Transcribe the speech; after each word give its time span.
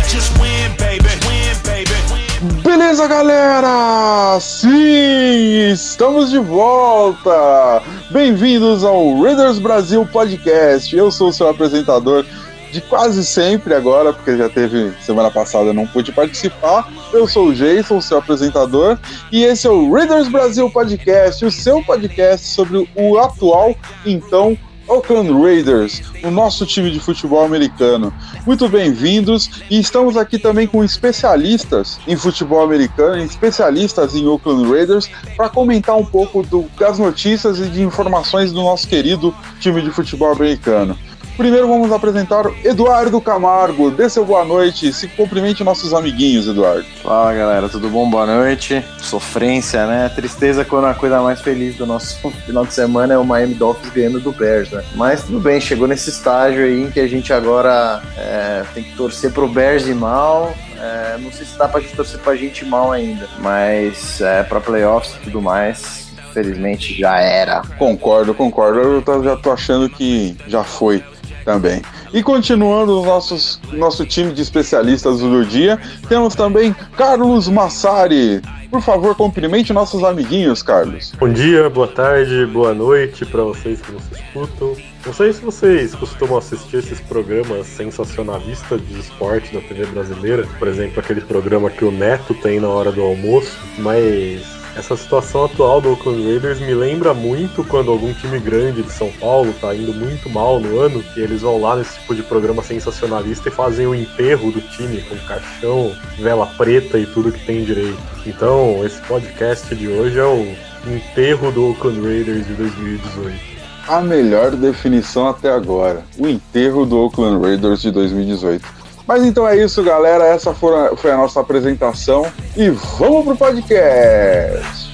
Just 0.08 0.38
win, 0.38 0.72
baby, 0.78 1.10
win, 1.26 1.58
baby. 1.64 2.23
Beleza, 2.64 3.06
galera? 3.08 4.40
Sim, 4.40 5.70
estamos 5.74 6.30
de 6.32 6.40
volta! 6.40 7.84
Bem-vindos 8.10 8.86
ao 8.86 9.22
Raiders 9.22 9.60
Brasil 9.60 10.08
Podcast. 10.10 10.96
Eu 10.96 11.12
sou 11.12 11.28
o 11.28 11.34
seu 11.34 11.50
apresentador 11.50 12.26
de 12.72 12.80
quase 12.80 13.26
sempre 13.26 13.74
agora, 13.74 14.14
porque 14.14 14.38
já 14.38 14.48
teve 14.48 14.94
semana 15.02 15.30
passada 15.30 15.74
não 15.74 15.86
pude 15.86 16.14
participar. 16.14 16.90
Eu 17.12 17.28
sou 17.28 17.48
o 17.48 17.54
Jason, 17.54 18.00
seu 18.00 18.20
apresentador, 18.20 18.98
e 19.30 19.44
esse 19.44 19.68
é 19.68 19.70
o 19.70 19.92
Raiders 19.92 20.30
Brasil 20.30 20.70
Podcast, 20.70 21.46
o 21.46 21.52
seu 21.52 21.84
podcast 21.84 22.48
sobre 22.48 22.90
o 22.96 23.18
atual, 23.20 23.76
então, 24.06 24.58
Oakland 24.94 25.32
Raiders, 25.32 26.04
o 26.24 26.30
nosso 26.30 26.68
time 26.68 26.92
de 26.92 27.00
futebol 27.00 27.44
americano. 27.44 28.14
Muito 28.46 28.70
bem-vindos 28.70 29.50
e 29.68 29.80
estamos 29.80 30.16
aqui 30.16 30.38
também 30.38 30.68
com 30.68 30.84
especialistas 30.84 32.00
em 32.08 32.16
futebol 32.16 32.62
americano, 32.62 33.18
especialistas 33.24 34.14
em 34.14 34.28
Oakland 34.28 34.70
Raiders, 34.70 35.10
para 35.36 35.50
comentar 35.50 35.98
um 35.98 36.06
pouco 36.06 36.44
do, 36.44 36.70
das 36.78 37.00
notícias 37.00 37.58
e 37.58 37.70
de 37.70 37.82
informações 37.82 38.52
do 38.52 38.62
nosso 38.62 38.88
querido 38.88 39.34
time 39.60 39.82
de 39.82 39.90
futebol 39.90 40.32
americano. 40.32 40.96
Primeiro 41.38 41.68
vamos 41.68 41.92
apresentar 41.92 42.46
Eduardo 42.64 43.20
Camargo. 43.20 43.90
Dê 43.90 44.08
seu 44.08 44.24
boa 44.24 44.46
noite. 44.46 44.94
Se 44.94 45.08
cumprimente 45.08 45.64
nossos 45.64 45.92
amiguinhos, 45.92 46.48
Eduardo. 46.48 46.86
Fala 47.02 47.34
galera, 47.34 47.68
tudo 47.68 47.90
bom? 47.90 48.08
Boa 48.08 48.28
noite. 48.28 48.86
Sofrência, 49.00 49.88
né? 49.88 50.10
Tristeza 50.10 50.64
quando 50.64 50.86
a 50.86 50.94
coisa 50.94 51.22
mais 51.22 51.42
feliz 51.42 51.76
do 51.76 51.88
nosso 51.88 52.30
final 52.46 52.66
de 52.66 52.74
semana 52.74 53.16
é 53.16 53.18
o 53.18 53.26
Miami 53.26 53.56
Dolphins 53.56 53.92
ganhando 53.92 54.20
do 54.20 54.32
Bears, 54.32 54.70
né? 54.70 54.84
Mas 54.96 55.24
tudo 55.24 55.40
bem, 55.40 55.60
chegou 55.60 55.88
nesse 55.88 56.12
estágio 56.12 56.66
aí 56.66 56.84
em 56.84 56.92
que 56.92 57.00
a 57.00 57.08
gente 57.08 57.34
agora 57.34 58.02
é, 58.16 58.64
tem 58.74 58.84
que 58.84 58.96
torcer 58.96 59.32
pro 59.32 59.48
Bears 59.48 59.88
e 59.88 59.94
mal. 59.94 60.54
É, 60.80 61.18
não 61.18 61.32
sei 61.32 61.46
se 61.46 61.58
dá 61.58 61.68
pra 61.68 61.80
gente 61.82 61.96
torcer 61.96 62.20
pra 62.20 62.36
gente 62.36 62.64
mal 62.64 62.92
ainda, 62.92 63.28
mas 63.40 64.22
é, 64.22 64.44
pra 64.44 64.62
playoffs 64.62 65.16
e 65.16 65.24
tudo 65.24 65.42
mais, 65.42 66.10
infelizmente 66.30 67.00
já 67.00 67.20
era. 67.20 67.64
Concordo, 67.80 68.36
concordo. 68.36 69.04
Eu 69.08 69.24
já 69.24 69.36
tô 69.36 69.52
achando 69.52 69.90
que 69.90 70.38
já 70.46 70.64
foi 70.64 71.04
também. 71.44 71.82
E 72.14 72.24
continuando 72.24 73.02
nossos, 73.04 73.60
nosso 73.72 74.06
time 74.06 74.32
de 74.34 74.42
especialistas 74.42 75.20
do 75.20 75.46
dia, 75.46 75.80
temos 76.08 76.36
também 76.36 76.76
Carlos 76.96 77.48
Massari. 77.48 78.42
Por 78.70 78.82
favor, 78.82 79.16
cumprimente 79.16 79.72
nossos 79.72 80.04
amiguinhos, 80.04 80.64
Carlos. 80.64 81.14
Bom 81.20 81.30
dia, 81.30 81.70
boa 81.70 81.88
tarde, 81.88 82.46
boa 82.48 82.74
noite 82.74 83.24
para 83.24 83.44
vocês 83.44 83.80
que 83.80 83.92
nos 83.92 84.04
escutam. 84.12 84.76
Não 85.06 85.14
sei 85.14 85.32
se 85.32 85.42
vocês 85.42 85.94
costumam 85.94 86.38
assistir 86.40 86.78
esses 86.78 87.00
programas 87.02 87.68
sensacionalistas 87.68 88.82
de 88.88 89.00
esporte 89.00 89.54
da 89.54 89.62
TV 89.62 89.86
brasileira, 89.86 90.48
por 90.58 90.68
exemplo, 90.68 91.00
aquele 91.00 91.22
programa 91.22 91.70
que 91.70 91.86
o 91.86 91.92
Neto 91.92 92.34
tem 92.34 92.60
na 92.60 92.68
hora 92.68 92.92
do 92.92 93.04
almoço, 93.04 93.60
mas 93.78 94.63
essa 94.76 94.98
situação 94.98 95.46
atual 95.46 95.80
do 95.80 95.92
Oakland 95.92 96.24
Raiders 96.24 96.60
me 96.60 96.74
lembra 96.74 97.14
muito 97.14 97.64
quando 97.64 97.92
algum 97.92 98.14
time 98.14 98.40
grande 98.40 98.82
de 98.82 98.92
São 98.92 99.12
Paulo 99.20 99.54
tá 99.62 99.74
indo 99.76 99.94
muito 99.94 100.30
mal 100.30 100.60
no 100.60 100.80
ano 100.80 101.04
e 101.16 101.20
eles 101.20 101.42
vão 101.42 101.62
lá 101.62 101.76
nesse 101.76 102.00
tipo 102.00 102.16
de 102.16 102.24
programa 102.24 102.64
sensacionalista 102.64 103.50
e 103.50 103.52
fazem 103.52 103.86
o 103.86 103.94
enterro 103.94 104.52
do 104.52 104.62
time 104.62 105.02
com 105.02 105.16
caixão, 105.28 105.96
vela 106.18 106.48
preta 106.58 106.98
e 106.98 107.06
tudo 107.06 107.32
que 107.32 107.46
tem 107.46 107.64
direito. 107.64 107.98
Então, 108.26 108.84
esse 108.86 109.00
podcast 109.02 109.74
de 109.76 109.88
hoje 109.88 110.18
é 110.18 110.26
o 110.26 110.56
enterro 110.88 111.52
do 111.52 111.70
Oakland 111.70 112.02
Raiders 112.02 112.48
de 112.48 112.54
2018. 112.54 113.54
A 113.88 114.02
melhor 114.02 114.52
definição 114.52 115.28
até 115.28 115.52
agora: 115.52 116.04
o 116.18 116.28
enterro 116.28 116.86
do 116.86 116.98
Oakland 116.98 117.46
Raiders 117.46 117.82
de 117.82 117.92
2018. 117.92 118.83
Mas 119.08 119.24
então 119.24 119.48
é 119.48 119.58
isso, 119.58 119.84
galera. 119.84 120.26
Essa 120.26 120.54
foi 120.54 121.12
a, 121.12 121.18
nossa 121.18 121.42
apresentação. 121.42 122.26
E 122.56 122.70
vamos 122.70 123.26
pro 123.26 123.36
podcast! 123.36 124.94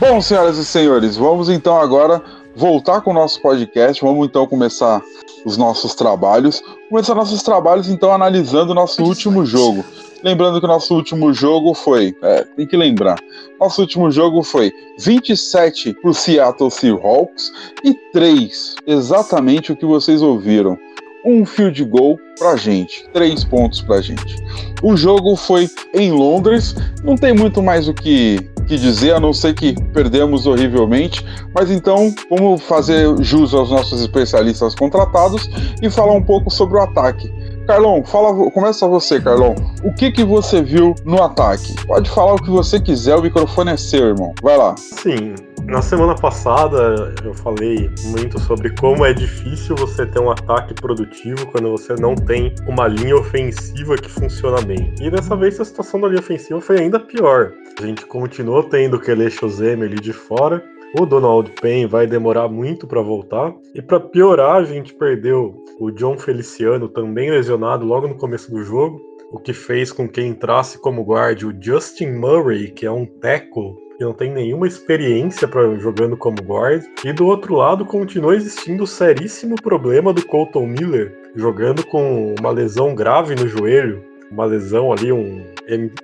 Bom, 0.00 0.20
senhoras 0.20 0.58
e 0.58 0.64
senhores, 0.66 1.16
vamos 1.16 1.48
então 1.48 1.80
agora 1.80 2.20
voltar 2.54 3.00
com 3.00 3.10
o 3.10 3.14
nosso 3.14 3.40
podcast. 3.40 4.02
Vamos 4.02 4.26
então 4.26 4.46
começar 4.46 5.00
os 5.46 5.56
nossos 5.56 5.94
trabalhos. 5.94 6.62
Começar 6.90 7.14
nossos 7.14 7.42
trabalhos 7.42 7.88
então 7.88 8.12
analisando 8.12 8.72
o 8.72 8.74
nosso 8.74 9.02
último 9.02 9.46
jogo. 9.46 9.84
Lembrando 10.24 10.58
que 10.58 10.66
nosso 10.66 10.94
último 10.94 11.34
jogo 11.34 11.74
foi. 11.74 12.16
É, 12.22 12.44
tem 12.56 12.66
que 12.66 12.78
lembrar. 12.78 13.18
Nosso 13.60 13.82
último 13.82 14.10
jogo 14.10 14.42
foi 14.42 14.72
27 14.98 15.92
para 15.92 16.10
o 16.10 16.14
Seattle 16.14 16.70
Seahawks 16.70 17.52
e 17.84 17.92
3. 18.10 18.76
Exatamente 18.86 19.72
o 19.72 19.76
que 19.76 19.84
vocês 19.84 20.22
ouviram. 20.22 20.78
Um 21.26 21.44
field 21.44 21.84
goal 21.84 22.18
pra 22.38 22.56
gente. 22.56 23.06
Três 23.12 23.44
pontos 23.44 23.82
pra 23.82 24.00
gente. 24.00 24.36
O 24.82 24.96
jogo 24.96 25.36
foi 25.36 25.68
em 25.92 26.10
Londres. 26.10 26.74
Não 27.02 27.16
tem 27.16 27.34
muito 27.34 27.62
mais 27.62 27.86
o 27.86 27.92
que, 27.92 28.38
que 28.66 28.78
dizer, 28.78 29.14
a 29.14 29.20
não 29.20 29.32
ser 29.34 29.54
que 29.54 29.74
perdemos 29.92 30.46
horrivelmente. 30.46 31.22
Mas 31.54 31.70
então, 31.70 32.14
vamos 32.30 32.62
fazer 32.62 33.14
jus 33.22 33.52
aos 33.52 33.70
nossos 33.70 34.00
especialistas 34.00 34.74
contratados 34.74 35.50
e 35.82 35.90
falar 35.90 36.14
um 36.14 36.22
pouco 36.22 36.50
sobre 36.50 36.78
o 36.78 36.80
ataque. 36.80 37.30
Carlão, 37.66 38.04
fala, 38.04 38.50
começa 38.50 38.86
você, 38.86 39.18
Carlão. 39.20 39.54
O 39.82 39.92
que 39.94 40.12
que 40.12 40.22
você 40.22 40.62
viu 40.62 40.94
no 41.04 41.22
ataque? 41.22 41.74
Pode 41.86 42.10
falar 42.10 42.34
o 42.34 42.42
que 42.42 42.50
você 42.50 42.78
quiser, 42.78 43.16
o 43.16 43.22
microfone 43.22 43.70
é 43.70 43.76
seu, 43.76 44.08
irmão. 44.08 44.34
Vai 44.42 44.56
lá. 44.58 44.74
Sim, 44.76 45.34
na 45.66 45.80
semana 45.80 46.14
passada 46.14 47.14
eu 47.24 47.32
falei 47.32 47.90
muito 48.04 48.38
sobre 48.38 48.68
como 48.76 49.04
é 49.04 49.14
difícil 49.14 49.74
você 49.76 50.04
ter 50.04 50.20
um 50.20 50.30
ataque 50.30 50.74
produtivo 50.74 51.46
quando 51.46 51.70
você 51.70 51.94
não 51.94 52.14
tem 52.14 52.54
uma 52.68 52.86
linha 52.86 53.16
ofensiva 53.16 53.96
que 53.96 54.10
funciona 54.10 54.60
bem. 54.60 54.94
E 55.00 55.10
dessa 55.10 55.34
vez 55.34 55.58
a 55.58 55.64
situação 55.64 56.00
da 56.00 56.08
linha 56.08 56.20
ofensiva 56.20 56.60
foi 56.60 56.80
ainda 56.80 57.00
pior. 57.00 57.52
A 57.80 57.86
gente 57.86 58.04
continuou 58.06 58.62
tendo 58.62 58.96
o 58.96 59.00
Kele 59.00 59.30
Shozeme 59.30 59.84
ali 59.84 59.96
de 59.96 60.12
fora. 60.12 60.62
O 60.96 61.04
Donald 61.04 61.50
Payne 61.60 61.86
vai 61.86 62.06
demorar 62.06 62.48
muito 62.48 62.86
para 62.86 63.02
voltar. 63.02 63.52
E 63.74 63.82
para 63.82 63.98
piorar, 63.98 64.56
a 64.56 64.64
gente 64.64 64.94
perdeu 64.94 65.52
o 65.80 65.90
John 65.90 66.16
Feliciano, 66.16 66.88
também 66.88 67.32
lesionado 67.32 67.84
logo 67.84 68.06
no 68.06 68.14
começo 68.14 68.48
do 68.48 68.62
jogo. 68.62 69.00
O 69.32 69.40
que 69.40 69.52
fez 69.52 69.90
com 69.90 70.08
que 70.08 70.22
entrasse 70.22 70.80
como 70.80 71.02
guarda 71.02 71.48
o 71.48 71.54
Justin 71.60 72.12
Murray, 72.12 72.70
que 72.70 72.86
é 72.86 72.90
um 72.92 73.04
tackle 73.04 73.74
que 73.98 74.04
não 74.04 74.12
tem 74.12 74.32
nenhuma 74.32 74.68
experiência 74.68 75.48
para 75.48 75.74
jogando 75.80 76.16
como 76.16 76.36
guard. 76.42 76.84
E 77.04 77.12
do 77.12 77.26
outro 77.26 77.56
lado, 77.56 77.84
continua 77.84 78.36
existindo 78.36 78.84
o 78.84 78.86
seríssimo 78.86 79.56
problema 79.56 80.12
do 80.12 80.24
Colton 80.24 80.66
Miller, 80.66 81.12
jogando 81.34 81.84
com 81.86 82.36
uma 82.38 82.50
lesão 82.50 82.94
grave 82.94 83.34
no 83.34 83.48
joelho, 83.48 84.00
uma 84.34 84.46
lesão 84.46 84.92
ali, 84.92 85.12
um 85.12 85.44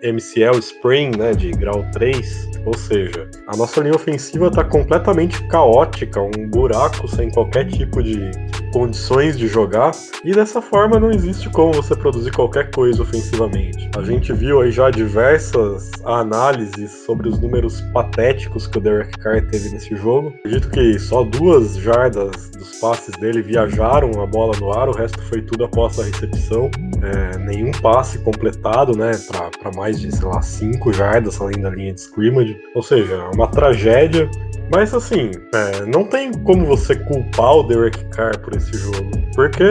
MCL 0.03 0.59
sprain, 0.61 1.11
né, 1.11 1.33
de 1.33 1.51
grau 1.51 1.85
3. 1.93 2.49
Ou 2.65 2.77
seja, 2.77 3.29
a 3.49 3.57
nossa 3.57 3.81
linha 3.81 3.95
ofensiva 3.95 4.47
está 4.47 4.63
completamente 4.65 5.43
caótica, 5.49 6.21
um 6.23 6.49
buraco 6.49 7.09
sem 7.09 7.31
qualquer 7.31 7.67
tipo 7.67 8.03
de 8.03 8.31
condições 8.73 9.37
de 9.37 9.47
jogar, 9.47 9.93
e 10.25 10.33
dessa 10.33 10.61
forma 10.61 10.99
não 10.99 11.11
existe 11.11 11.49
como 11.51 11.73
você 11.73 11.95
produzir 11.95 12.31
qualquer 12.33 12.71
coisa 12.71 13.03
ofensivamente. 13.03 13.91
A 13.97 14.03
gente 14.03 14.33
viu 14.33 14.61
aí 14.61 14.71
já 14.71 14.91
diversas 14.91 15.91
análises 16.05 16.91
sobre 17.05 17.29
os 17.29 17.39
números 17.41 17.81
patéticos 17.93 18.67
que 18.67 18.79
o 18.79 18.81
Derek 18.81 19.19
Carr 19.19 19.47
teve 19.49 19.71
nesse 19.71 19.97
jogo. 19.97 20.33
Acredito 20.41 20.71
que 20.71 20.99
só 20.99 21.23
duas 21.23 21.77
jardas 21.77 22.51
dos 22.51 22.79
passes 22.79 23.15
dele 23.17 23.43
viajaram 23.43 24.11
a 24.23 24.27
bola 24.27 24.53
no 24.59 24.73
ar, 24.73 24.89
o 24.89 24.93
resto 24.93 25.21
foi 25.23 25.43
tudo 25.43 25.65
após 25.65 25.99
a 25.99 26.05
recepção. 26.05 26.71
É, 27.03 27.39
nenhum 27.39 27.71
passe 27.81 28.19
completado, 28.19 28.97
né, 28.97 29.13
para 29.61 29.73
mais 29.75 30.01
de, 30.01 30.15
sei 30.15 30.27
lá, 30.27 30.43
cinco 30.43 30.93
jardas 30.93 31.41
além 31.41 31.61
da 31.61 31.71
linha 31.71 31.93
de 31.93 32.01
scrimmage. 32.01 32.57
Ou 32.75 32.83
seja, 32.83 33.15
é 33.15 33.35
uma 33.35 33.49
tragédia. 33.49 34.31
Mas 34.71 34.95
assim, 34.95 35.33
é, 35.53 35.85
não 35.87 36.05
tem 36.05 36.33
como 36.45 36.65
você 36.65 36.95
culpar 36.95 37.57
o 37.57 37.63
Derek 37.65 38.05
Carr 38.11 38.39
por 38.39 38.55
esse 38.55 38.73
jogo. 38.79 39.11
Porque 39.35 39.65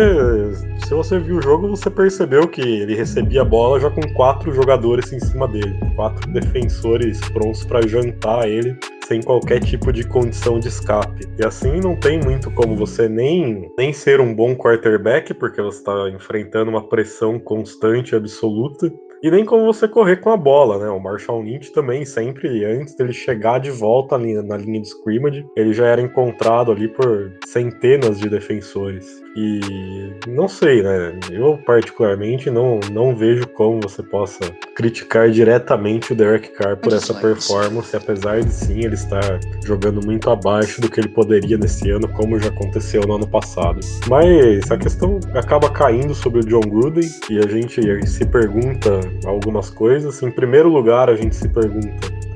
se 0.85 0.93
você 0.93 1.17
viu 1.19 1.37
o 1.37 1.41
jogo, 1.41 1.69
você 1.69 1.89
percebeu 1.89 2.47
que 2.47 2.61
ele 2.61 2.95
recebia 2.95 3.41
a 3.41 3.45
bola 3.45 3.79
já 3.79 3.89
com 3.89 4.01
quatro 4.13 4.53
jogadores 4.53 5.13
em 5.13 5.19
cima 5.19 5.47
dele. 5.47 5.79
Quatro 5.95 6.31
defensores 6.33 7.19
prontos 7.29 7.63
para 7.63 7.87
jantar 7.87 8.47
ele 8.49 8.77
sem 9.09 9.23
qualquer 9.23 9.59
tipo 9.59 9.91
de 9.91 10.03
condição 10.03 10.59
de 10.59 10.67
escape. 10.67 11.27
E 11.39 11.43
assim 11.43 11.79
não 11.79 11.95
tem 11.95 12.19
muito 12.19 12.51
como 12.51 12.75
você 12.75 13.09
nem, 13.09 13.67
nem 13.75 13.91
ser 13.91 14.21
um 14.21 14.35
bom 14.35 14.55
quarterback, 14.55 15.33
porque 15.33 15.59
você 15.59 15.79
está 15.79 16.09
enfrentando 16.09 16.69
uma 16.69 16.87
pressão 16.87 17.39
constante 17.39 18.15
absoluta. 18.15 18.93
E 19.21 19.29
nem 19.29 19.45
como 19.45 19.65
você 19.65 19.87
correr 19.87 20.17
com 20.17 20.29
a 20.29 20.37
bola, 20.37 20.79
né? 20.79 20.89
O 20.89 20.99
Marshall 20.99 21.41
Lynch 21.41 21.71
também, 21.71 22.05
sempre 22.05 22.63
antes 22.63 22.95
dele 22.95 23.13
chegar 23.13 23.59
de 23.59 23.69
volta 23.69 24.17
na 24.17 24.57
linha 24.57 24.81
de 24.81 24.87
scrimmage, 24.87 25.45
ele 25.55 25.73
já 25.73 25.87
era 25.87 26.01
encontrado 26.01 26.71
ali 26.71 26.87
por 26.87 27.31
centenas 27.45 28.19
de 28.19 28.29
defensores. 28.29 29.21
E 29.35 30.13
não 30.27 30.47
sei, 30.47 30.81
né? 30.81 31.17
Eu 31.31 31.57
particularmente 31.65 32.49
não, 32.49 32.79
não 32.91 33.15
vejo 33.15 33.47
como 33.49 33.79
você 33.81 34.01
possa 34.03 34.39
criticar 34.75 35.29
diretamente 35.29 36.13
o 36.13 36.15
Derek 36.15 36.49
Carr 36.49 36.77
por 36.77 36.93
essa 36.93 37.13
performance, 37.13 37.95
apesar 37.95 38.41
de 38.41 38.51
sim 38.51 38.83
ele 38.83 38.95
estar 38.95 39.39
jogando 39.63 40.03
muito 40.05 40.29
abaixo 40.29 40.81
do 40.81 40.89
que 40.89 40.99
ele 40.99 41.09
poderia 41.09 41.57
nesse 41.57 41.89
ano, 41.91 42.07
como 42.09 42.39
já 42.39 42.49
aconteceu 42.49 43.01
no 43.01 43.15
ano 43.15 43.27
passado. 43.27 43.79
Mas 44.07 44.69
a 44.71 44.77
questão 44.77 45.19
acaba 45.33 45.69
caindo 45.69 46.15
sobre 46.15 46.39
o 46.39 46.45
John 46.45 46.61
Gruden 46.61 47.09
e 47.29 47.37
a 47.37 47.47
gente 47.47 47.81
se 48.07 48.25
pergunta 48.25 48.99
algumas 49.25 49.69
coisas. 49.69 50.21
Em 50.21 50.31
primeiro 50.31 50.69
lugar, 50.69 51.09
a 51.09 51.15
gente 51.15 51.35
se 51.35 51.47
pergunta 51.49 51.89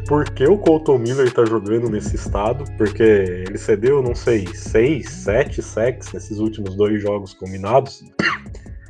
por 0.07 0.29
que 0.29 0.45
o 0.45 0.57
Colton 0.57 0.97
Miller 0.97 1.31
tá 1.31 1.45
jogando 1.45 1.89
nesse 1.89 2.15
estado, 2.15 2.65
porque 2.77 3.03
ele 3.03 3.57
cedeu, 3.57 4.01
não 4.01 4.13
sei, 4.13 4.47
seis, 4.53 5.09
sete 5.09 5.61
sacks 5.61 6.11
nesses 6.13 6.39
últimos 6.39 6.75
dois 6.75 7.01
jogos 7.01 7.33
combinados. 7.33 8.03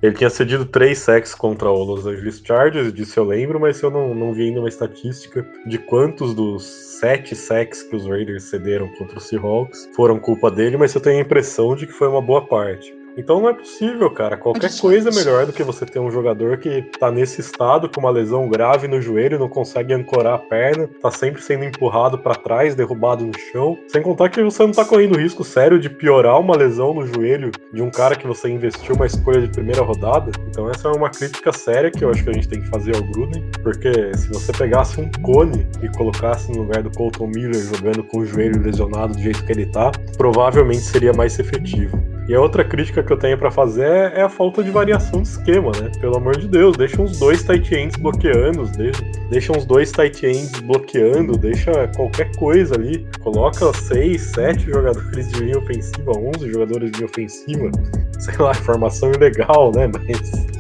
Ele 0.02 0.16
tinha 0.16 0.30
cedido 0.30 0.66
três 0.66 0.98
sacks 0.98 1.34
contra 1.34 1.72
o 1.72 1.82
Los 1.82 2.06
Angeles 2.06 2.42
Chargers, 2.44 2.92
disso 2.92 3.18
eu 3.18 3.24
lembro, 3.24 3.58
mas 3.58 3.82
eu 3.82 3.90
não, 3.90 4.14
não 4.14 4.34
vi 4.34 4.48
ainda 4.48 4.60
uma 4.60 4.68
estatística 4.68 5.48
de 5.66 5.78
quantos 5.78 6.34
dos 6.34 6.64
sete 7.00 7.34
sacks 7.36 7.84
que 7.84 7.96
os 7.96 8.06
Raiders 8.06 8.44
cederam 8.44 8.90
contra 8.98 9.18
os 9.18 9.24
Seahawks 9.28 9.90
foram 9.96 10.20
culpa 10.20 10.52
dele, 10.52 10.76
mas 10.76 10.94
eu 10.94 11.00
tenho 11.00 11.20
a 11.20 11.22
impressão 11.22 11.74
de 11.74 11.88
que 11.88 11.94
foi 11.94 12.10
uma 12.10 12.22
boa 12.22 12.46
parte. 12.46 12.94
Então 13.18 13.40
não 13.40 13.50
é 13.50 13.54
possível, 13.54 14.10
cara. 14.10 14.38
Qualquer 14.38 14.72
coisa 14.80 15.10
é 15.10 15.14
melhor 15.14 15.46
do 15.46 15.54
que 15.54 15.64
você 15.64 15.86
ter 15.86 16.00
um 16.00 16.10
jogador 16.10 16.58
que 16.58 16.82
tá 17.00 17.12
nesse 17.12 17.42
estado 17.42 17.90
com 17.90 18.00
uma 18.00 18.10
lesão 18.10 18.48
grave 18.50 18.88
no 18.88 19.02
joelho, 19.02 19.40
não 19.40 19.50
consegue 19.50 19.94
ancorar 19.94 20.36
a 20.36 20.38
perna, 20.40 20.90
tá 21.02 21.12
sempre 21.12 21.42
sendo 21.42 21.64
empurrado 21.64 22.18
para 22.18 22.36
trás, 22.36 22.76
derrubado 22.76 23.26
no 23.26 23.38
chão. 23.52 23.78
Sem 23.88 24.02
contar 24.02 24.30
que 24.30 24.42
você 24.42 24.64
não 24.64 24.72
tá 24.72 24.84
correndo 24.86 25.18
risco 25.18 25.44
sério 25.44 25.80
de 25.80 25.90
piorar 25.90 26.40
uma 26.40 26.56
lesão 26.56 26.94
no 26.94 27.06
joelho 27.06 27.52
de 27.72 27.82
um 27.82 27.90
cara 27.90 28.16
que 28.16 28.28
você 28.28 28.50
investiu 28.50 28.96
uma 28.96 29.06
escolha 29.06 29.42
de 29.42 29.50
primeira 29.50 29.82
rodada. 29.82 30.32
Então 30.48 30.70
essa 30.70 30.88
é 30.88 30.92
uma 30.92 31.10
crítica 31.10 31.52
séria 31.52 31.92
que 31.92 32.04
eu 32.04 32.10
acho 32.10 32.24
que 32.24 32.30
a 32.30 32.34
gente 32.34 32.48
tem 32.48 32.62
que 32.62 32.68
fazer 32.68 32.96
ao 32.96 33.04
Gruden, 33.04 33.44
porque 33.62 33.92
se 34.16 34.30
você 34.30 34.52
pegasse 34.52 35.00
um 35.00 35.10
cone 35.22 35.68
e 35.82 35.90
colocasse 35.90 36.52
no 36.52 36.64
lugar 36.64 36.82
do 36.82 36.92
Colton 36.92 37.28
Miller 37.28 37.62
jogando 37.76 38.04
com 38.04 38.20
o 38.20 38.26
joelho 38.26 38.62
lesionado 38.62 39.14
do 39.14 39.22
jeito 39.22 39.44
que 39.46 39.52
ele 39.52 39.66
tá, 39.68 39.92
provavelmente 40.18 40.82
seria 40.82 41.14
mais 41.14 41.38
efetivo. 41.38 42.13
E 42.28 42.34
a 42.34 42.40
outra 42.40 42.64
crítica 42.64 43.04
que 43.04 43.12
eu 43.12 43.18
tenho 43.18 43.38
para 43.38 43.52
fazer 43.52 43.86
é, 43.86 44.20
é 44.20 44.22
a 44.22 44.30
falta 44.30 44.64
de 44.64 44.72
variação 44.72 45.22
de 45.22 45.28
esquema, 45.28 45.72
né? 45.82 45.92
Pelo 46.00 46.18
amor 46.18 46.38
de 46.38 46.48
Deus, 46.48 46.78
deixa 46.78 47.02
uns 47.02 47.20
dois 47.20 47.44
tight 47.44 47.76
ends 47.76 47.96
bloqueando, 47.98 48.66
deixa, 48.78 49.04
deixa 49.30 49.52
uns 49.52 49.66
dois 49.66 49.92
tight 49.92 50.26
ends 50.26 50.60
bloqueando, 50.62 51.38
deixa 51.38 51.88
qualquer 51.96 52.34
coisa 52.38 52.76
ali. 52.76 53.06
Coloca 53.22 53.74
seis, 53.74 54.22
sete 54.22 54.66
jogadores 54.66 55.30
de 55.30 55.44
linha 55.44 55.58
ofensiva, 55.58 56.12
onze 56.18 56.50
jogadores 56.50 56.92
de 56.92 56.98
linha 56.98 57.10
ofensiva. 57.10 57.72
Sei 58.20 58.38
lá, 58.38 58.54
formação 58.54 59.12
ilegal, 59.12 59.72
né? 59.76 59.90
Mas 59.92 60.53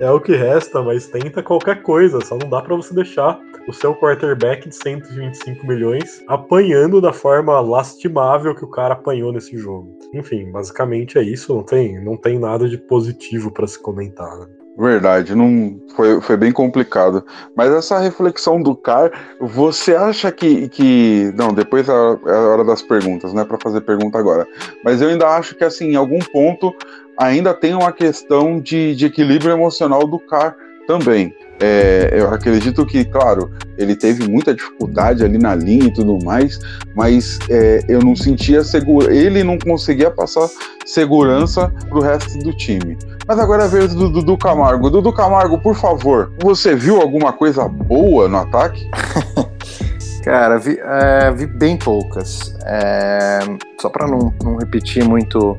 é 0.00 0.10
o 0.10 0.18
que 0.18 0.34
resta, 0.34 0.82
mas 0.82 1.06
tenta 1.06 1.42
qualquer 1.42 1.82
coisa, 1.82 2.24
só 2.24 2.36
não 2.36 2.48
dá 2.48 2.62
para 2.62 2.74
você 2.74 2.94
deixar 2.94 3.38
o 3.68 3.72
seu 3.72 3.94
quarterback 3.94 4.66
de 4.66 4.74
125 4.74 5.66
milhões 5.66 6.24
apanhando 6.26 7.00
da 7.00 7.12
forma 7.12 7.60
lastimável 7.60 8.54
que 8.54 8.64
o 8.64 8.70
cara 8.70 8.94
apanhou 8.94 9.30
nesse 9.30 9.58
jogo. 9.58 9.96
Enfim, 10.14 10.50
basicamente 10.50 11.18
é 11.18 11.22
isso, 11.22 11.54
não 11.54 11.62
tem, 11.62 12.02
não 12.02 12.16
tem 12.16 12.38
nada 12.38 12.66
de 12.66 12.78
positivo 12.78 13.52
para 13.52 13.66
se 13.66 13.78
comentar. 13.78 14.38
Né? 14.38 14.46
Verdade, 14.78 15.34
não 15.34 15.78
foi, 15.94 16.20
foi 16.22 16.36
bem 16.38 16.52
complicado. 16.52 17.22
Mas 17.54 17.70
essa 17.70 17.98
reflexão 17.98 18.62
do 18.62 18.74
Car, 18.74 19.10
você 19.38 19.94
acha 19.94 20.32
que, 20.32 20.70
que 20.70 21.30
não? 21.36 21.52
Depois 21.52 21.86
é 21.86 21.92
a 21.92 22.18
é 22.26 22.32
hora 22.32 22.64
das 22.64 22.80
perguntas, 22.80 23.34
não 23.34 23.42
é 23.42 23.44
para 23.44 23.58
fazer 23.58 23.82
pergunta 23.82 24.18
agora. 24.18 24.48
Mas 24.82 25.02
eu 25.02 25.08
ainda 25.08 25.28
acho 25.28 25.54
que 25.54 25.64
assim, 25.64 25.90
em 25.90 25.96
algum 25.96 26.20
ponto 26.20 26.74
ainda 27.20 27.52
tem 27.52 27.74
uma 27.74 27.92
questão 27.92 28.58
de, 28.58 28.96
de 28.96 29.06
equilíbrio 29.06 29.52
emocional 29.52 30.06
do 30.06 30.18
Car 30.18 30.56
também. 30.86 31.34
É, 31.62 32.08
eu 32.12 32.32
acredito 32.32 32.86
que, 32.86 33.04
claro, 33.04 33.50
ele 33.76 33.94
teve 33.94 34.26
muita 34.26 34.54
dificuldade 34.54 35.22
ali 35.22 35.36
na 35.36 35.54
linha 35.54 35.84
e 35.84 35.92
tudo 35.92 36.18
mais, 36.24 36.58
mas 36.94 37.38
é, 37.50 37.84
eu 37.86 38.00
não 38.00 38.16
sentia 38.16 38.64
seguro. 38.64 39.12
Ele 39.12 39.44
não 39.44 39.58
conseguia 39.58 40.10
passar 40.10 40.48
segurança 40.86 41.70
pro 41.90 42.00
resto 42.00 42.38
do 42.38 42.56
time. 42.56 42.96
Mas 43.28 43.38
agora 43.38 43.64
é 43.64 43.66
a 43.66 43.68
vez 43.68 43.94
do 43.94 44.08
Dudu 44.08 44.38
Camargo. 44.38 44.88
Dudu 44.88 45.12
Camargo, 45.12 45.58
por 45.58 45.76
favor, 45.76 46.32
você 46.42 46.74
viu 46.74 46.98
alguma 46.98 47.34
coisa 47.34 47.68
boa 47.68 48.26
no 48.26 48.38
ataque? 48.38 48.88
Cara, 50.24 50.58
vi, 50.58 50.78
é, 50.82 51.30
vi, 51.30 51.46
bem 51.46 51.76
poucas. 51.76 52.54
É, 52.66 53.40
só 53.80 53.88
para 53.88 54.06
não, 54.06 54.32
não, 54.42 54.56
repetir 54.56 55.04
muito 55.04 55.56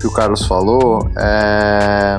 que 0.00 0.06
o 0.06 0.12
Carlos 0.12 0.46
falou, 0.46 1.10
é, 1.16 2.18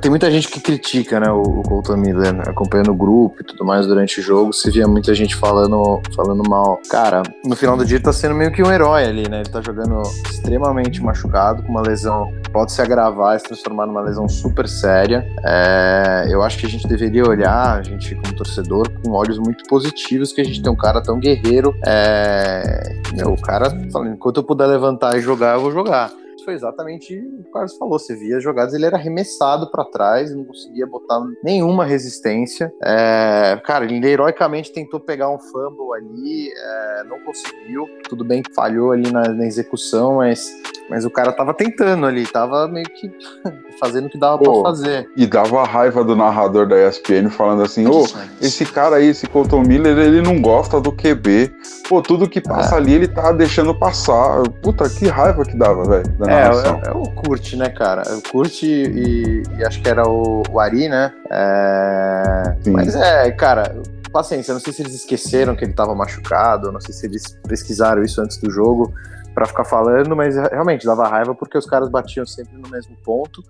tem 0.00 0.10
muita 0.10 0.30
gente 0.30 0.48
que 0.48 0.60
critica, 0.60 1.18
né, 1.18 1.30
o, 1.30 1.40
o 1.40 1.62
Colton 1.62 1.96
Miller, 1.96 2.34
né, 2.34 2.42
acompanhando 2.46 2.90
o 2.90 2.94
grupo 2.94 3.36
e 3.40 3.44
tudo 3.44 3.64
mais 3.64 3.86
durante 3.86 4.20
o 4.20 4.22
jogo. 4.22 4.52
Você 4.52 4.70
via 4.70 4.86
muita 4.86 5.14
gente 5.14 5.34
falando, 5.34 6.00
falando 6.14 6.46
mal. 6.48 6.78
Cara, 6.90 7.22
no 7.44 7.56
final 7.56 7.74
do 7.76 7.86
dia 7.86 7.96
ele 7.96 8.04
tá 8.04 8.12
sendo 8.12 8.34
meio 8.34 8.52
que 8.52 8.62
um 8.62 8.70
herói 8.70 9.04
ali, 9.04 9.28
né? 9.28 9.40
Ele 9.40 9.48
tá 9.48 9.62
jogando 9.62 10.02
extremamente 10.28 11.02
machucado, 11.02 11.62
com 11.62 11.70
uma 11.70 11.80
lesão 11.80 12.30
pode 12.52 12.72
se 12.72 12.82
agravar 12.82 13.36
e 13.36 13.38
se 13.38 13.46
transformar 13.46 13.86
numa 13.86 14.02
lesão 14.02 14.28
super 14.28 14.68
séria. 14.68 15.26
É, 15.42 16.26
eu 16.28 16.42
acho 16.42 16.58
que 16.58 16.66
a 16.66 16.68
gente 16.68 16.86
deveria 16.86 17.26
olhar, 17.26 17.78
a 17.78 17.82
gente 17.82 18.14
como 18.16 18.34
torcedor, 18.34 18.90
com 19.02 19.12
olhos 19.12 19.38
muito 19.38 19.64
positivos, 19.68 20.32
que 20.32 20.40
a 20.40 20.44
gente 20.44 20.60
tem 20.60 20.70
um 20.70 20.76
cara 20.76 21.00
tão 21.02 21.18
guerreiro. 21.18 21.74
É, 21.86 23.00
o 23.24 23.40
cara 23.40 23.70
falando, 23.90 24.12
enquanto 24.12 24.36
eu 24.36 24.44
puder 24.44 24.66
levantar 24.66 25.16
e 25.16 25.20
jogar, 25.20 25.54
eu 25.54 25.60
vou 25.60 25.72
jogar 25.72 26.10
foi 26.44 26.54
exatamente 26.54 27.18
o 27.18 27.42
que 27.42 27.48
o 27.48 27.52
Carlos 27.52 27.76
falou. 27.76 27.98
Você 27.98 28.14
via 28.14 28.36
as 28.36 28.42
jogadas, 28.42 28.74
ele 28.74 28.86
era 28.86 28.96
arremessado 28.96 29.70
para 29.70 29.84
trás, 29.84 30.34
não 30.34 30.44
conseguia 30.44 30.86
botar 30.86 31.20
nenhuma 31.42 31.84
resistência. 31.84 32.72
É, 32.82 33.60
cara, 33.64 33.84
ele 33.84 34.06
heroicamente 34.06 34.72
tentou 34.72 35.00
pegar 35.00 35.28
um 35.30 35.38
fumble 35.38 35.94
ali, 35.94 36.50
é, 36.50 37.04
não 37.04 37.20
conseguiu. 37.20 37.86
Tudo 38.08 38.24
bem 38.24 38.42
que 38.42 38.54
falhou 38.54 38.92
ali 38.92 39.10
na, 39.10 39.28
na, 39.28 39.46
execução, 39.46 40.16
mas, 40.16 40.52
mas 40.88 41.04
o 41.04 41.10
cara 41.10 41.32
tava 41.32 41.54
tentando 41.54 42.06
ali, 42.06 42.26
tava 42.26 42.68
meio 42.68 42.86
que 42.86 43.10
fazendo 43.80 44.06
o 44.06 44.10
que 44.10 44.18
dava 44.18 44.38
Pô, 44.38 44.62
pra 44.62 44.70
fazer. 44.70 45.08
E 45.16 45.26
dava 45.26 45.62
a 45.62 45.64
raiva 45.64 46.04
do 46.04 46.14
narrador 46.14 46.66
da 46.66 46.88
ESPN 46.88 47.30
falando 47.30 47.62
assim: 47.62 47.86
ô, 47.86 48.02
oh, 48.02 48.44
esse 48.44 48.64
cara 48.66 48.96
aí, 48.96 49.08
esse 49.08 49.26
Colton 49.26 49.62
Miller, 49.62 49.96
ele 49.98 50.20
não 50.20 50.40
gosta 50.40 50.80
do 50.80 50.92
QB. 50.92 51.52
Pô, 51.88 52.02
tudo 52.02 52.28
que 52.28 52.40
passa 52.40 52.74
é. 52.74 52.78
ali 52.78 52.92
ele 52.92 53.08
tá 53.08 53.32
deixando 53.32 53.74
passar. 53.74 54.42
Puta, 54.62 54.88
que 54.88 55.06
raiva 55.06 55.44
que 55.44 55.56
dava, 55.56 55.84
velho. 55.84 56.16
É, 56.34 56.88
é, 56.88 56.88
é, 56.88 56.92
o 56.92 57.10
Kurt, 57.10 57.54
né, 57.54 57.68
cara? 57.68 58.02
O 58.16 58.22
Kurt 58.22 58.62
e, 58.62 59.42
e 59.56 59.64
acho 59.64 59.80
que 59.80 59.88
era 59.88 60.08
o, 60.08 60.42
o 60.50 60.60
Ari, 60.60 60.88
né? 60.88 61.12
É, 61.30 62.70
mas 62.70 62.94
é, 62.94 63.30
cara, 63.32 63.74
paciência. 64.14 64.54
Não 64.54 64.60
sei 64.60 64.72
se 64.72 64.82
eles 64.82 64.94
esqueceram 64.94 65.56
que 65.56 65.64
ele 65.64 65.72
tava 65.72 65.94
machucado, 65.94 66.70
não 66.70 66.80
sei 66.80 66.94
se 66.94 67.06
eles 67.06 67.36
pesquisaram 67.48 68.02
isso 68.02 68.20
antes 68.20 68.38
do 68.38 68.50
jogo 68.50 68.94
para 69.34 69.46
ficar 69.46 69.64
falando, 69.64 70.14
mas 70.14 70.36
realmente 70.36 70.86
dava 70.86 71.08
raiva 71.08 71.34
porque 71.34 71.58
os 71.58 71.66
caras 71.66 71.88
batiam 71.88 72.24
sempre 72.24 72.56
no 72.56 72.68
mesmo 72.68 72.96
ponto. 73.04 73.44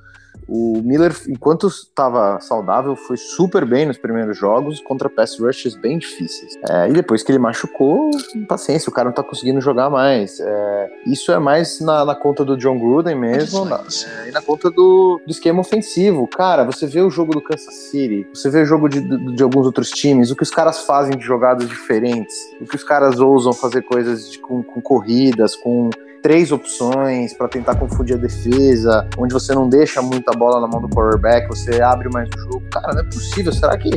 O 0.49 0.83
Miller, 0.83 1.15
enquanto 1.29 1.67
estava 1.67 2.39
saudável, 2.41 2.95
foi 2.95 3.17
super 3.17 3.65
bem 3.65 3.87
nos 3.87 3.97
primeiros 3.97 4.37
jogos 4.37 4.81
contra 4.81 5.09
pass 5.09 5.39
rushes 5.39 5.75
bem 5.75 5.99
difíceis. 5.99 6.55
É, 6.69 6.89
e 6.89 6.93
depois 6.93 7.23
que 7.23 7.33
ele 7.33 7.39
machucou, 7.39 8.11
paciência, 8.47 8.91
o 8.91 8.93
cara 8.93 9.09
não 9.09 9.15
tá 9.15 9.23
conseguindo 9.23 9.61
jogar 9.61 9.89
mais. 9.89 10.39
É, 10.41 10.91
isso 11.07 11.33
é 11.33 11.39
mais 11.39 11.81
na, 11.81 12.05
na, 12.05 12.15
conta 12.15 12.45
do 12.45 12.57
John 12.57 12.79
Gruden 12.79 13.15
mesmo 13.15 13.65
na, 13.65 13.77
é, 13.77 14.29
e 14.29 14.33
na 14.33 14.43
conta 14.43 14.71
do, 14.71 15.21
do, 15.25 15.31
esquema 15.31 15.61
ofensivo. 15.61 16.27
Cara, 16.27 16.65
você 16.65 16.87
vê 16.87 17.01
o 17.01 17.11
jogo 17.11 17.33
do 17.33 17.41
Kansas 17.41 17.75
City, 17.75 18.27
você 18.33 18.51
vê 18.51 18.63
o 18.63 18.67
jogo 18.67 18.89
de, 18.89 19.01
de, 19.01 19.37
de, 19.37 19.43
alguns 19.43 19.67
outros 19.67 19.91
times, 19.91 20.31
o 20.31 20.37
que 20.37 20.43
os 20.43 20.51
caras 20.51 20.81
fazem 20.81 21.17
de 21.17 21.25
jogadas 21.25 21.69
diferentes, 21.69 22.37
o 22.61 22.67
que 22.67 22.77
os 22.77 22.85
caras 22.85 23.19
ousam 23.19 23.53
fazer 23.53 23.83
coisas 23.83 24.31
de, 24.31 24.39
com, 24.39 24.63
com 24.63 24.81
corridas, 24.81 25.57
com 25.57 25.91
três 26.25 26.51
opções 26.51 27.35
para 27.35 27.47
tentar 27.49 27.75
confundir 27.75 28.17
a 28.17 28.19
defesa, 28.19 29.07
onde 29.19 29.35
você 29.35 29.55
não 29.55 29.69
deixa 29.69 30.01
muita 30.01 30.33
bola 30.33 30.59
na 30.59 30.67
mão 30.67 30.81
do 30.81 30.89
quarterback, 30.89 31.47
você 31.47 31.83
abre 31.83 32.09
mais 32.09 32.31
o 32.31 32.41
jogo. 32.41 32.63
Cara, 32.73 32.95
não 32.95 33.01
é 33.03 33.05
possível. 33.05 33.53
Será 33.53 33.77
que, 33.77 33.91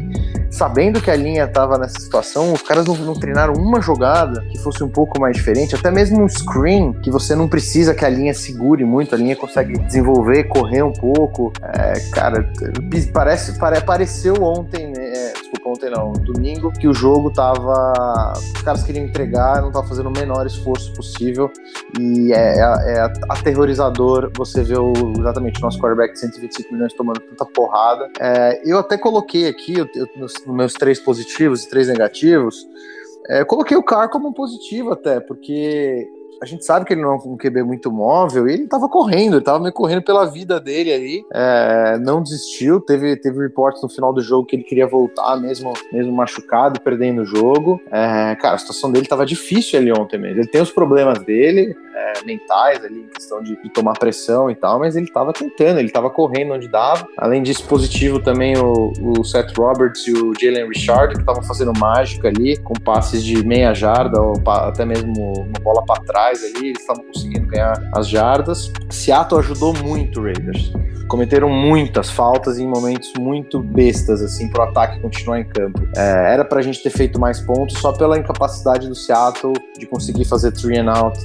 sabendo 0.52 1.00
que 1.00 1.10
a 1.10 1.16
linha 1.16 1.46
estava 1.46 1.78
nessa 1.78 1.98
situação, 2.02 2.52
os 2.52 2.62
caras 2.62 2.86
não, 2.86 2.96
não, 2.98 3.14
treinaram 3.14 3.54
uma 3.54 3.80
jogada 3.80 4.42
que 4.52 4.58
fosse 4.58 4.84
um 4.84 4.90
pouco 4.90 5.18
mais 5.22 5.38
diferente? 5.38 5.74
Até 5.74 5.90
mesmo 5.90 6.22
um 6.22 6.28
screen, 6.28 6.92
que 7.02 7.10
você 7.10 7.34
não 7.34 7.48
precisa 7.48 7.96
que 7.96 8.04
a 8.04 8.10
linha 8.10 8.34
segure 8.34 8.84
muito, 8.84 9.16
a 9.16 9.18
linha 9.18 9.38
consegue 9.38 9.78
desenvolver, 9.80 10.50
correr 10.50 10.84
um 10.84 10.92
pouco. 10.92 11.54
É, 11.64 11.94
cara, 12.12 12.46
parece, 13.14 13.58
pare, 13.58 13.80
pareceu 13.80 14.36
ontem, 14.44 14.88
né? 14.88 15.14
É, 15.14 15.34
desculpa, 15.34 15.70
ontem 15.78 15.90
não, 15.92 16.12
domingo, 16.14 16.72
que 16.72 16.88
o 16.88 16.94
jogo 16.94 17.32
tava. 17.32 18.34
Os 18.36 18.62
caras 18.64 18.84
queriam 18.84 19.06
entregar, 19.06 19.62
não 19.62 19.72
tava 19.72 19.88
fazendo 19.88 20.10
o 20.10 20.12
menor 20.12 20.46
esforço 20.46 20.92
possível. 20.94 21.50
E 22.00 22.34
é, 22.34 22.60
é, 22.60 22.98
é 22.98 23.14
aterrorizador 23.30 24.32
você 24.36 24.64
ver 24.64 24.80
o, 24.80 24.94
exatamente 25.20 25.60
o 25.60 25.62
nosso 25.62 25.80
quarterback 25.80 26.14
de 26.14 26.20
125 26.20 26.74
milhões 26.74 26.94
tomando 26.94 27.20
tanta 27.20 27.46
porrada. 27.46 28.10
É, 28.20 28.62
eu 28.66 28.80
até 28.80 28.98
coloquei 28.98 29.48
aqui, 29.48 29.78
eu, 29.78 29.88
eu, 29.96 30.08
nos, 30.18 30.34
meus 30.48 30.74
três 30.74 31.00
positivos 31.00 31.64
e 31.64 31.70
três 31.70 31.88
negativos, 31.88 32.66
é, 33.30 33.46
coloquei 33.46 33.78
o 33.78 33.84
Carr 33.84 34.10
como 34.10 34.30
um 34.30 34.34
positivo 34.34 34.92
até, 34.92 35.20
porque 35.20 36.08
a 36.42 36.46
gente 36.46 36.66
sabe 36.66 36.86
que 36.86 36.94
ele 36.94 37.02
não 37.02 37.14
é 37.14 37.16
um 37.16 37.38
QB 37.38 37.64
muito 37.64 37.92
móvel 37.92 38.48
e 38.48 38.54
ele 38.54 38.68
tava 38.68 38.88
correndo, 38.88 39.38
ele 39.38 39.44
tava 39.44 39.60
meio 39.60 39.74
correndo 39.74 40.04
pela 40.04 40.26
vida 40.26 40.60
dele 40.60 40.94
ali, 40.94 41.26
é, 41.34 41.98
não 42.00 42.22
desistiu, 42.22 42.80
teve, 42.80 43.16
teve 43.18 43.40
reportes 43.40 43.82
no 43.82 43.90
final 43.90 44.14
do 44.14 44.22
jogo 44.22 44.46
que 44.46 44.56
ele 44.56 44.64
queria 44.64 44.88
voltar 44.88 45.36
mesmo, 45.38 45.74
mesmo 45.92 46.12
machucado, 46.12 46.80
perdendo 46.82 47.22
o 47.22 47.26
jogo. 47.26 47.82
É, 47.92 48.36
cara, 48.36 48.56
a 48.56 48.58
situação 48.58 48.92
dele 48.92 49.08
tava 49.08 49.26
difícil 49.26 49.80
ali 49.80 49.92
ontem 49.92 50.20
mesmo. 50.20 50.42
Ele 50.42 50.48
tem 50.48 50.62
os 50.62 50.72
problemas 50.72 51.20
dele, 51.20 51.76
é, 51.98 52.26
mentais 52.26 52.84
ali, 52.86 53.02
em 53.02 53.08
questão 53.08 53.42
de, 53.42 53.56
de, 53.62 53.70
tomar 53.70 53.94
pressão 53.94 54.50
e 54.52 54.56
tal, 54.56 54.80
mas 54.80 54.96
ele 54.96 55.08
tava 55.08 55.34
tentando, 55.34 55.80
ele 55.80 55.90
tava 55.90 56.10
correndo 56.10 56.54
onde 56.54 56.68
dava. 56.68 57.08
Além 57.18 57.42
disso, 57.42 57.66
positivo 57.68 58.20
também 58.20 58.56
o, 58.58 58.94
o 59.02 59.24
Seth 59.24 59.58
Roberts 59.58 60.06
e 60.08 60.12
o 60.12 60.34
Jalen 60.40 60.68
Richard, 60.70 61.14
que 61.16 61.22
estavam 61.22 61.42
fazendo 61.44 61.74
mágica 61.78 62.28
ali, 62.28 62.58
com 62.58 62.74
passes 62.76 63.24
de 63.24 63.46
meia 63.46 63.74
jarda 63.74 64.22
ou 64.22 64.34
até 64.48 64.86
mesmo 64.86 65.12
uma 65.14 65.60
bola 65.62 65.84
para 65.86 66.02
trás 66.04 66.44
ali, 66.44 66.70
eles 66.70 66.82
estavam 66.82 67.04
conseguindo 67.04 67.48
ganhar 67.48 67.74
as 67.96 68.08
jardas. 68.08 68.72
Seattle 68.90 69.40
ajudou 69.40 69.74
muito 69.74 70.20
o 70.20 70.24
Raiders. 70.24 70.72
Cometeram 71.08 71.50
muitas 71.50 72.10
faltas 72.10 72.60
em 72.60 72.68
momentos 72.68 73.14
muito 73.18 73.62
bestas, 73.62 74.22
assim, 74.22 74.50
para 74.50 74.66
o 74.66 74.70
ataque 74.70 75.00
continuar 75.00 75.40
em 75.40 75.46
campo. 75.46 75.82
É, 75.96 76.34
era 76.34 76.44
para 76.44 76.60
a 76.60 76.62
gente 76.62 76.84
ter 76.84 76.90
feito 76.90 77.18
mais 77.18 77.40
pontos 77.40 77.78
só 77.80 77.94
pela 77.94 78.18
incapacidade 78.18 78.90
do 78.90 78.96
Seattle 78.96 79.54
de 79.78 79.86
conseguir 79.86 80.26
fazer 80.26 80.52
three 80.52 80.78
and 80.78 80.92
out 80.92 81.18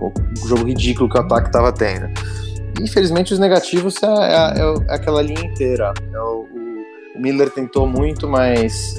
o 0.00 0.48
jogo 0.48 0.64
ridículo 0.64 1.08
que 1.08 1.18
o 1.18 1.20
ataque 1.20 1.48
estava 1.48 1.72
tendo. 1.72 2.08
Infelizmente, 2.80 3.32
os 3.32 3.38
negativos 3.38 3.96
é, 4.02 4.06
é, 4.06 4.60
é, 4.60 4.94
aquela 4.94 5.22
linha 5.22 5.40
inteira. 5.40 5.92
É 6.12 6.20
o, 6.20 6.46
Miller 7.18 7.50
tentou 7.50 7.86
muito, 7.86 8.28
mas 8.28 8.96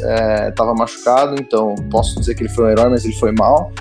estava 0.50 0.72
é, 0.72 0.76
machucado, 0.76 1.36
então 1.40 1.76
posso 1.90 2.20
dizer 2.20 2.36
que 2.36 2.44
ele 2.44 2.50
foi 2.50 2.66
um 2.66 2.70
herói, 2.70 2.90
mas 2.90 3.06
ele 3.06 3.16
foi 3.16 3.32
mal. 3.32 3.72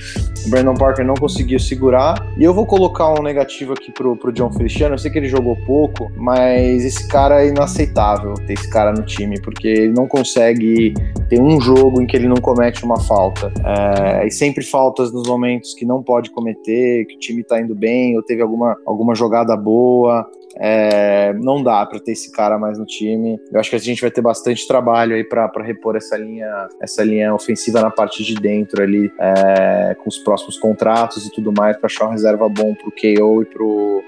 O 0.47 0.51
Brandon 0.51 0.75
Parker 0.75 1.05
não 1.05 1.15
conseguiu 1.15 1.59
segurar. 1.59 2.15
E 2.37 2.45
eu 2.45 2.55
vou 2.55 2.65
colocar 2.65 3.13
um 3.19 3.23
negativo 3.23 3.73
aqui 3.73 3.93
pro, 3.93 4.17
pro 4.17 4.33
John 4.33 4.51
Feliciano. 4.53 4.95
Eu 4.95 4.99
sei 4.99 5.11
que 5.11 5.19
ele 5.19 5.29
jogou 5.29 5.57
pouco, 5.67 6.11
mas 6.17 6.85
esse 6.85 7.07
cara 7.09 7.45
é 7.45 7.49
inaceitável 7.49 8.35
ter 8.47 8.55
esse 8.55 8.69
cara 8.71 8.93
no 8.93 9.05
time, 9.05 9.41
porque 9.41 9.69
ele 9.69 9.93
não 9.93 10.07
consegue 10.07 10.95
ter 11.29 11.41
um 11.41 11.61
jogo 11.61 12.01
em 12.01 12.07
que 12.07 12.17
ele 12.17 12.29
não 12.29 12.37
comete 12.37 12.85
uma 12.85 13.01
falta. 13.01 13.53
É, 13.65 14.27
e 14.27 14.31
sempre 14.31 14.65
faltas 14.65 15.13
nos 15.13 15.29
momentos 15.29 15.75
que 15.75 15.85
não 15.85 16.03
pode 16.03 16.31
cometer, 16.31 17.05
que 17.07 17.17
o 17.17 17.19
time 17.19 17.43
tá 17.43 17.61
indo 17.61 17.75
bem, 17.75 18.17
ou 18.17 18.23
teve 18.23 18.41
alguma, 18.41 18.77
alguma 18.87 19.15
jogada 19.15 19.57
boa. 19.57 20.27
É, 20.61 21.33
não 21.35 21.63
dá 21.63 21.85
para 21.87 22.01
ter 22.01 22.13
esse 22.13 22.33
cara 22.33 22.59
mais 22.59 22.79
no 22.79 22.87
time. 22.87 23.39
Eu 23.53 23.61
acho 23.61 23.71
que 23.71 23.77
a 23.77 23.79
gente 23.79 24.01
vai 24.01 24.11
ter 24.11 24.23
bastante 24.29 24.69
trabalho 24.69 25.15
aí 25.15 25.25
para 25.25 25.51
repor 25.63 25.97
essa 25.97 26.17
linha, 26.17 26.69
essa 26.81 27.03
linha 27.03 27.35
ofensiva 27.35 27.81
na 27.81 27.91
parte 27.91 28.23
de 28.23 28.35
dentro 28.35 28.83
ali, 28.83 29.11
é, 29.19 29.97
com 29.99 30.09
os 30.09 30.19
próximos 30.19 30.59
contratos 30.59 31.25
e 31.25 31.33
tudo 31.33 31.51
mais, 31.57 31.77
para 31.79 31.87
achar 31.87 32.05
uma 32.05 32.13
reserva 32.13 32.47
bom 32.49 32.75
pro 32.75 32.93
KO 32.93 33.43
e 33.43 33.47
pro 33.47 34.05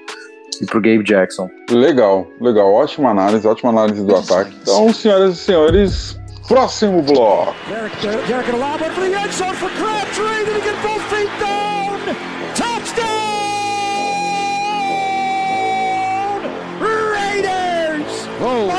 e 0.61 0.67
pro 0.67 0.79
Gabe 0.79 1.03
Jackson. 1.03 1.49
Legal, 1.71 2.27
legal, 2.39 2.71
ótima 2.71 3.11
análise, 3.11 3.47
ótima 3.47 3.71
análise 3.71 4.05
do 4.05 4.15
ataque. 4.15 4.55
Então, 4.61 4.93
senhoras 4.93 5.35
e 5.35 5.39
senhores, 5.39 6.21
próximo 6.47 7.00
bloco. 7.00 7.55
Derek, 7.67 7.97
Derek, 8.07 8.29
Derek 8.29 8.50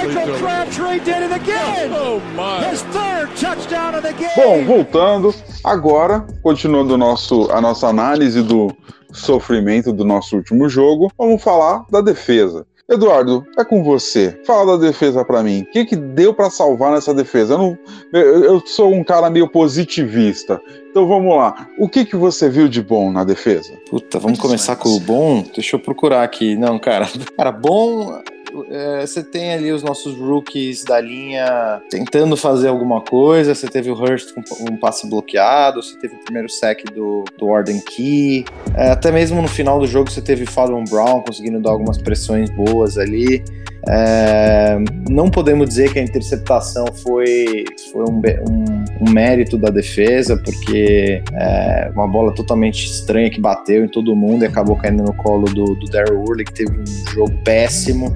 Michael 0.03 0.36
Crabtree 0.39 1.00
did 1.00 1.24
it 1.24 1.31
again. 1.31 1.91
Oh, 1.93 2.20
my. 2.36 2.65
His 2.70 2.81
third 2.84 3.29
touchdown 3.36 3.93
of 3.93 4.01
the 4.01 4.13
game. 4.13 4.31
Bom, 4.36 4.65
voltando 4.65 5.34
agora, 5.63 6.25
continuando 6.41 6.98
nosso, 6.98 7.51
a 7.51 7.62
nossa 7.62 7.88
análise 7.88 8.41
do 8.41 8.75
sofrimento 9.13 9.93
do 9.93 10.03
nosso 10.03 10.38
último 10.38 10.67
jogo, 10.67 11.12
vamos 11.15 11.43
falar 11.43 11.86
da 11.91 12.01
defesa. 12.01 12.65
Eduardo, 12.89 13.46
é 13.58 13.63
com 13.63 13.84
você. 13.84 14.38
Fala 14.43 14.75
da 14.75 14.88
defesa 14.88 15.24
para 15.24 15.43
mim. 15.43 15.62
O 15.62 15.72
que, 15.72 15.86
que 15.86 15.96
deu 15.96 16.34
para 16.34 16.50
salvar 16.50 16.91
nessa 16.91 17.13
defesa? 17.13 17.53
Eu, 17.53 17.58
não, 17.58 17.77
eu, 18.12 18.43
eu, 18.43 18.63
sou 18.65 18.91
um 18.91 19.03
cara 19.03 19.29
meio 19.29 19.48
positivista. 19.48 20.60
Então 20.89 21.08
vamos 21.08 21.38
lá. 21.38 21.67
O 21.77 21.88
que, 21.88 22.03
que 22.03 22.15
você 22.15 22.50
viu 22.50 22.67
de 22.67 22.81
bom 22.81 23.12
na 23.12 23.24
defesa? 23.24 23.72
Puta, 23.89 24.20
vamos 24.20 24.39
começar 24.39 24.75
com 24.75 24.89
o 24.89 25.00
bom? 25.00 25.46
Deixa 25.53 25.75
eu 25.75 25.79
procurar 25.79 26.24
aqui. 26.24 26.55
Não, 26.55 26.77
cara. 26.79 27.08
Cara, 27.38 27.51
bom 27.51 28.22
é, 28.70 29.05
você 29.05 29.24
tem 29.24 29.53
ali 29.53 29.72
os 29.72 29.84
nossos 29.84 30.15
rookies 30.17 30.84
da 30.84 31.00
linha 31.00 31.81
tentando 31.89 32.36
fazer 32.36 32.67
alguma 32.67 33.01
coisa. 33.01 33.55
Você 33.55 33.67
teve 33.67 33.89
o 33.89 33.93
Hurst 33.93 34.34
com 34.34 34.41
um 34.70 34.77
passe 34.77 35.10
bloqueado, 35.10 35.81
você 35.81 35.98
teve 35.98 36.15
o 36.15 36.20
primeiro 36.20 36.50
sec 36.50 36.84
do, 36.93 37.24
do 37.38 37.48
Warden 37.48 37.79
Key. 37.81 38.46
É, 38.75 38.91
até 38.91 39.12
mesmo 39.12 39.41
no 39.41 39.48
final 39.48 39.79
do 39.79 39.88
jogo 39.88 40.10
você 40.10 40.22
teve 40.22 40.46
Fallon 40.46 40.84
Brown 40.84 41.22
conseguindo 41.22 41.60
dar 41.60 41.72
algumas 41.72 41.98
pressões 41.98 42.50
boas 42.50 42.98
ali. 42.98 43.43
É, 43.88 44.77
não 45.10 45.29
podemos 45.29 45.67
dizer 45.67 45.91
que 45.91 46.00
a 46.00 46.03
interceptação 46.03 46.86
foi, 47.03 47.65
foi 47.91 48.03
um, 48.03 48.22
um, 48.50 48.71
um 49.01 49.10
mérito 49.10 49.58
da 49.58 49.70
defesa, 49.70 50.38
porque 50.38 51.24
é 51.34 51.91
uma 51.93 52.08
bola 52.08 52.34
totalmente 52.34 52.86
estranha 52.86 53.31
que 53.31 53.41
bateu 53.41 53.84
em 53.84 53.88
todo 53.88 54.15
mundo 54.15 54.43
e 54.43 54.48
acabou 54.48 54.75
caindo 54.75 55.03
no 55.03 55.13
colo 55.13 55.46
do, 55.46 55.75
do 55.75 55.88
Daryl 55.88 56.24
que 56.46 56.53
teve 56.53 56.72
um 56.72 56.86
jogo 57.12 57.34
péssimo 57.43 58.15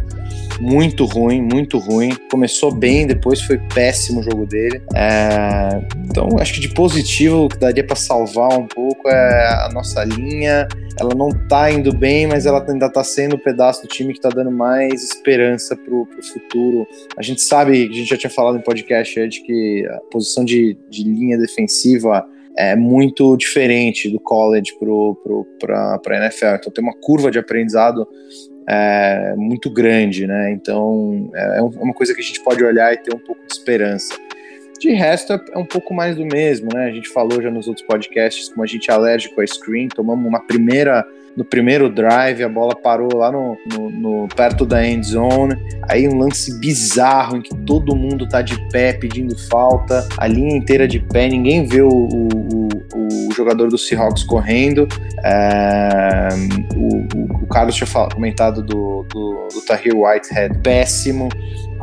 muito 0.60 1.06
ruim, 1.06 1.42
muito 1.42 1.78
ruim. 1.78 2.16
Começou 2.30 2.74
bem, 2.74 3.06
depois 3.06 3.42
foi 3.42 3.58
péssimo 3.74 4.20
o 4.20 4.24
jogo 4.24 4.46
dele. 4.46 4.82
É, 4.96 5.82
então, 6.10 6.30
acho 6.40 6.54
que 6.54 6.60
de 6.60 6.74
positivo, 6.74 7.46
o 7.46 7.50
que 7.50 7.60
daria 7.60 7.86
para 7.86 7.96
salvar 7.96 8.58
um 8.58 8.68
pouco 8.68 9.10
é 9.10 9.66
a 9.66 9.70
nossa 9.74 10.04
linha. 10.04 10.68
Ela 11.00 11.14
não 11.14 11.30
tá 11.48 11.72
indo 11.72 11.94
bem, 11.94 12.26
mas 12.26 12.46
ela 12.46 12.66
ainda 12.68 12.90
tá 12.90 13.04
sendo 13.04 13.36
um 13.36 13.40
pedaço 13.40 13.82
do 13.82 13.88
time 13.88 14.14
que 14.14 14.22
tá 14.22 14.30
dando 14.30 14.52
mais 14.52 15.04
esperança 15.04 15.76
pro, 15.76 16.06
pro 16.06 16.24
futuro. 16.24 16.88
A 17.18 17.22
gente 17.22 17.42
sabe, 17.42 17.72
a 17.84 17.94
gente 17.94 18.06
já 18.06 18.18
tinha 18.18 18.30
falado 18.30 18.58
em 18.58 18.62
podcast 18.62 19.20
antes, 19.20 19.40
que 19.40 19.86
a 19.90 20.00
posição 20.12 20.46
de, 20.46 20.78
de 20.90 21.04
linha 21.04 21.38
defensiva 21.38 22.26
é 22.58 22.76
muito 22.76 23.36
diferente 23.36 24.10
do 24.10 24.20
college 24.20 24.72
para 25.60 26.00
a 26.08 26.26
NFL. 26.26 26.56
Então 26.56 26.72
tem 26.72 26.84
uma 26.84 26.94
curva 26.94 27.30
de 27.30 27.38
aprendizado 27.38 28.08
é, 28.68 29.34
muito 29.36 29.70
grande, 29.70 30.26
né? 30.26 30.52
Então 30.52 31.30
é, 31.34 31.58
é 31.58 31.62
uma 31.62 31.94
coisa 31.94 32.14
que 32.14 32.22
a 32.22 32.24
gente 32.24 32.42
pode 32.42 32.64
olhar 32.64 32.94
e 32.94 32.98
ter 32.98 33.14
um 33.14 33.20
pouco 33.20 33.42
de 33.46 33.54
esperança. 33.54 34.16
De 34.80 34.92
resto, 34.92 35.34
é, 35.34 35.42
é 35.54 35.58
um 35.58 35.66
pouco 35.66 35.94
mais 35.94 36.16
do 36.16 36.26
mesmo, 36.26 36.70
né? 36.74 36.86
A 36.86 36.92
gente 36.92 37.10
falou 37.10 37.42
já 37.42 37.50
nos 37.50 37.68
outros 37.68 37.86
podcasts 37.86 38.50
como 38.50 38.64
a 38.64 38.68
gente 38.68 38.90
é 38.90 38.94
alérgico 38.94 39.42
a 39.42 39.48
screen, 39.48 39.88
tomamos 39.88 40.26
uma 40.26 40.40
primeira 40.40 41.06
no 41.36 41.44
primeiro 41.44 41.90
drive, 41.90 42.44
a 42.44 42.50
bola 42.50 42.76
parou 42.76 43.10
lá 43.14 43.32
no, 43.32 43.58
no, 43.72 43.90
no, 43.90 44.28
perto 44.30 44.66
da 44.66 44.86
end 44.86 45.06
zone. 45.06 45.56
Aí 45.90 46.08
um 46.08 46.18
lance 46.18 46.58
bizarro 46.60 47.38
em 47.38 47.42
que 47.42 47.56
todo 47.66 47.96
mundo 47.96 48.28
tá 48.28 48.42
de 48.42 48.58
pé 48.70 48.94
pedindo 48.94 49.38
falta, 49.50 50.08
a 50.18 50.28
linha 50.28 50.56
inteira 50.56 50.88
de 50.88 51.00
pé, 51.00 51.28
ninguém 51.28 51.66
vê 51.66 51.82
o, 51.82 51.90
o, 51.90 52.28
o, 52.94 53.30
o 53.30 53.34
jogador 53.34 53.70
do 53.70 53.78
Seahawks 53.78 54.24
correndo. 54.24 54.88
É, 55.24 56.30
o, 56.76 57.48
Carlos 57.48 57.76
tinha 57.76 57.88
comentado 58.10 58.62
do, 58.62 59.06
do, 59.10 59.48
do 59.54 59.62
Tahir 59.66 59.96
Whitehead, 59.96 60.60
péssimo. 60.60 61.30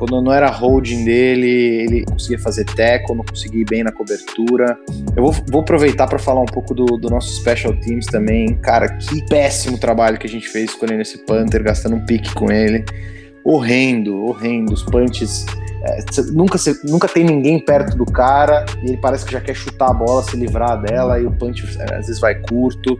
Quando 0.02 0.20
não 0.20 0.32
era 0.32 0.50
holding 0.50 1.04
dele, 1.04 1.46
ele 1.46 2.04
conseguia 2.04 2.36
fazer 2.40 2.64
tackle, 2.64 3.14
não 3.14 3.24
conseguia 3.24 3.60
ir 3.60 3.64
bem 3.64 3.84
na 3.84 3.92
cobertura. 3.92 4.76
Eu 5.14 5.22
vou, 5.22 5.32
vou 5.48 5.60
aproveitar 5.60 6.08
para 6.08 6.18
falar 6.18 6.40
um 6.40 6.46
pouco 6.46 6.74
do, 6.74 6.84
do, 6.96 7.08
nosso 7.08 7.32
Special 7.36 7.72
Teams 7.76 8.06
também. 8.06 8.56
Cara, 8.56 8.88
que 8.96 9.24
péssimo 9.28 9.78
trabalho 9.78 10.18
que 10.18 10.26
a 10.26 10.28
gente 10.28 10.48
fez 10.48 10.70
escolhendo 10.70 11.02
esse 11.02 11.18
Panther, 11.18 11.62
gastando 11.62 11.94
um 11.94 12.04
pique 12.04 12.34
com 12.34 12.50
ele. 12.50 12.84
Horrendo, 13.44 14.24
horrendo. 14.24 14.72
Os 14.72 14.82
punches 14.82 15.46
é, 15.84 16.04
nunca, 16.32 16.58
nunca 16.82 17.06
tem 17.06 17.22
ninguém 17.22 17.64
perto 17.64 17.96
do 17.96 18.04
cara 18.04 18.64
e 18.82 18.88
ele 18.88 18.96
parece 18.96 19.24
que 19.24 19.30
já 19.30 19.40
quer 19.40 19.54
chutar 19.54 19.90
a 19.90 19.94
bola, 19.94 20.24
se 20.24 20.36
livrar 20.36 20.82
dela 20.82 21.20
e 21.20 21.26
o 21.26 21.30
punch 21.30 21.64
é, 21.78 21.94
às 21.94 22.08
vezes 22.08 22.20
vai 22.20 22.34
curto. 22.34 22.98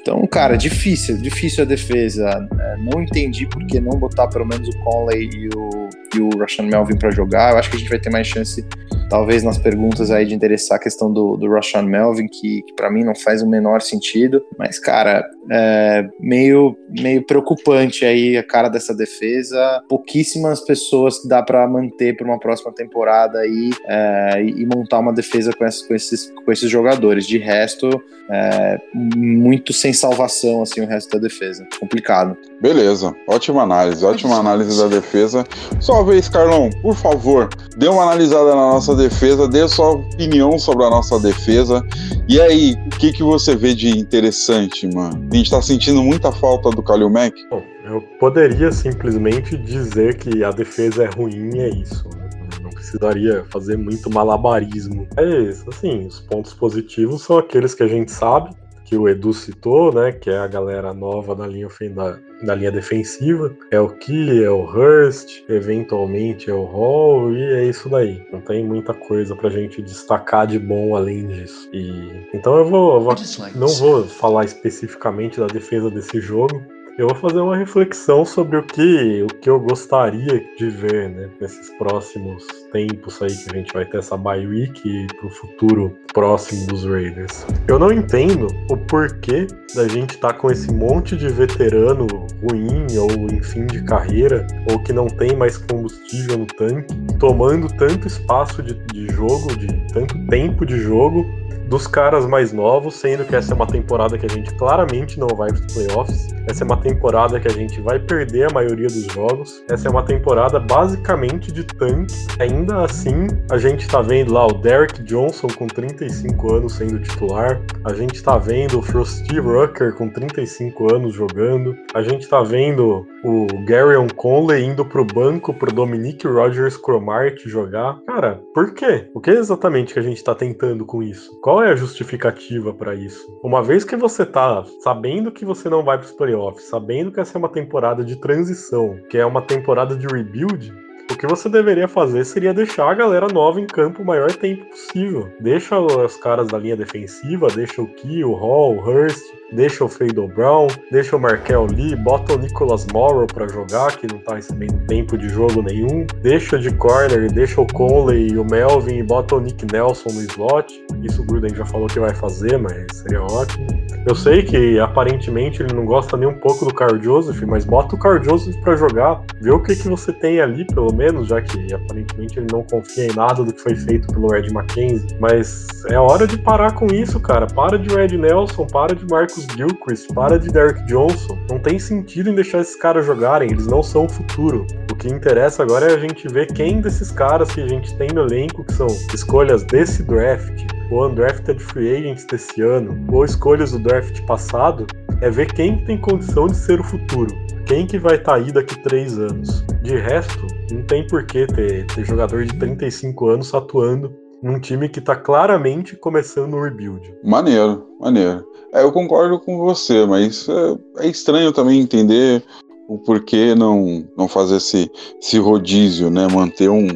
Então, 0.00 0.26
cara, 0.26 0.56
difícil, 0.56 1.18
difícil 1.18 1.62
a 1.62 1.66
defesa. 1.66 2.48
É, 2.60 2.76
não 2.78 3.00
entendi 3.00 3.46
por 3.46 3.64
que 3.64 3.78
não 3.78 3.96
botar 3.96 4.26
pelo 4.26 4.44
menos 4.44 4.68
o 4.68 4.78
Conley 4.84 5.28
e 5.32 5.48
o, 5.54 5.85
e 6.14 6.20
o 6.20 6.30
Russian 6.30 6.66
Melvin 6.66 6.96
para 6.96 7.10
jogar. 7.10 7.52
Eu 7.52 7.58
acho 7.58 7.70
que 7.70 7.76
a 7.76 7.78
gente 7.78 7.88
vai 7.88 7.98
ter 7.98 8.10
mais 8.10 8.26
chance 8.26 8.64
talvez 9.08 9.42
nas 9.42 9.58
perguntas 9.58 10.10
aí 10.10 10.26
de 10.26 10.34
interessar 10.34 10.76
a 10.76 10.80
questão 10.80 11.12
do, 11.12 11.36
do 11.36 11.48
Rashawn 11.48 11.84
Melvin, 11.84 12.26
que, 12.26 12.62
que 12.62 12.72
para 12.74 12.90
mim 12.90 13.04
não 13.04 13.14
faz 13.14 13.42
o 13.42 13.48
menor 13.48 13.80
sentido, 13.80 14.42
mas 14.58 14.78
cara, 14.78 15.24
é 15.50 16.08
meio, 16.20 16.76
meio 16.88 17.24
preocupante 17.24 18.04
aí 18.04 18.36
a 18.36 18.42
cara 18.42 18.68
dessa 18.68 18.94
defesa, 18.94 19.82
pouquíssimas 19.88 20.60
pessoas 20.60 21.20
que 21.20 21.28
dá 21.28 21.42
para 21.42 21.66
manter 21.68 22.16
para 22.16 22.26
uma 22.26 22.38
próxima 22.38 22.72
temporada 22.72 23.38
aí 23.38 23.70
é, 23.86 24.42
e 24.42 24.66
montar 24.66 24.98
uma 24.98 25.12
defesa 25.12 25.52
com, 25.52 25.64
esses, 25.64 25.86
com, 25.86 25.94
esses, 25.94 26.32
com 26.44 26.52
esses 26.52 26.70
jogadores, 26.70 27.26
de 27.26 27.38
resto 27.38 27.88
é, 28.30 28.78
muito 28.92 29.72
sem 29.72 29.92
salvação 29.92 30.62
assim 30.62 30.80
o 30.80 30.86
resto 30.86 31.10
da 31.10 31.18
defesa, 31.18 31.66
complicado. 31.78 32.36
Beleza, 32.60 33.14
ótima 33.28 33.62
análise, 33.62 34.04
ótima 34.04 34.36
análise 34.36 34.80
da 34.80 34.88
defesa. 34.88 35.44
Só 35.80 36.02
vez, 36.02 36.28
Carlão, 36.28 36.70
por 36.82 36.96
favor, 36.96 37.48
dê 37.76 37.86
uma 37.86 38.02
analisada 38.02 38.50
na 38.50 38.72
nossa 38.72 38.95
defesa, 38.96 39.48
dê 39.48 39.68
sua 39.68 39.92
opinião 39.92 40.58
sobre 40.58 40.84
a 40.84 40.90
nossa 40.90 41.18
defesa. 41.20 41.84
E 42.28 42.40
aí, 42.40 42.74
o 42.86 42.98
que, 42.98 43.12
que 43.12 43.22
você 43.22 43.54
vê 43.54 43.74
de 43.74 43.88
interessante, 43.96 44.86
mano? 44.92 45.28
A 45.30 45.36
gente 45.36 45.50
tá 45.50 45.62
sentindo 45.62 46.02
muita 46.02 46.32
falta 46.32 46.70
do 46.70 46.82
Kalil 46.82 47.10
Mack? 47.10 47.34
Bom, 47.50 47.62
eu 47.84 48.00
poderia 48.18 48.72
simplesmente 48.72 49.56
dizer 49.56 50.16
que 50.16 50.42
a 50.42 50.50
defesa 50.50 51.04
é 51.04 51.10
ruim 51.10 51.58
é 51.58 51.68
isso. 51.68 52.08
Né? 52.16 52.28
Não 52.62 52.70
precisaria 52.70 53.44
fazer 53.50 53.76
muito 53.76 54.10
malabarismo. 54.10 55.06
É 55.16 55.24
isso, 55.42 55.64
assim, 55.68 56.06
os 56.06 56.20
pontos 56.20 56.52
positivos 56.54 57.22
são 57.22 57.38
aqueles 57.38 57.74
que 57.74 57.82
a 57.82 57.88
gente 57.88 58.10
sabe, 58.10 58.50
que 58.86 58.96
o 58.96 59.08
Edu 59.08 59.34
citou, 59.34 59.92
né, 59.92 60.12
que 60.12 60.30
é 60.30 60.38
a 60.38 60.46
galera 60.46 60.94
nova 60.94 61.34
da 61.34 61.46
linha, 61.46 61.68
da, 61.92 62.18
da 62.44 62.54
linha 62.54 62.70
defensiva. 62.70 63.54
É 63.70 63.80
o 63.80 63.90
Key, 63.90 64.42
é 64.42 64.50
o 64.50 64.62
Hurst, 64.62 65.42
eventualmente 65.48 66.48
é 66.48 66.54
o 66.54 66.64
Hall, 66.64 67.32
e 67.32 67.42
é 67.42 67.64
isso 67.64 67.88
daí. 67.88 68.24
Não 68.32 68.40
tem 68.40 68.64
muita 68.64 68.94
coisa 68.94 69.34
pra 69.34 69.50
gente 69.50 69.82
destacar 69.82 70.46
de 70.46 70.58
bom 70.58 70.94
além 70.94 71.26
disso. 71.26 71.68
E 71.72 72.28
então 72.32 72.56
eu 72.56 72.64
vou, 72.64 72.94
eu 72.94 73.00
vou 73.00 73.14
não 73.56 73.68
vou 73.68 74.04
falar 74.04 74.44
especificamente 74.44 75.40
da 75.40 75.46
defesa 75.46 75.90
desse 75.90 76.20
jogo, 76.20 76.62
eu 76.98 77.08
vou 77.08 77.16
fazer 77.16 77.40
uma 77.40 77.56
reflexão 77.56 78.24
sobre 78.24 78.56
o 78.56 78.62
que, 78.62 79.22
o 79.22 79.26
que 79.26 79.50
eu 79.50 79.60
gostaria 79.60 80.42
de 80.56 80.70
ver, 80.70 81.10
né, 81.10 81.28
nesses 81.40 81.68
próximos 81.76 82.46
tempos 82.72 83.20
aí 83.20 83.36
que 83.36 83.50
a 83.50 83.58
gente 83.58 83.72
vai 83.72 83.84
ter 83.84 83.98
essa 83.98 84.16
bye 84.16 84.46
week 84.46 85.06
pro 85.18 85.28
futuro 85.28 85.96
próximo 86.14 86.66
dos 86.66 86.84
Raiders. 86.84 87.46
Eu 87.68 87.78
não 87.78 87.92
entendo 87.92 88.46
o 88.70 88.76
porquê 88.76 89.46
da 89.74 89.86
gente 89.86 90.16
tá 90.16 90.32
com 90.32 90.50
esse 90.50 90.72
monte 90.72 91.16
de 91.16 91.28
veterano 91.28 92.06
ruim 92.42 92.86
ou 92.96 93.10
em 93.30 93.42
fim 93.42 93.66
de 93.66 93.82
carreira 93.84 94.46
ou 94.70 94.78
que 94.78 94.92
não 94.92 95.06
tem 95.06 95.36
mais 95.36 95.58
combustível 95.58 96.38
no 96.38 96.46
tanque, 96.46 96.94
tomando 97.18 97.68
tanto 97.76 98.06
espaço 98.06 98.62
de, 98.62 98.72
de 98.72 99.12
jogo, 99.12 99.54
de 99.58 99.66
tanto 99.92 100.18
tempo 100.28 100.64
de 100.64 100.78
jogo 100.78 101.26
dos 101.66 101.86
caras 101.86 102.26
mais 102.26 102.52
novos, 102.52 102.94
sendo 102.94 103.24
que 103.24 103.34
essa 103.34 103.52
é 103.52 103.54
uma 103.54 103.66
temporada 103.66 104.16
que 104.16 104.26
a 104.26 104.28
gente 104.28 104.54
claramente 104.54 105.18
não 105.18 105.28
vai 105.28 105.52
para 105.52 105.66
os 105.66 105.74
playoffs. 105.74 106.28
Essa 106.48 106.62
é 106.62 106.64
uma 106.64 106.76
temporada 106.76 107.40
que 107.40 107.48
a 107.48 107.52
gente 107.52 107.80
vai 107.80 107.98
perder 107.98 108.48
a 108.48 108.54
maioria 108.54 108.86
dos 108.86 109.04
jogos. 109.06 109.62
Essa 109.68 109.88
é 109.88 109.90
uma 109.90 110.04
temporada 110.04 110.60
basicamente 110.60 111.50
de 111.50 111.64
tanque. 111.64 112.14
Ainda 112.38 112.84
assim, 112.84 113.26
a 113.50 113.58
gente 113.58 113.88
tá 113.88 114.00
vendo 114.00 114.32
lá 114.32 114.46
o 114.46 114.52
Derek 114.52 115.02
Johnson 115.02 115.48
com 115.48 115.66
35 115.66 116.54
anos 116.54 116.74
sendo 116.74 117.00
titular. 117.00 117.60
A 117.84 117.92
gente 117.92 118.22
tá 118.22 118.38
vendo 118.38 118.78
o 118.78 118.82
Frosty 118.82 119.40
Rucker 119.40 119.94
com 119.94 120.08
35 120.08 120.94
anos 120.94 121.14
jogando. 121.14 121.76
A 121.94 122.02
gente 122.02 122.28
tá 122.28 122.42
vendo 122.42 123.04
o 123.24 123.46
Garyon 123.64 124.06
Conley 124.14 124.64
indo 124.64 124.84
pro 124.84 125.04
banco 125.04 125.52
pro 125.52 125.72
Dominique 125.72 126.28
Rogers 126.28 126.76
Cromart 126.76 127.44
jogar. 127.46 127.98
Cara, 128.06 128.40
por 128.54 128.72
quê? 128.72 129.08
O 129.12 129.20
que 129.20 129.30
exatamente 129.30 129.94
que 129.94 129.98
a 129.98 130.02
gente 130.02 130.22
tá 130.22 130.34
tentando 130.34 130.84
com 130.84 131.02
isso? 131.02 131.36
Qual 131.40 131.55
qual 131.56 131.64
é 131.64 131.72
a 131.72 131.74
justificativa 131.74 132.74
para 132.74 132.94
isso? 132.94 133.26
Uma 133.42 133.62
vez 133.62 133.82
que 133.82 133.96
você 133.96 134.26
tá 134.26 134.62
sabendo 134.82 135.32
que 135.32 135.42
você 135.42 135.70
não 135.70 135.82
vai 135.82 135.96
para 135.96 136.04
os 136.04 136.12
playoffs, 136.12 136.68
sabendo 136.68 137.10
que 137.10 137.18
essa 137.18 137.38
é 137.38 137.38
uma 137.38 137.48
temporada 137.48 138.04
de 138.04 138.14
transição, 138.16 139.00
que 139.08 139.16
é 139.16 139.24
uma 139.24 139.40
temporada 139.40 139.96
de 139.96 140.06
rebuild, 140.06 140.70
o 141.10 141.16
que 141.16 141.26
você 141.26 141.48
deveria 141.48 141.88
fazer 141.88 142.26
seria 142.26 142.52
deixar 142.52 142.90
a 142.90 142.94
galera 142.94 143.28
nova 143.28 143.58
em 143.58 143.66
campo 143.66 144.02
o 144.02 144.04
maior 144.04 144.30
tempo 144.32 144.66
possível. 144.66 145.30
Deixa 145.40 145.80
os 145.80 146.16
caras 146.16 146.48
da 146.48 146.58
linha 146.58 146.76
defensiva, 146.76 147.46
deixa 147.54 147.80
o 147.80 147.86
Key, 147.86 148.22
o 148.22 148.34
Hall, 148.34 148.76
o 148.76 148.80
Hurst, 148.80 149.22
deixa 149.52 149.82
o 149.82 149.88
Fado 149.88 150.28
Brown, 150.28 150.66
deixa 150.90 151.16
o 151.16 151.20
Markel 151.20 151.66
Lee, 151.66 151.96
bota 151.96 152.34
o 152.34 152.38
Nicholas 152.38 152.86
Morrow 152.92 153.26
para 153.26 153.48
jogar, 153.48 153.96
que 153.96 154.06
não 154.06 154.18
tá 154.18 154.34
recebendo 154.34 154.84
tempo 154.86 155.16
de 155.16 155.30
jogo 155.30 155.62
nenhum, 155.62 156.06
deixa 156.20 156.58
de 156.58 156.70
corner, 156.74 157.32
deixa 157.32 157.62
o 157.62 157.66
Conley 157.66 158.32
e 158.32 158.38
o 158.38 158.44
Melvin 158.44 158.98
e 158.98 159.02
bota 159.02 159.36
o 159.36 159.40
Nick 159.40 159.64
Nelson 159.72 160.10
no 160.10 160.20
slot. 160.20 160.85
Isso 161.02 161.22
o 161.22 161.24
Gruden 161.24 161.54
já 161.54 161.64
falou 161.64 161.86
que 161.86 162.00
vai 162.00 162.14
fazer, 162.14 162.58
mas 162.58 162.86
seria 162.92 163.22
ótimo. 163.22 163.66
Eu 164.06 164.14
sei 164.14 164.42
que 164.42 164.78
aparentemente 164.78 165.62
ele 165.62 165.74
não 165.74 165.84
gosta 165.84 166.16
nem 166.16 166.28
um 166.28 166.38
pouco 166.38 166.64
do 166.64 166.72
Carl 166.72 167.02
Joseph, 167.02 167.40
mas 167.42 167.64
bota 167.64 167.96
o 167.96 167.98
Carl 167.98 168.22
Joseph 168.22 168.56
para 168.60 168.76
jogar, 168.76 169.22
vê 169.40 169.50
o 169.50 169.62
que, 169.62 169.74
que 169.74 169.88
você 169.88 170.12
tem 170.12 170.40
ali, 170.40 170.64
pelo 170.66 170.94
menos, 170.94 171.28
já 171.28 171.40
que 171.40 171.72
aparentemente 171.72 172.38
ele 172.38 172.46
não 172.52 172.62
confia 172.62 173.06
em 173.06 173.14
nada 173.14 173.42
do 173.42 173.52
que 173.52 173.60
foi 173.60 173.74
feito 173.74 174.06
pelo 174.12 174.34
Ed 174.34 174.52
McKenzie. 174.52 175.16
Mas 175.20 175.66
é 175.88 175.98
hora 175.98 176.26
de 176.26 176.38
parar 176.38 176.72
com 176.72 176.86
isso, 176.86 177.18
cara. 177.20 177.46
Para 177.46 177.78
de 177.78 177.94
Red 177.94 178.16
Nelson, 178.16 178.66
para 178.66 178.94
de 178.94 179.06
Marcos 179.10 179.46
Gilchrist, 179.56 180.12
para 180.12 180.38
de 180.38 180.48
Derek 180.50 180.84
Johnson. 180.86 181.38
Não 181.50 181.58
tem 181.58 181.78
sentido 181.78 182.30
em 182.30 182.34
deixar 182.34 182.60
esses 182.60 182.76
caras 182.76 183.04
jogarem, 183.04 183.50
eles 183.50 183.66
não 183.66 183.82
são 183.82 184.04
o 184.04 184.08
futuro. 184.08 184.66
Que 184.98 185.08
interessa 185.08 185.62
agora 185.62 185.92
é 185.92 185.94
a 185.94 185.98
gente 185.98 186.26
ver 186.28 186.46
quem 186.52 186.80
desses 186.80 187.10
caras 187.10 187.50
que 187.50 187.60
a 187.60 187.68
gente 187.68 187.94
tem 187.96 188.08
no 188.14 188.22
elenco, 188.22 188.64
que 188.64 188.72
são 188.72 188.86
escolhas 189.12 189.62
desse 189.64 190.02
draft, 190.02 190.64
ou 190.90 191.06
undrafted 191.06 191.62
free 191.62 191.96
agents 191.96 192.24
desse 192.24 192.62
ano, 192.62 192.98
ou 193.12 193.24
escolhas 193.24 193.72
do 193.72 193.78
draft 193.78 194.24
passado, 194.26 194.86
é 195.20 195.30
ver 195.30 195.52
quem 195.52 195.84
tem 195.84 195.98
condição 195.98 196.46
de 196.46 196.56
ser 196.56 196.80
o 196.80 196.84
futuro. 196.84 197.34
Quem 197.66 197.86
que 197.86 197.98
vai 197.98 198.16
estar 198.16 198.32
tá 198.32 198.38
aí 198.38 198.52
daqui 198.52 198.80
três 198.82 199.18
anos? 199.18 199.62
De 199.82 199.96
resto, 199.96 200.46
não 200.70 200.82
tem 200.82 201.06
por 201.06 201.24
que 201.26 201.46
ter, 201.46 201.86
ter 201.86 202.04
jogador 202.04 202.44
de 202.44 202.54
35 202.54 203.28
anos 203.28 203.52
atuando 203.54 204.12
num 204.42 204.60
time 204.60 204.88
que 204.88 205.00
tá 205.00 205.16
claramente 205.16 205.96
começando 205.96 206.54
o 206.54 206.62
rebuild. 206.62 207.12
Maneiro, 207.24 207.86
maneiro. 208.00 208.44
É, 208.72 208.82
eu 208.82 208.92
concordo 208.92 209.40
com 209.40 209.58
você, 209.58 210.06
mas 210.06 210.48
é, 210.48 211.04
é, 211.04 211.08
estranho 211.08 211.52
também 211.52 211.80
entender 211.80 212.42
o 212.88 212.98
porquê 212.98 213.54
não, 213.54 214.04
não 214.16 214.28
fazer 214.28 214.56
esse, 214.56 214.90
esse 215.20 215.38
rodízio, 215.38 216.10
né? 216.10 216.26
Manter 216.28 216.68
um. 216.68 216.86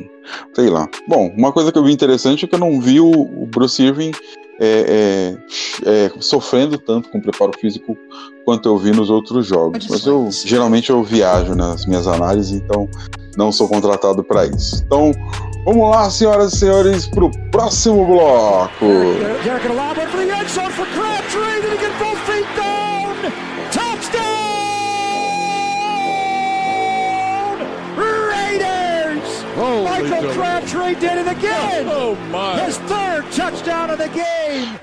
Sei 0.55 0.69
lá. 0.69 0.89
Bom, 1.09 1.33
uma 1.37 1.53
coisa 1.53 1.73
que 1.73 1.79
eu 1.79 1.85
vi 1.85 1.93
interessante 1.93 2.45
é 2.45 2.49
que 2.49 2.55
eu 2.55 2.61
não 2.61 2.81
vi 2.81 3.01
o, 3.01 3.11
o 3.11 3.47
Bruce 3.47 3.83
Irving 3.83 4.13
é, 4.61 5.35
é, 5.85 5.91
é, 5.91 6.13
sofrendo 6.21 6.79
tanto 6.79 7.09
com 7.09 7.19
o 7.19 7.23
preparo 7.23 7.53
físico 7.59 7.97
quanto 8.45 8.69
eu 8.69 8.77
vi 8.77 8.91
nos 8.93 9.09
outros 9.09 9.47
jogos. 9.47 9.89
Mas 9.89 10.05
eu 10.07 10.29
geralmente 10.31 10.91
eu 10.91 11.03
viajo 11.03 11.55
nas 11.55 11.87
minhas 11.87 12.07
análises, 12.07 12.53
então 12.53 12.89
não 13.37 13.51
sou 13.51 13.67
contratado 13.67 14.23
para 14.23 14.45
isso. 14.45 14.83
Então, 14.85 15.13
vamos 15.65 15.91
lá, 15.91 16.11
senhoras 16.11 16.53
e 16.53 16.59
senhores, 16.59 17.07
para 17.07 17.25
o 17.25 17.31
próximo 17.51 18.07
bloco. 18.07 18.87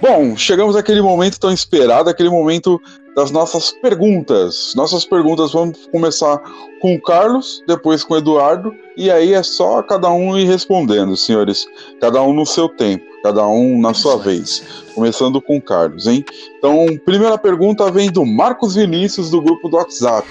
Bom, 0.02 0.36
chegamos 0.36 0.76
àquele 0.76 1.02
momento 1.02 1.40
tão 1.40 1.52
esperado, 1.52 2.10
aquele 2.10 2.30
momento 2.30 2.82
das 3.16 3.32
nossas 3.32 3.72
perguntas. 3.72 4.74
Nossas 4.76 5.04
perguntas 5.04 5.52
vamos 5.52 5.88
começar 5.92 6.40
com 6.80 6.94
o 6.94 7.02
Carlos, 7.02 7.64
depois 7.68 8.04
com 8.04 8.14
o 8.14 8.18
Eduardo, 8.18 8.72
e 8.96 9.10
aí 9.10 9.34
é 9.34 9.42
só 9.42 9.82
cada 9.82 10.12
um 10.12 10.38
ir 10.38 10.46
respondendo, 10.46 11.18
senhores. 11.18 11.66
Cada 12.00 12.22
um 12.22 12.32
no 12.32 12.46
seu 12.46 12.70
tempo, 12.70 13.04
cada 13.24 13.48
um 13.48 13.82
na 13.82 13.96
sua 13.96 14.18
vez. 14.18 14.64
Começando 14.94 15.42
com 15.42 15.58
o 15.58 15.62
Carlos, 15.62 16.06
hein? 16.06 16.24
Então, 16.60 16.86
primeira 17.04 17.40
pergunta 17.40 17.90
vem 17.90 18.12
do 18.12 18.24
Marcos 18.24 18.76
Vinícius, 18.76 19.32
do 19.32 19.42
grupo 19.42 19.68
do 19.68 19.78
WhatsApp. 19.78 20.28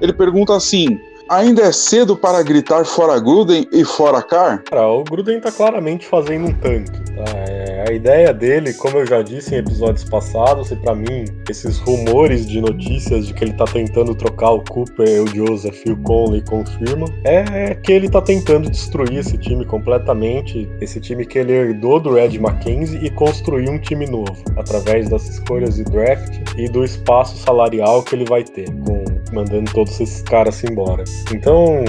Ele 0.00 0.14
pergunta 0.14 0.56
assim: 0.56 0.98
Ainda 1.28 1.62
é 1.62 1.72
cedo 1.72 2.16
para 2.16 2.40
gritar 2.40 2.84
fora 2.84 3.18
Gruden 3.18 3.66
e 3.72 3.84
fora 3.84 4.22
Carr? 4.22 4.62
Cara, 4.62 4.86
o 4.86 5.02
Gruden 5.02 5.40
tá 5.40 5.50
claramente 5.50 6.06
fazendo 6.06 6.46
um 6.46 6.52
tanque. 6.52 6.92
Tá? 6.92 7.24
É, 7.36 7.84
a 7.88 7.92
ideia 7.92 8.32
dele, 8.32 8.72
como 8.74 8.98
eu 8.98 9.06
já 9.06 9.22
disse 9.22 9.52
em 9.52 9.58
episódios 9.58 10.04
passados, 10.04 10.70
e 10.70 10.76
para 10.76 10.94
mim, 10.94 11.24
esses 11.50 11.78
rumores 11.78 12.46
de 12.46 12.60
notícias 12.60 13.26
de 13.26 13.34
que 13.34 13.42
ele 13.42 13.54
tá 13.54 13.64
tentando 13.64 14.14
trocar 14.14 14.52
o 14.52 14.62
Cooper, 14.70 15.24
o 15.24 15.26
Joseph 15.26 15.84
e 15.84 15.90
o 15.90 15.96
Conley 16.02 16.42
confirmam, 16.42 17.08
é 17.24 17.74
que 17.74 17.90
ele 17.90 18.08
tá 18.08 18.22
tentando 18.22 18.70
destruir 18.70 19.18
esse 19.18 19.36
time 19.36 19.64
completamente, 19.64 20.70
esse 20.80 21.00
time 21.00 21.26
que 21.26 21.40
ele 21.40 21.52
herdou 21.52 21.98
do 21.98 22.14
Red 22.14 22.38
Mackenzie 22.38 23.04
e 23.04 23.10
construir 23.10 23.68
um 23.68 23.80
time 23.80 24.06
novo, 24.06 24.36
através 24.56 25.08
das 25.08 25.28
escolhas 25.28 25.74
de 25.74 25.82
draft 25.82 26.38
e 26.56 26.68
do 26.68 26.84
espaço 26.84 27.36
salarial 27.38 28.04
que 28.04 28.14
ele 28.14 28.24
vai 28.24 28.44
ter, 28.44 28.66
com 28.84 29.05
mandando 29.32 29.70
todos 29.72 30.00
esses 30.00 30.22
caras 30.22 30.62
embora. 30.64 31.04
Então, 31.32 31.84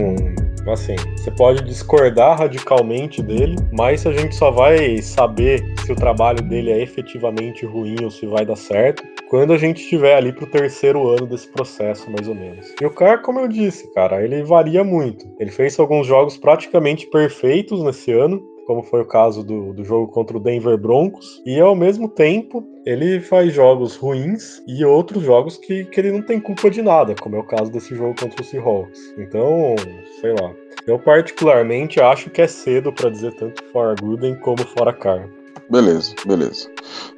Assim, 0.72 0.96
você 1.16 1.32
pode 1.32 1.64
discordar 1.64 2.40
radicalmente 2.40 3.22
dele, 3.24 3.56
mas 3.72 4.06
a 4.06 4.12
gente 4.12 4.36
só 4.36 4.52
vai 4.52 5.02
saber 5.02 5.64
se 5.86 5.92
o 5.94 5.96
trabalho 5.96 6.42
dele 6.42 6.72
é 6.72 6.82
efetivamente 6.82 7.66
ruim 7.66 7.96
ou 8.04 8.12
se 8.12 8.26
vai 8.26 8.46
dar 8.46 8.58
certo 8.58 9.02
quando 9.30 9.54
a 9.54 9.58
gente 9.58 9.82
estiver 9.82 10.16
ali 10.16 10.32
pro 10.32 10.46
terceiro 10.46 11.08
ano 11.10 11.26
desse 11.26 11.48
processo, 11.50 12.10
mais 12.12 12.28
ou 12.28 12.36
menos. 12.36 12.74
E 12.82 12.86
o 12.86 12.90
cara, 12.90 13.18
como 13.18 13.40
eu 13.40 13.48
disse, 13.48 13.92
cara, 13.94 14.24
ele 14.24 14.44
varia 14.44 14.84
muito. 14.84 15.26
Ele 15.40 15.52
fez 15.52 15.78
alguns 15.80 16.08
jogos 16.08 16.38
praticamente 16.38 17.08
perfeitos 17.08 17.84
nesse 17.84 18.12
ano, 18.12 18.42
como 18.68 18.84
foi 18.84 19.02
o 19.02 19.06
caso 19.06 19.42
do, 19.42 19.74
do 19.74 19.84
jogo 19.84 20.12
contra 20.12 20.36
o 20.36 20.40
Denver 20.40 20.78
Broncos, 20.78 21.42
e 21.46 21.60
ao 21.60 21.74
mesmo 21.74 22.10
tempo 22.10 22.64
ele 22.86 23.22
faz 23.22 23.54
jogos 23.54 23.96
ruins 23.96 24.62
e 24.68 24.84
outros 24.84 25.24
jogos 25.24 25.58
que, 25.58 25.86
que 25.86 26.00
ele 26.00 26.12
não 26.12 26.22
tem 26.22 26.40
culpa 26.40 26.70
de 26.70 26.82
nada, 26.82 27.16
como 27.16 27.38
é 27.38 27.40
o 27.40 27.44
caso 27.44 27.72
desse 27.72 27.96
jogo 27.96 28.14
contra 28.20 28.42
o 28.42 28.46
Seahawks. 28.46 29.14
Então, 29.18 29.76
sei 30.20 30.34
lá. 30.34 30.54
Eu 30.86 31.00
particularmente 31.00 32.00
acho 32.00 32.30
que 32.30 32.42
é 32.42 32.48
cedo 32.48 32.92
para 32.94 33.10
dizer 33.10 33.34
tanto 33.36 33.64
fora 33.72 33.96
Gruden 33.96 34.36
como 34.36 34.60
fora 34.68 34.94
Carr. 34.94 35.28
Beleza, 35.70 36.14
beleza. 36.26 36.70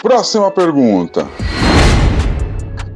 Próxima 0.02 0.50
pergunta. 0.50 1.28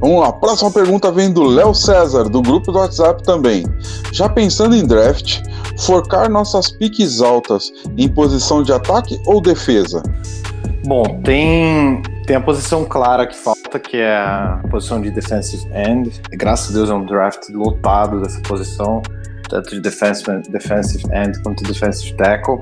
Vamos 0.04 0.20
lá, 0.20 0.30
próxima 0.30 0.70
pergunta 0.70 1.10
vem 1.10 1.32
do 1.32 1.42
Léo 1.44 1.74
César, 1.74 2.24
do 2.24 2.42
grupo 2.42 2.70
do 2.70 2.78
WhatsApp 2.78 3.22
também. 3.22 3.64
Já 4.12 4.28
pensando 4.28 4.76
em 4.76 4.86
draft, 4.86 5.40
focar 5.78 6.30
nossas 6.30 6.70
piques 6.70 7.22
altas 7.22 7.72
em 7.96 8.06
posição 8.06 8.62
de 8.62 8.70
ataque 8.70 9.18
ou 9.24 9.40
defesa? 9.40 10.02
Bom, 10.84 11.04
tem, 11.24 12.02
tem 12.26 12.36
a 12.36 12.40
posição 12.42 12.84
clara 12.84 13.26
que 13.26 13.34
falta, 13.34 13.78
que 13.78 13.96
é 13.96 14.14
a 14.14 14.60
posição 14.70 15.00
de 15.00 15.10
defensive 15.10 15.66
end. 15.72 16.20
Graças 16.32 16.68
a 16.68 16.74
Deus 16.74 16.90
é 16.90 16.94
um 16.94 17.06
draft 17.06 17.48
lotado 17.48 18.20
dessa 18.20 18.42
posição, 18.42 19.00
tanto 19.48 19.70
de 19.70 19.80
defensive, 19.80 20.42
defensive 20.50 21.02
end 21.14 21.42
quanto 21.42 21.64
defensive 21.64 22.14
tackle. 22.18 22.60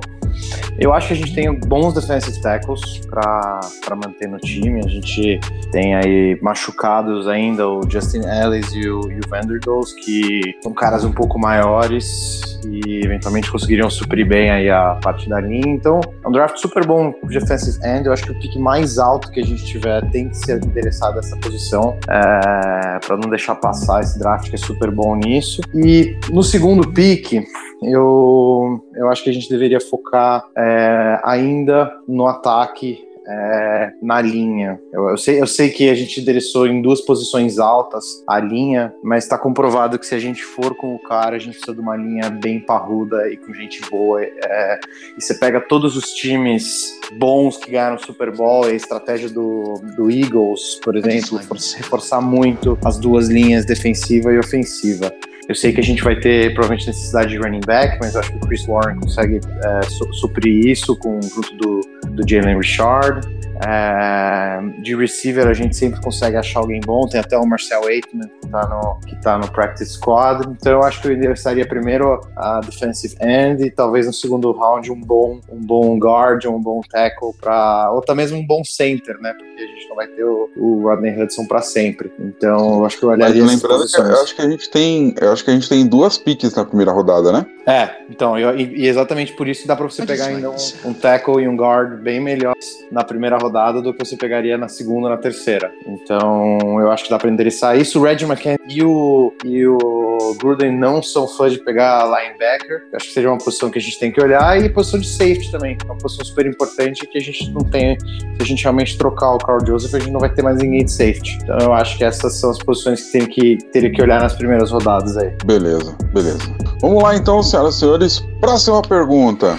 Eu 0.79 0.93
acho 0.93 1.09
que 1.09 1.13
a 1.15 1.17
gente 1.17 1.35
tem 1.35 1.53
bons 1.61 1.95
defensive 1.95 2.41
tackles 2.41 3.01
para 3.07 3.97
manter 3.97 4.29
no 4.29 4.39
time. 4.39 4.81
A 4.85 4.89
gente 4.89 5.41
tem 5.71 5.95
aí 5.95 6.39
machucados 6.41 7.29
ainda 7.29 7.69
o 7.69 7.89
Justin 7.89 8.23
Ellis 8.27 8.73
e 8.75 8.89
o, 8.89 9.01
o 9.01 9.29
Vanderdoes, 9.29 9.93
que 9.93 10.41
são 10.63 10.73
caras 10.73 11.05
um 11.05 11.13
pouco 11.13 11.39
maiores 11.39 12.41
e 12.67 13.05
eventualmente 13.05 13.51
conseguiriam 13.51 13.91
suprir 13.91 14.27
bem 14.27 14.51
aí 14.51 14.71
a 14.71 14.99
parte 15.03 15.29
da 15.29 15.41
linha. 15.41 15.69
Então, 15.69 16.01
é 16.23 16.29
um 16.29 16.33
draft 16.33 16.59
super 16.59 16.87
bom 16.87 17.13
de 17.25 17.39
defensive 17.39 17.79
end. 17.85 18.07
Eu 18.07 18.13
acho 18.13 18.25
que 18.25 18.33
o 18.33 18.39
pique 18.39 18.59
mais 18.59 18.99
alto 18.99 19.31
que 19.31 19.41
a 19.41 19.45
gente 19.45 19.65
tiver 19.65 20.09
tem 20.11 20.29
que 20.29 20.37
ser 20.37 20.63
interessado 20.65 21.17
nessa 21.17 21.37
posição 21.37 21.97
é, 22.09 22.99
para 23.05 23.17
não 23.17 23.29
deixar 23.29 23.55
passar 23.57 24.03
esse 24.03 24.19
draft 24.19 24.49
que 24.49 24.55
é 24.55 24.59
super 24.59 24.91
bom 24.91 25.17
nisso. 25.17 25.61
E 25.75 26.17
no 26.31 26.43
segundo 26.43 26.93
pique, 26.93 27.45
eu, 27.83 28.85
eu 28.95 29.09
acho 29.09 29.25
que 29.25 29.31
a 29.31 29.33
gente 29.33 29.49
deveria 29.49 29.81
focar 29.81 30.45
é, 30.57 31.21
ainda 31.25 31.93
no 32.07 32.27
ataque 32.27 32.99
é, 33.27 33.93
na 34.03 34.21
linha. 34.21 34.81
Eu, 34.93 35.11
eu, 35.11 35.17
sei, 35.17 35.41
eu 35.41 35.47
sei 35.47 35.71
que 35.71 35.89
a 35.89 35.95
gente 35.95 36.21
endereçou 36.21 36.67
em 36.67 36.83
duas 36.83 37.01
posições 37.01 37.59
altas 37.59 38.05
a 38.27 38.39
linha, 38.39 38.93
mas 39.03 39.25
está 39.25 39.39
comprovado 39.39 39.99
que 39.99 40.07
se 40.07 40.15
a 40.15 40.19
gente 40.19 40.43
for 40.43 40.75
com 40.75 40.95
o 40.95 40.99
cara, 40.99 41.37
a 41.37 41.39
gente 41.39 41.55
precisa 41.55 41.75
de 41.75 41.81
uma 41.81 41.97
linha 41.97 42.31
bem 42.31 42.61
parruda 42.61 43.29
e 43.29 43.37
com 43.37 43.53
gente 43.55 43.81
boa. 43.91 44.23
É, 44.23 44.81
e 45.17 45.23
você 45.23 45.35
pega 45.35 45.61
todos 45.61 45.97
os 45.97 46.13
times 46.13 46.99
bons 47.19 47.57
que 47.57 47.71
ganharam 47.71 47.97
o 47.97 48.05
Super 48.05 48.35
Bowl, 48.35 48.65
a 48.65 48.73
estratégia 48.73 49.29
do, 49.29 49.75
do 49.97 50.11
Eagles, 50.11 50.81
por 50.83 50.97
exemplo, 50.97 51.39
reforçar 51.77 52.21
muito 52.21 52.79
as 52.85 52.99
duas 52.99 53.29
linhas 53.29 53.65
defensiva 53.65 54.33
e 54.33 54.39
ofensiva. 54.39 55.13
Eu 55.49 55.55
sei 55.55 55.73
que 55.73 55.81
a 55.81 55.83
gente 55.83 56.03
vai 56.03 56.19
ter 56.19 56.55
provavelmente 56.55 56.87
necessidade 56.87 57.31
de 57.31 57.39
running 57.39 57.61
back, 57.67 57.99
mas 58.01 58.15
acho 58.15 58.31
que 58.31 58.37
o 58.37 58.41
Chris 58.41 58.65
Warren 58.65 58.99
consegue 59.01 59.41
é, 59.65 59.81
suprir 60.13 60.67
isso 60.67 60.97
com 60.97 61.21
junto 61.21 61.57
do, 61.57 61.81
do 62.11 62.29
Jalen 62.29 62.57
Richard. 62.57 63.27
É, 63.67 64.61
de 64.81 64.97
receiver 64.97 65.47
a 65.47 65.55
gente 65.55 65.77
sempre 65.77 66.01
consegue 66.01 66.37
achar 66.37 66.61
alguém 66.61 66.81
bom, 66.81 67.07
tem 67.07 67.21
até 67.21 67.37
o 67.37 67.45
Marcel 67.45 67.87
Aitman 67.87 68.31
que 68.53 68.59
está 68.59 68.69
no, 68.69 69.01
que 69.07 69.17
tá 69.17 69.39
no 69.39 69.51
practice 69.51 69.95
squad. 69.95 70.47
Então 70.49 70.73
eu 70.73 70.83
acho 70.83 71.01
que 71.01 71.09
eu 71.09 71.33
estaria 71.33 71.67
primeiro 71.67 72.21
a 72.37 72.61
defensive 72.61 73.17
end 73.21 73.65
e 73.65 73.71
talvez 73.71 74.07
no 74.07 74.13
segundo 74.13 74.53
round 74.53 74.91
um 74.93 75.01
bom, 75.01 75.41
um 75.51 75.61
bom 75.61 75.99
guard, 75.99 76.45
um 76.47 76.61
bom 76.61 76.81
tackle 76.89 77.33
para 77.41 77.91
ou 77.93 78.01
até 78.01 78.15
mesmo 78.15 78.39
um 78.39 78.47
bom 78.47 78.63
center, 78.65 79.19
né? 79.21 79.33
Porque 79.33 79.63
a 79.63 79.67
gente 79.67 79.89
não 79.89 79.97
vai 79.97 80.07
ter 80.07 80.25
o, 80.25 80.51
o 80.57 80.83
Rodney 80.83 81.19
Hudson 81.21 81.47
para 81.47 81.63
sempre. 81.63 82.13
Então 82.19 82.79
eu 82.79 82.85
acho 82.85 82.99
que 82.99 83.05
eu 83.05 83.09
olharia. 83.09 83.43
Mas 83.43 83.55
lembrando 83.55 83.87
que 83.87 83.99
eu 83.99 84.23
acho 84.23 84.35
que 84.35 84.43
a 84.43 84.51
gente 84.51 84.71
tem, 84.71 85.15
eu 85.21 85.33
acho 85.33 85.45
que 85.45 85.51
a 85.51 85.55
gente 85.55 85.69
tem 85.69 85.87
duas 85.87 86.19
piques 86.19 86.55
na 86.55 86.65
primeira 86.65 86.93
rodada, 86.93 87.33
né? 87.33 87.47
É, 87.67 87.91
então 88.11 88.39
eu, 88.39 88.59
e, 88.59 88.83
e 88.83 88.87
exatamente 88.89 89.33
por 89.35 89.49
isso 89.49 89.67
dá 89.67 89.77
para 89.77 89.89
você 89.89 90.05
pegar 90.05 90.27
ainda 90.27 90.51
um, 90.51 90.57
um 90.85 90.93
tackle 90.93 91.41
e 91.43 91.49
um 91.49 91.57
guard 91.57 92.01
bem 92.01 92.21
melhores 92.21 92.85
na 92.91 93.05
primeira 93.05 93.39
rodada 93.39 93.81
do 93.81 93.95
que 93.95 94.05
você 94.05 94.17
pegaria 94.17 94.59
na 94.59 94.69
segunda 94.69 95.09
na 95.09 95.17
terceira. 95.17 95.73
Então, 95.87 96.59
eu 96.81 96.91
acho 96.91 97.05
que 97.05 97.11
dá 97.11 97.19
para 97.19 97.31
endereçar 97.31 97.79
isso. 97.79 97.99
O 97.99 98.03
Red 98.03 98.25
E 98.69 98.83
o, 98.83 99.33
e 99.45 99.67
o 99.67 100.37
Gruden 100.39 100.77
não 100.77 101.03
são 101.03 101.27
fãs 101.29 101.53
de 101.53 101.59
pegar 101.59 102.05
linebacker. 102.05 102.83
Acho 102.95 103.09
que 103.09 103.13
seria 103.13 103.31
uma 103.31 103.39
posição 103.39 103.71
que 103.71 103.79
a 103.79 103.81
gente 103.81 103.99
tem 103.99 104.11
que 104.11 104.21
olhar. 104.21 104.63
E 104.63 104.69
posição 104.69 105.01
de 105.01 105.09
safety 105.09 105.51
também, 105.51 105.77
uma 105.85 105.97
posição 105.97 106.25
super 106.25 106.47
importante 106.47 107.07
que 107.07 107.19
a 107.19 107.21
gente 107.21 107.51
não 107.51 107.63
tem. 107.63 107.99
Se 108.01 108.43
a 108.43 108.45
gente 108.45 108.63
realmente 108.63 108.97
trocar 108.97 109.35
o 109.35 109.39
Carl 109.39 109.65
Joseph, 109.67 109.95
a 109.95 109.99
gente 109.99 110.13
não 110.13 110.21
vai 110.21 110.33
ter 110.33 110.43
mais 110.43 110.59
ninguém 110.59 110.85
de 110.85 110.93
safety. 110.93 111.39
Então, 111.43 111.59
eu 111.59 111.73
acho 111.73 111.97
que 111.97 112.05
essas 112.05 112.39
são 112.39 112.51
as 112.51 112.59
posições 112.59 113.03
que 113.03 113.19
tem 113.19 113.27
que 113.27 113.59
ter 113.73 113.91
que 113.91 114.03
olhar 114.03 114.21
nas 114.21 114.35
primeiras 114.35 114.71
rodadas 114.71 115.17
aí. 115.17 115.33
Beleza, 115.45 115.97
beleza. 116.13 116.41
Vamos 116.81 117.03
lá 117.03 117.17
então, 117.17 117.43
senhoras 117.43 117.77
e 117.77 117.79
senhores. 117.79 118.25
Próxima 118.41 118.83
pergunta. 118.83 119.57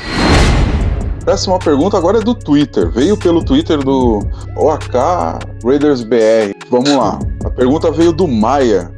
Próxima 1.23 1.57
pergunta 1.57 1.97
agora 1.97 2.17
é 2.17 2.21
do 2.21 2.35
Twitter. 2.35 2.89
Veio 2.91 3.17
pelo 3.17 3.43
Twitter 3.43 3.77
do 3.77 4.19
OAK 4.57 4.93
Raiders 5.63 6.03
BR. 6.03 6.51
Vamos 6.69 6.91
lá. 6.91 7.17
A 7.45 7.49
pergunta 7.49 7.89
veio 7.91 8.11
do 8.11 8.27
Maia. 8.27 8.91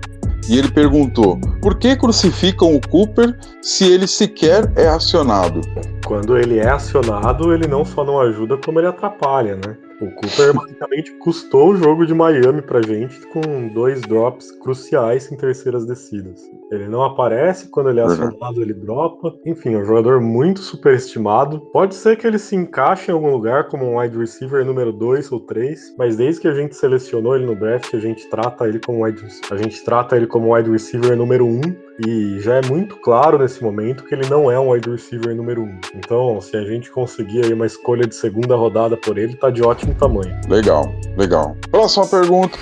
E 0.49 0.57
ele 0.57 0.69
perguntou: 0.69 1.39
por 1.61 1.77
que 1.77 1.95
crucificam 1.95 2.75
o 2.75 2.81
Cooper 2.89 3.37
se 3.61 3.91
ele 3.91 4.07
sequer 4.07 4.71
é 4.75 4.87
acionado? 4.87 5.61
Quando 6.05 6.37
ele 6.37 6.59
é 6.59 6.69
acionado, 6.69 7.53
ele 7.53 7.67
não 7.67 7.85
só 7.85 8.03
não 8.03 8.19
ajuda, 8.19 8.57
como 8.57 8.79
ele 8.79 8.87
atrapalha, 8.87 9.55
né? 9.55 9.75
O 10.01 10.11
Cooper 10.11 10.53
basicamente 10.53 11.11
custou 11.19 11.69
o 11.69 11.77
jogo 11.77 12.05
de 12.05 12.13
Miami 12.13 12.61
pra 12.61 12.81
gente 12.81 13.25
com 13.27 13.69
dois 13.69 14.01
drops 14.01 14.51
cruciais 14.51 15.31
em 15.31 15.37
terceiras 15.37 15.85
descidas. 15.85 16.41
Ele 16.69 16.87
não 16.89 17.01
aparece, 17.01 17.69
quando 17.69 17.89
ele 17.89 18.01
é 18.01 18.03
acionado, 18.03 18.61
ele 18.61 18.73
dropa. 18.73 19.33
Enfim, 19.45 19.73
é 19.73 19.77
um 19.77 19.85
jogador 19.85 20.19
muito 20.19 20.59
superestimado. 20.59 21.61
Pode 21.71 21.95
ser 21.95 22.17
que 22.17 22.27
ele 22.27 22.37
se 22.37 22.55
encaixe 22.55 23.09
em 23.09 23.13
algum 23.13 23.31
lugar 23.31 23.69
como 23.69 23.85
um 23.85 23.99
wide 23.99 24.17
receiver 24.17 24.65
número 24.65 24.91
2 24.91 25.31
ou 25.31 25.39
3, 25.39 25.95
mas 25.97 26.17
desde 26.17 26.41
que 26.41 26.47
a 26.47 26.53
gente 26.53 26.75
selecionou 26.75 27.35
ele 27.35 27.45
no 27.45 27.55
draft, 27.55 27.93
a 27.93 27.99
gente 27.99 28.29
trata 28.29 28.67
ele 28.67 28.79
como 28.79 29.05
wide, 29.05 29.25
a 29.49 29.55
gente 29.55 29.83
trata 29.85 30.17
ele 30.17 30.27
como 30.27 30.53
wide 30.53 30.69
receiver 30.69 31.15
número 31.15 31.45
1 31.45 31.49
um, 31.49 31.61
e 31.99 32.39
já 32.41 32.55
é 32.55 32.61
muito 32.65 32.97
claro 32.97 33.37
nesse 33.37 33.63
momento 33.63 34.03
que 34.03 34.13
ele 34.13 34.27
não 34.27 34.51
é 34.51 34.59
um 34.59 34.71
wide 34.71 34.89
receiver 34.89 35.33
número 35.33 35.61
1. 35.61 35.65
Um. 35.65 35.79
Então, 35.95 36.41
se 36.41 36.57
a 36.57 36.63
gente 36.65 36.91
conseguir 36.91 37.45
aí 37.45 37.53
uma 37.53 37.65
escolha 37.65 38.05
de 38.05 38.13
segunda 38.13 38.55
rodada 38.55 38.97
por 38.97 39.17
ele, 39.17 39.35
tá 39.35 39.49
de 39.49 39.63
ótimo 39.63 39.93
tamanho. 39.95 40.35
Legal, 40.49 40.93
legal. 41.17 41.55
Próxima 41.71 42.05
pergunta 42.05 42.57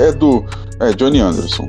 é 0.00 0.12
do 0.12 0.44
é, 0.80 0.92
Johnny 0.92 1.20
Anderson. 1.20 1.68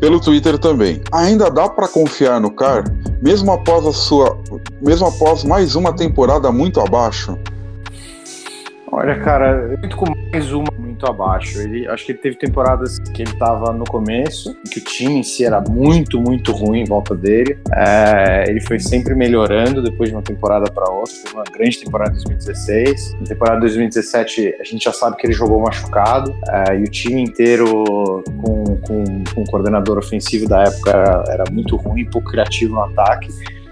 Pelo 0.00 0.20
Twitter 0.20 0.58
também. 0.58 1.00
Ainda 1.12 1.50
dá 1.50 1.68
para 1.68 1.88
confiar 1.88 2.40
no 2.40 2.50
Car, 2.50 2.84
mesmo 3.22 3.52
após 3.52 3.86
a 3.86 3.92
sua, 3.92 4.38
mesmo 4.80 5.06
após 5.06 5.44
mais 5.44 5.74
uma 5.74 5.94
temporada 5.94 6.50
muito 6.50 6.80
abaixo? 6.80 7.38
Olha, 8.90 9.18
cara, 9.20 9.76
muito 9.78 9.96
com 9.96 10.06
mais 10.32 10.52
uma 10.52 10.68
muito 10.98 11.06
abaixo. 11.06 11.60
Ele, 11.60 11.86
acho 11.86 12.04
que 12.04 12.12
ele 12.12 12.18
teve 12.18 12.36
temporadas 12.36 12.98
que 12.98 13.22
ele 13.22 13.30
estava 13.30 13.72
no 13.72 13.84
começo, 13.84 14.54
que 14.70 14.80
o 14.80 14.84
time 14.84 15.20
em 15.20 15.22
si 15.22 15.44
era 15.44 15.60
muito, 15.60 16.20
muito 16.20 16.52
ruim 16.52 16.80
em 16.80 16.84
volta 16.84 17.14
dele. 17.14 17.58
É, 17.72 18.44
ele 18.48 18.60
foi 18.60 18.78
sempre 18.80 19.14
melhorando 19.14 19.82
depois 19.82 20.10
de 20.10 20.16
uma 20.16 20.22
temporada 20.22 20.70
para 20.70 20.90
outra. 20.90 21.14
Teve 21.24 21.34
uma 21.34 21.44
grande 21.44 21.78
temporada 21.78 22.10
em 22.10 22.14
2016. 22.14 23.14
Na 23.20 23.26
temporada 23.26 23.56
de 23.56 23.60
2017, 23.62 24.56
a 24.60 24.64
gente 24.64 24.84
já 24.84 24.92
sabe 24.92 25.16
que 25.16 25.26
ele 25.26 25.34
jogou 25.34 25.60
machucado 25.60 26.34
é, 26.48 26.78
e 26.78 26.82
o 26.82 26.90
time 26.90 27.22
inteiro 27.22 28.24
com, 28.42 28.64
com, 28.78 29.24
com 29.34 29.42
o 29.42 29.44
coordenador 29.44 29.98
ofensivo 29.98 30.48
da 30.48 30.64
época 30.64 30.90
era, 30.90 31.24
era 31.28 31.44
muito 31.52 31.76
ruim, 31.76 32.04
pouco 32.04 32.30
criativo 32.30 32.74
no 32.74 32.82
ataque. 32.82 33.28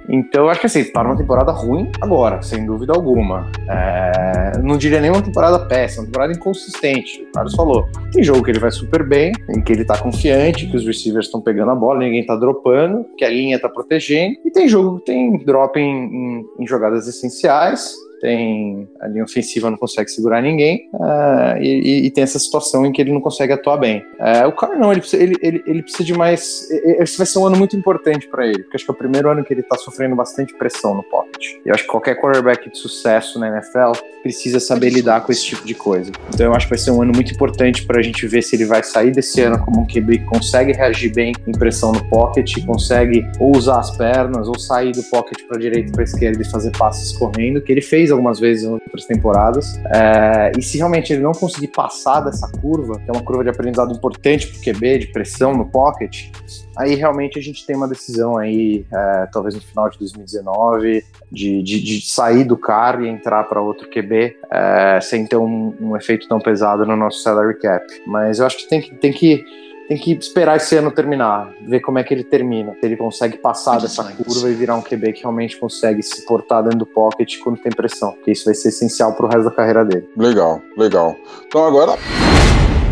Então, 0.09 0.49
acho 0.49 0.61
que 0.61 0.67
assim, 0.67 0.85
tá 0.85 1.03
numa 1.03 1.17
temporada 1.17 1.51
ruim 1.53 1.91
agora, 2.01 2.41
sem 2.43 2.65
dúvida 2.65 2.93
alguma. 2.93 3.51
É, 3.69 4.53
não 4.63 4.77
diria 4.77 5.01
nem 5.01 5.11
uma 5.11 5.23
temporada 5.23 5.59
péssima, 5.67 6.03
uma 6.03 6.07
temporada 6.07 6.33
inconsistente. 6.33 7.23
O 7.23 7.33
Carlos 7.33 7.55
falou. 7.55 7.89
Tem 8.13 8.23
jogo 8.23 8.43
que 8.43 8.51
ele 8.51 8.59
vai 8.59 8.71
super 8.71 9.07
bem, 9.07 9.33
em 9.51 9.61
que 9.61 9.73
ele 9.73 9.85
tá 9.85 9.99
confiante, 9.99 10.67
que 10.67 10.77
os 10.77 10.87
receivers 10.87 11.27
estão 11.27 11.41
pegando 11.41 11.71
a 11.71 11.75
bola, 11.75 12.01
ninguém 12.01 12.25
tá 12.25 12.37
dropando, 12.37 13.05
que 13.17 13.25
a 13.25 13.29
linha 13.29 13.59
tá 13.59 13.69
protegendo. 13.69 14.37
E 14.45 14.51
tem 14.51 14.69
jogo 14.69 14.99
que 14.99 15.07
tem 15.07 15.39
drop 15.45 15.79
em, 15.79 15.85
em, 15.85 16.47
em 16.61 16.67
jogadas 16.67 17.07
essenciais 17.09 17.95
tem 18.21 18.89
a 19.01 19.07
linha 19.09 19.25
ofensiva 19.25 19.71
não 19.71 19.77
consegue 19.77 20.11
segurar 20.11 20.43
ninguém 20.43 20.89
uh, 20.95 21.61
e, 21.61 22.07
e, 22.07 22.11
tem 22.11 22.25
essa 22.25 22.39
situação 22.39 22.87
em 22.87 22.93
que 22.93 23.01
ele 23.01 23.13
não 23.13 23.21
consegue 23.21 23.53
atuar 23.53 23.77
bem. 23.77 23.99
Uh, 24.19 24.49
o 24.49 24.53
Carr 24.53 24.79
não, 24.79 24.91
ele 24.91 25.01
precisa, 25.01 25.23
ele, 25.23 25.37
ele, 25.43 25.63
ele 25.67 25.83
precisa 25.83 26.05
de 26.05 26.15
mais. 26.15 26.69
Esse 26.71 27.17
vai 27.19 27.27
ser 27.27 27.39
um 27.39 27.47
ano 27.47 27.57
muito 27.57 27.77
importante 27.77 28.29
para 28.29 28.47
ele, 28.47 28.63
porque 28.63 28.77
acho 28.77 28.85
que 28.85 28.91
é 28.91 28.95
o 28.95 28.97
primeiro 28.97 29.31
ano 29.31 29.45
que 29.45 29.53
ele 29.53 29.63
tá 29.63 29.77
sofrendo 29.77 30.17
bastante 30.17 30.55
pressão 30.55 30.95
no 30.95 31.03
pocket. 31.03 31.45
E 31.65 31.69
eu 31.69 31.75
acho 31.75 31.85
que 31.85 31.91
qualquer 31.91 32.21
quarterback 32.21 32.71
de 32.71 32.79
sucesso 32.79 33.39
na 33.39 33.49
NFL 33.49 34.01
precisa 34.23 34.59
saber 34.59 34.91
lidar 34.91 35.21
com 35.21 35.33
esse 35.33 35.45
tipo 35.45 35.65
de 35.65 35.75
coisa. 35.75 36.11
Então 36.33 36.47
eu 36.47 36.55
acho 36.55 36.67
que 36.67 36.71
vai 36.71 36.79
ser 36.79 36.91
um 36.91 37.03
ano 37.03 37.13
muito 37.15 37.33
importante 37.33 37.87
para 37.87 38.01
a 38.01 38.03
gente 38.03 38.27
ver 38.27 38.43
se 38.43 38.57
ele 38.57 38.65
vai 38.65 38.83
sair 38.83 39.11
desse 39.11 39.41
ano 39.43 39.59
como 39.65 39.83
um 39.83 39.87
QB 39.87 40.21
consegue 40.27 40.73
reagir 40.73 41.13
bem 41.13 41.33
em 41.47 41.53
pressão 41.53 41.93
no 41.93 42.05
pocket, 42.09 42.65
consegue 42.65 43.25
ou 43.39 43.57
usar 43.57 43.79
as 43.79 43.97
pernas 43.97 44.49
ou 44.49 44.59
sair 44.59 44.93
do 44.93 45.03
pocket 45.05 45.47
para 45.47 45.59
direita 45.59 45.93
para 45.93 46.05
esquerda 46.05 46.43
e 46.43 46.45
fazer 46.51 46.73
passes 46.77 47.17
correndo, 47.17 47.61
que 47.61 47.73
ele 47.73 47.81
fez 47.81 48.06
algumas 48.11 48.39
vezes 48.39 48.65
em 48.65 48.69
outras 48.69 49.05
temporadas. 49.05 49.79
É, 49.93 50.53
e 50.59 50.63
se 50.63 50.79
realmente 50.79 51.13
ele 51.13 51.23
não 51.23 51.33
conseguir 51.33 51.69
passar 51.69 52.21
dessa 52.21 52.51
curva, 52.61 52.99
que 52.99 53.11
é 53.11 53.13
uma 53.13 53.23
curva 53.23 53.43
de 53.43 53.51
aprendizado 53.51 53.95
importante 53.95 54.47
para 54.47 54.59
o 54.59 54.63
QB, 54.63 54.99
de 54.99 55.07
pressão 55.09 55.55
no 55.55 55.67
pocket, 55.67 56.31
aí 56.77 56.95
realmente 56.95 57.39
a 57.39 57.43
gente 57.43 57.67
tem 57.67 57.77
uma 57.77 57.89
decisão 57.89 58.37
aí, 58.37 58.87
é, 58.93 59.29
talvez 59.33 59.55
no 59.55 59.61
final 59.61 59.89
de 59.89 59.99
2019, 59.99 61.05
de, 61.31 61.63
de, 61.63 61.81
de 61.81 62.01
sair 62.07 62.45
do 62.45 62.57
carro 62.57 63.05
e 63.05 63.09
entrar 63.09 63.45
para 63.45 63.61
outro 63.61 63.89
QB 63.89 64.37
é, 64.51 65.01
sem 65.01 65.27
ter 65.27 65.37
um, 65.37 65.75
um, 65.81 65.97
efeito 65.97 66.29
tão 66.29 66.39
pesado 66.39 66.85
no 66.87 66.97
nosso 66.97 67.21
salary 67.23 67.59
cap. 67.59 67.85
Mas 68.07 68.39
eu 68.39 68.47
acho 68.47 68.59
que 68.59 68.69
tem 68.69 68.81
que, 68.81 68.95
tem 68.95 69.13
que 69.13 69.45
tem 69.89 69.97
que 69.97 70.13
esperar 70.13 70.57
esse 70.57 70.77
ano 70.77 70.91
terminar, 70.91 71.53
ver 71.63 71.81
como 71.81 71.99
é 71.99 72.05
que 72.05 72.13
ele 72.13 72.25
termina, 72.25 72.73
se 72.73 72.85
ele 72.85 72.97
consegue 72.97 73.39
passar 73.39 73.81
dessa 73.81 74.05
curva 74.05 74.51
e 74.51 74.55
virar 74.55 74.77
um 74.77 74.83
QB 74.83 75.13
que 75.13 75.23
realmente 75.23 75.57
consegue 75.59 76.03
se 76.03 76.25
portar 76.27 76.63
dentro 76.63 76.81
do 76.81 76.87
pocket 76.87 77.39
quando 77.43 77.59
tem 77.59 77.73
pressão, 77.73 78.13
porque 78.13 78.33
isso 78.33 78.45
vai 78.45 78.55
ser 78.55 78.69
essencial 78.69 79.13
para 79.15 79.27
o 79.27 79.29
resto 79.29 79.45
da 79.45 79.51
carreira 79.51 79.85
dele. 79.85 80.09
Legal, 80.17 80.61
legal. 80.77 81.17
Então 81.47 81.65
agora, 81.65 81.97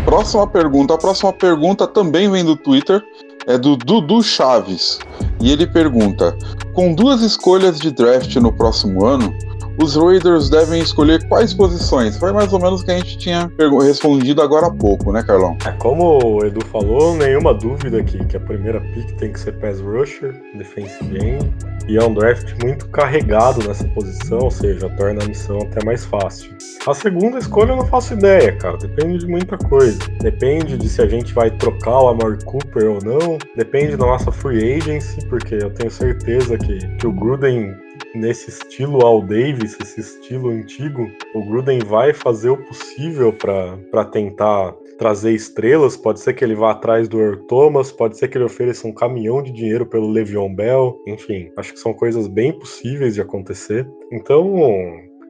próxima 0.05 0.47
pergunta. 0.47 0.93
A 0.93 0.97
próxima 0.97 1.33
pergunta 1.33 1.87
também 1.87 2.29
vem 2.29 2.45
do 2.45 2.55
Twitter 2.55 3.03
é 3.47 3.57
do 3.57 3.75
Dudu 3.75 4.23
Chaves. 4.23 4.99
E 5.41 5.51
ele 5.51 5.67
pergunta: 5.67 6.35
com 6.73 6.93
duas 6.93 7.21
escolhas 7.21 7.79
de 7.79 7.91
draft 7.91 8.35
no 8.37 8.51
próximo 8.51 9.05
ano, 9.05 9.33
os 9.81 9.95
Raiders 9.95 10.49
devem 10.49 10.81
escolher 10.81 11.27
quais 11.27 11.53
posições? 11.53 12.17
Foi 12.17 12.31
mais 12.31 12.51
ou 12.53 12.59
menos 12.59 12.81
o 12.81 12.85
que 12.85 12.91
a 12.91 12.97
gente 12.97 13.17
tinha 13.17 13.51
respondido 13.81 14.41
agora 14.41 14.67
há 14.67 14.71
pouco, 14.71 15.11
né, 15.11 15.23
Carlão? 15.23 15.57
É, 15.65 15.71
como 15.73 16.19
o 16.23 16.45
Edu 16.45 16.65
falou, 16.65 17.15
nenhuma 17.15 17.53
dúvida 17.53 17.99
aqui 17.99 18.23
que 18.25 18.37
a 18.37 18.39
primeira 18.39 18.79
pick 18.79 19.15
tem 19.17 19.31
que 19.31 19.39
ser 19.39 19.53
pass 19.53 19.79
rusher, 19.79 20.33
defensive 20.57 21.17
end, 21.17 21.53
e 21.87 21.97
é 21.97 22.03
um 22.03 22.13
draft 22.13 22.53
muito 22.63 22.87
carregado 22.89 23.65
nessa 23.67 23.83
posição, 23.89 24.39
ou 24.39 24.51
seja, 24.51 24.89
torna 24.97 25.23
a 25.23 25.27
missão 25.27 25.59
até 25.59 25.83
mais 25.83 26.05
fácil. 26.05 26.55
A 26.87 26.93
segunda 26.93 27.37
escolha 27.37 27.71
eu 27.71 27.77
não 27.77 27.85
faço 27.85 28.13
ideia, 28.13 28.55
cara, 28.57 28.77
depende 28.77 29.19
de 29.19 29.27
muita 29.27 29.57
coisa. 29.57 29.99
Depende 30.21 30.77
de 30.77 30.87
se 30.87 31.01
a 31.01 31.07
gente 31.07 31.33
vai 31.33 31.51
trocar 31.51 32.01
o 32.01 32.07
Amor 32.09 32.37
Cooper 32.43 32.91
ou 32.91 32.99
não, 33.03 33.37
depende 33.55 33.95
da 33.95 34.05
nossa 34.05 34.31
free 34.31 34.75
agency, 34.75 35.23
porque 35.27 35.55
eu 35.55 35.69
tenho 35.71 35.91
certeza 35.91 36.57
que, 36.57 36.87
que 36.97 37.07
o 37.07 37.11
Gruden 37.11 37.75
nesse 38.15 38.49
estilo 38.49 39.05
Al 39.05 39.21
Davis, 39.21 39.77
esse 39.81 39.99
estilo 39.99 40.49
antigo, 40.49 41.07
o 41.33 41.45
Gruden 41.45 41.79
vai 41.79 42.13
fazer 42.13 42.49
o 42.49 42.57
possível 42.57 43.33
para 43.33 44.05
tentar 44.05 44.73
trazer 44.97 45.33
estrelas. 45.33 45.97
Pode 45.97 46.19
ser 46.19 46.33
que 46.33 46.43
ele 46.43 46.55
vá 46.55 46.71
atrás 46.71 47.07
do 47.07 47.19
Earl 47.19 47.37
Thomas, 47.47 47.91
pode 47.91 48.17
ser 48.17 48.27
que 48.27 48.37
ele 48.37 48.45
ofereça 48.45 48.87
um 48.87 48.93
caminhão 48.93 49.43
de 49.43 49.51
dinheiro 49.51 49.85
pelo 49.85 50.09
Le'Veon 50.09 50.53
Bell. 50.53 50.97
Enfim, 51.07 51.51
acho 51.57 51.73
que 51.73 51.79
são 51.79 51.93
coisas 51.93 52.27
bem 52.27 52.57
possíveis 52.57 53.13
de 53.13 53.21
acontecer. 53.21 53.87
Então, 54.11 54.55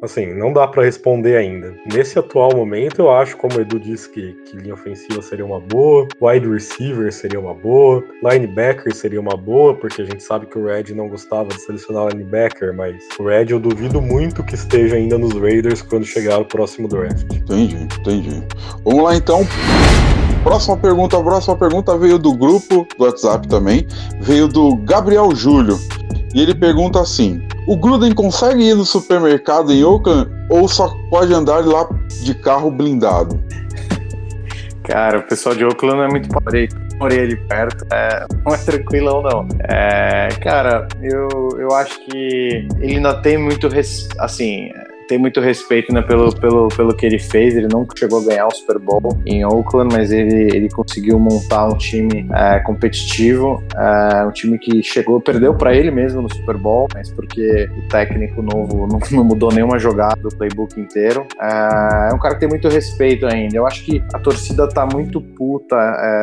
Assim, 0.01 0.34
não 0.34 0.51
dá 0.51 0.67
para 0.67 0.84
responder 0.84 1.38
ainda. 1.38 1.73
Nesse 1.91 2.19
atual 2.19 2.55
momento, 2.55 2.99
eu 2.99 3.12
acho, 3.12 3.38
como 3.38 3.58
o 3.58 3.62
Edu 3.62 3.79
disse, 3.79 4.10
que, 4.10 4.34
que 4.45 4.58
linha 4.58 4.73
ofensiva 4.73 5.21
seria 5.21 5.45
uma 5.45 5.60
boa, 5.60 6.08
wide 6.21 6.47
receiver 6.47 7.12
seria 7.12 7.39
uma 7.39 7.53
boa, 7.53 8.03
linebacker 8.23 8.93
seria 8.93 9.19
uma 9.19 9.38
boa, 9.38 9.73
porque 9.73 10.01
a 10.01 10.05
gente 10.05 10.21
sabe 10.21 10.45
que 10.45 10.58
o 10.58 10.65
Red 10.65 10.93
não 10.93 11.08
gostava 11.08 11.49
de 11.49 11.62
selecionar 11.62 12.10
linebacker, 12.10 12.73
mas 12.73 12.95
o 13.17 13.23
Red 13.23 13.47
eu 13.49 13.60
duvido 13.60 14.01
muito 14.01 14.43
que 14.43 14.55
esteja 14.55 14.95
ainda 14.95 15.17
nos 15.17 15.34
Raiders 15.34 15.81
quando 15.81 16.05
chegar 16.05 16.39
o 16.39 16.45
próximo 16.45 16.88
draft. 16.88 17.25
Entendi, 17.34 17.75
entendi. 17.75 18.43
Vamos 18.84 19.03
lá 19.03 19.15
então. 19.15 19.47
Próxima 20.43 20.77
pergunta, 20.77 21.17
a 21.17 21.23
próxima 21.23 21.58
pergunta 21.58 21.97
veio 21.97 22.19
do 22.19 22.31
grupo 22.34 22.86
do 22.97 23.03
WhatsApp 23.03 23.47
também, 23.47 23.88
veio 24.21 24.47
do 24.47 24.75
Gabriel 24.75 25.36
Júlio. 25.36 25.75
E 26.36 26.41
ele 26.41 26.54
pergunta 26.54 27.00
assim: 27.00 27.41
o 27.65 27.78
Gruden 27.78 28.13
consegue 28.13 28.62
ir 28.62 28.76
no 28.76 28.84
supermercado 28.84 29.71
em 29.71 29.86
Oakland 29.86 30.30
ou 30.50 30.67
só 30.67 30.93
pode 31.10 31.34
andar 31.34 31.65
lá 31.65 31.88
de 32.24 32.36
carro 32.36 32.69
blindado? 32.69 33.41
Cara, 34.84 35.19
o 35.19 35.24
pessoal 35.24 35.56
de 35.56 35.63
Oakland 35.63 36.02
é 36.02 36.08
muito 36.10 36.28
parei, 36.28 36.67
morei 37.00 37.21
ali 37.21 37.38
perto, 37.38 37.86
é, 37.91 38.26
não 38.45 38.54
é 38.54 38.58
tranquilão 38.58 39.21
não. 39.24 39.48
É, 39.62 40.28
cara, 40.43 40.86
eu, 41.02 41.30
eu 41.58 41.74
acho 41.74 42.06
que 42.06 42.67
ele 42.80 42.98
ainda 42.98 43.13
tem 43.21 43.38
muito, 43.38 43.69
assim, 44.19 44.69
tem 45.08 45.18
muito 45.18 45.39
respeito 45.39 45.94
né, 45.94 46.02
pelo, 46.02 46.34
pelo, 46.36 46.68
pelo 46.70 46.96
que 46.96 47.06
ele 47.06 47.20
fez. 47.20 47.56
Ele 47.56 47.68
não 47.72 47.86
chegou 47.98 48.22
a 48.22 48.26
ganhar 48.26 48.48
o 48.48 48.56
Super 48.56 48.80
Bowl 48.80 49.18
em 49.26 49.46
Oakland, 49.46 49.94
mas 49.94 50.12
ele, 50.12 50.56
ele 50.56 50.70
conseguiu 50.70 51.20
montar 51.20 51.68
um 51.68 51.78
time 51.78 52.28
é, 52.34 52.60
competitivo, 52.60 53.63
é, 53.76 54.26
um 54.26 54.32
time 54.32 54.58
que 54.58 54.84
chegou, 54.84 55.20
perdeu 55.22 55.54
para 55.54 55.76
ele 55.76 55.91
mesmo 55.91 56.22
no 56.22 56.34
Super 56.34 56.58
Bowl, 56.58 56.88
mas 56.94 57.12
porque 57.12 57.70
o 57.78 57.88
técnico 57.89 58.41
novo 58.41 58.88
não, 58.88 59.00
não 59.12 59.24
mudou 59.24 59.52
nenhuma 59.52 59.80
jogada 59.80 60.20
do 60.22 60.30
playbook 60.30 60.80
inteiro. 60.80 61.26
É, 61.39 62.10
é, 62.12 62.13
um 62.13 62.20
cara 62.20 62.36
que 62.36 62.41
tem 62.41 62.50
muito 62.50 62.68
respeito 62.68 63.26
ainda. 63.26 63.56
Eu 63.58 63.65
acho 63.65 63.84
que 63.84 64.04
a 64.13 64.20
torcida 64.20 64.68
tá 64.68 64.86
muito 64.86 65.22
puta, 65.22 65.76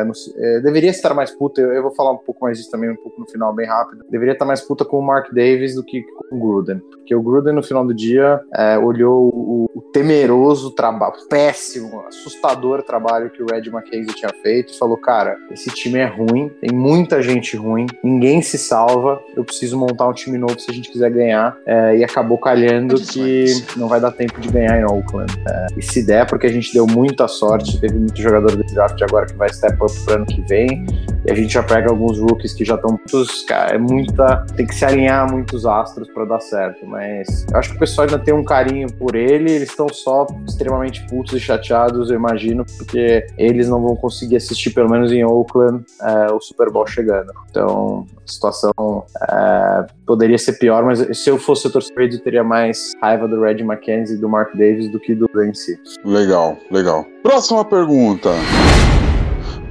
no, 0.05 0.13
deveria 0.61 0.89
estar 0.89 1.13
mais 1.13 1.31
puta. 1.31 1.61
Eu, 1.61 1.73
eu, 1.73 1.81
vou 1.81 1.95
falar 1.95 2.11
um 2.11 2.17
pouco 2.17 2.45
mais 2.45 2.57
disso 2.57 2.71
também, 2.71 2.89
um 2.89 2.95
pouco 2.95 3.19
no 3.19 3.29
final, 3.29 3.53
bem 3.53 3.67
rápido. 3.67 4.05
Deveria 4.09 4.33
estar 4.33 4.45
mais 4.45 4.61
puta 4.61 4.85
com 4.85 4.99
o 4.99 5.01
Mark 5.01 5.33
Davis 5.33 5.75
do 5.75 5.83
que 5.83 6.01
com 6.01 6.35
o 6.35 6.39
Gruden, 6.39 6.79
porque 6.79 7.15
o 7.15 7.21
Gruden 7.21 7.53
no 7.53 7.63
final 7.63 7.85
do 7.85 7.93
dia 7.93 8.39
é, 8.55 8.72
olhou 8.77 9.29
o, 9.33 9.69
o 9.73 9.81
temeroso 9.81 10.71
trabalho, 10.71 11.13
péssimo, 11.29 12.03
assustador 12.07 12.83
trabalho 12.83 13.29
que 13.29 13.41
o 13.41 13.45
Red 13.45 13.69
McKenzie 13.69 14.13
tinha 14.13 14.31
feito 14.41 14.73
e 14.73 14.77
falou: 14.77 14.97
cara, 14.97 15.37
esse 15.51 15.69
time 15.69 15.99
é 15.99 16.05
ruim, 16.05 16.49
tem 16.61 16.71
muita 16.71 17.21
gente 17.21 17.55
ruim, 17.55 17.85
ninguém 18.03 18.41
se 18.41 18.57
salva, 18.57 19.21
eu 19.35 19.43
preciso 19.43 19.77
montar 19.77 20.07
um 20.07 20.13
time 20.13 20.37
novo 20.37 20.59
se 20.59 20.69
a 20.69 20.73
gente 20.73 20.91
quiser 20.91 21.11
ganhar. 21.11 21.57
É, 21.65 21.97
e 21.97 22.03
acabou 22.03 22.37
calhando 22.37 22.95
que 22.95 23.45
não 23.77 23.87
vai 23.87 23.99
dar 23.99 24.11
tempo 24.11 24.39
de 24.39 24.49
ganhar 24.49 24.79
em 24.79 24.83
Oakland. 24.83 25.33
É, 25.47 25.67
e 25.77 25.81
se 25.81 26.05
der, 26.05 26.27
porque 26.27 26.47
a 26.47 26.51
gente 26.51 26.73
deu 26.73 26.87
muita 26.87 27.27
sorte, 27.27 27.79
teve 27.79 27.97
muito 27.97 28.21
jogador 28.21 28.55
do 28.55 28.63
draft 28.63 29.01
agora 29.01 29.25
que 29.25 29.35
vai 29.35 29.51
step 29.53 29.77
up 29.81 29.91
pro 30.05 30.15
ano 30.15 30.25
que 30.25 30.41
vem, 30.41 30.85
e 31.25 31.31
a 31.31 31.35
gente 31.35 31.53
já 31.53 31.63
pega 31.63 31.89
alguns 31.89 32.19
rookies 32.19 32.53
que 32.53 32.65
já 32.65 32.75
estão 32.75 32.99
cara, 33.47 33.75
é 33.75 33.77
muita, 33.77 34.45
tem 34.55 34.65
que 34.65 34.75
se 34.75 34.85
alinhar 34.85 35.31
muitos 35.31 35.65
astros 35.65 36.09
para 36.09 36.25
dar 36.25 36.39
certo, 36.39 36.85
mas 36.85 37.45
eu 37.51 37.57
acho 37.57 37.69
que 37.71 37.75
o 37.75 37.79
pessoal 37.79 38.07
ainda 38.07 38.19
tem 38.19 38.33
um 38.33 38.43
carinho 38.43 38.91
por 38.93 39.15
ele, 39.15 39.51
eles 39.51 39.69
estão 39.69 39.87
só 39.89 40.27
extremamente 40.47 41.05
putos 41.07 41.33
e 41.33 41.39
chateados, 41.39 42.09
eu 42.09 42.15
imagino, 42.15 42.65
porque 42.77 43.25
eles 43.37 43.67
não 43.67 43.81
vão 43.81 43.95
conseguir 43.95 44.37
assistir, 44.37 44.71
pelo 44.71 44.89
menos 44.89 45.11
em 45.11 45.23
Oakland, 45.23 45.83
é, 46.01 46.31
o 46.31 46.39
Super 46.39 46.71
Bowl 46.71 46.87
chegando. 46.87 47.31
Então, 47.49 48.05
a 48.17 48.31
situação 48.31 49.05
é, 49.29 49.85
poderia 50.05 50.37
ser 50.37 50.53
pior, 50.53 50.83
mas 50.83 51.17
se 51.17 51.29
eu 51.29 51.37
fosse 51.37 51.67
o 51.67 51.71
torcedor, 51.71 52.03
eu 52.03 52.19
teria 52.19 52.43
mais 52.43 52.93
raiva 53.01 53.27
do 53.27 53.41
Red 53.41 53.61
McKenzie 53.61 54.17
e 54.17 54.19
do 54.19 54.29
Mark 54.29 54.55
Davis 54.55 54.89
do 54.89 54.99
que 54.99 55.13
do 55.15 55.27
si. 55.53 55.77
Legal, 56.03 56.57
legal. 56.71 57.05
Próxima 57.21 57.63
pergunta. 57.65 58.29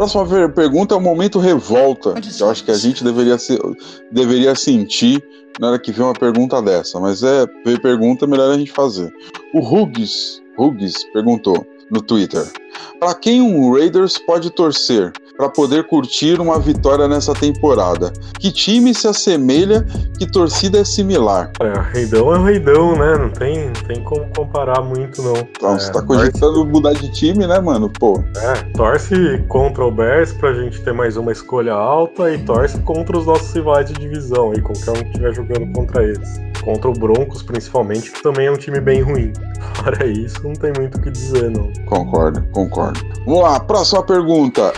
Próxima 0.03 0.49
pergunta 0.49 0.97
é 0.97 0.99
o 0.99 1.01
momento 1.01 1.39
revolta. 1.39 2.15
Que 2.15 2.43
eu 2.43 2.51
acho 2.51 2.65
que 2.65 2.73
a 2.73 2.77
gente 2.77 3.05
deveria, 3.05 3.39
ser, 3.39 3.61
deveria 4.11 4.53
sentir 4.57 5.23
na 5.61 5.69
hora 5.69 5.79
que 5.79 5.93
vê 5.93 6.03
uma 6.03 6.13
pergunta 6.13 6.61
dessa. 6.61 6.99
Mas 6.99 7.23
é, 7.23 7.47
ver 7.65 7.81
pergunta, 7.81 8.27
melhor 8.27 8.51
a 8.51 8.59
gente 8.59 8.73
fazer. 8.73 9.15
O 9.55 9.61
Hughes, 9.61 10.43
Hughes 10.59 11.05
perguntou 11.13 11.65
no 11.89 12.03
Twitter: 12.03 12.45
Para 12.99 13.15
quem 13.15 13.41
um 13.41 13.73
Raiders 13.73 14.19
pode 14.19 14.51
torcer 14.51 15.13
para 15.43 15.49
poder 15.49 15.89
curtir 15.89 16.41
uma 16.41 16.61
vitória 16.61 17.09
nessa 17.09 17.35
temporada? 17.35 18.13
Que 18.39 18.53
time 18.53 18.95
se 18.95 19.09
assemelha? 19.09 19.85
Que 20.17 20.25
torcida 20.25 20.79
é 20.79 20.85
similar? 20.85 21.51
É, 21.61 21.93
Reidão 21.93 22.33
é 22.33 22.39
o 22.39 22.45
Reidão, 22.45 22.97
né? 22.97 23.19
Não 23.19 23.29
tem, 23.29 23.67
não 23.67 23.73
tem 23.73 24.05
como 24.05 24.25
comparar 24.37 24.81
muito, 24.83 25.21
não. 25.21 25.35
Então, 25.37 25.75
é, 25.75 25.81
você 25.81 25.91
tá 25.93 26.01
cogitando 26.01 26.55
torce... 26.55 26.71
mudar 26.71 26.93
de 26.93 27.11
time, 27.11 27.45
né, 27.45 27.59
mano? 27.59 27.91
Pô. 27.99 28.23
É, 28.37 28.53
torce 28.77 29.43
contra 29.49 29.85
o 29.85 29.91
Bears 29.91 30.33
pra 30.33 30.55
gente 30.55 30.81
ter 30.81 30.93
mais 30.93 31.17
uma 31.17 31.33
escolha 31.33 31.73
alta 31.73 32.33
e 32.33 32.39
torce 32.39 32.79
contra 32.83 33.19
os 33.19 33.27
nossos 33.27 33.53
rivais 33.53 33.87
de 33.87 33.95
divisão 33.95 34.53
aí, 34.53 34.63
qualquer 34.63 34.91
um 34.91 35.03
que 35.03 35.07
estiver 35.07 35.35
jogando 35.35 35.73
contra 35.73 36.05
eles. 36.05 36.41
Contra 36.63 36.89
o 36.89 36.93
Broncos, 36.93 37.43
principalmente, 37.43 38.13
que 38.13 38.23
também 38.23 38.47
é 38.47 38.53
um 38.53 38.57
time 38.57 38.81
bem 38.81 39.03
ruim. 39.03 39.33
Fora 39.83 40.07
isso, 40.07 40.41
não 40.45 40.53
tem 40.53 40.73
muito 40.79 40.99
o 40.99 41.01
que 41.01 41.11
dizer, 41.11 41.51
não. 41.51 41.73
Concordo, 41.87 42.41
concordo. 42.53 43.01
Vamos 43.27 43.43
lá, 43.43 43.59
próxima 43.59 44.05
pergunta. 44.05 44.73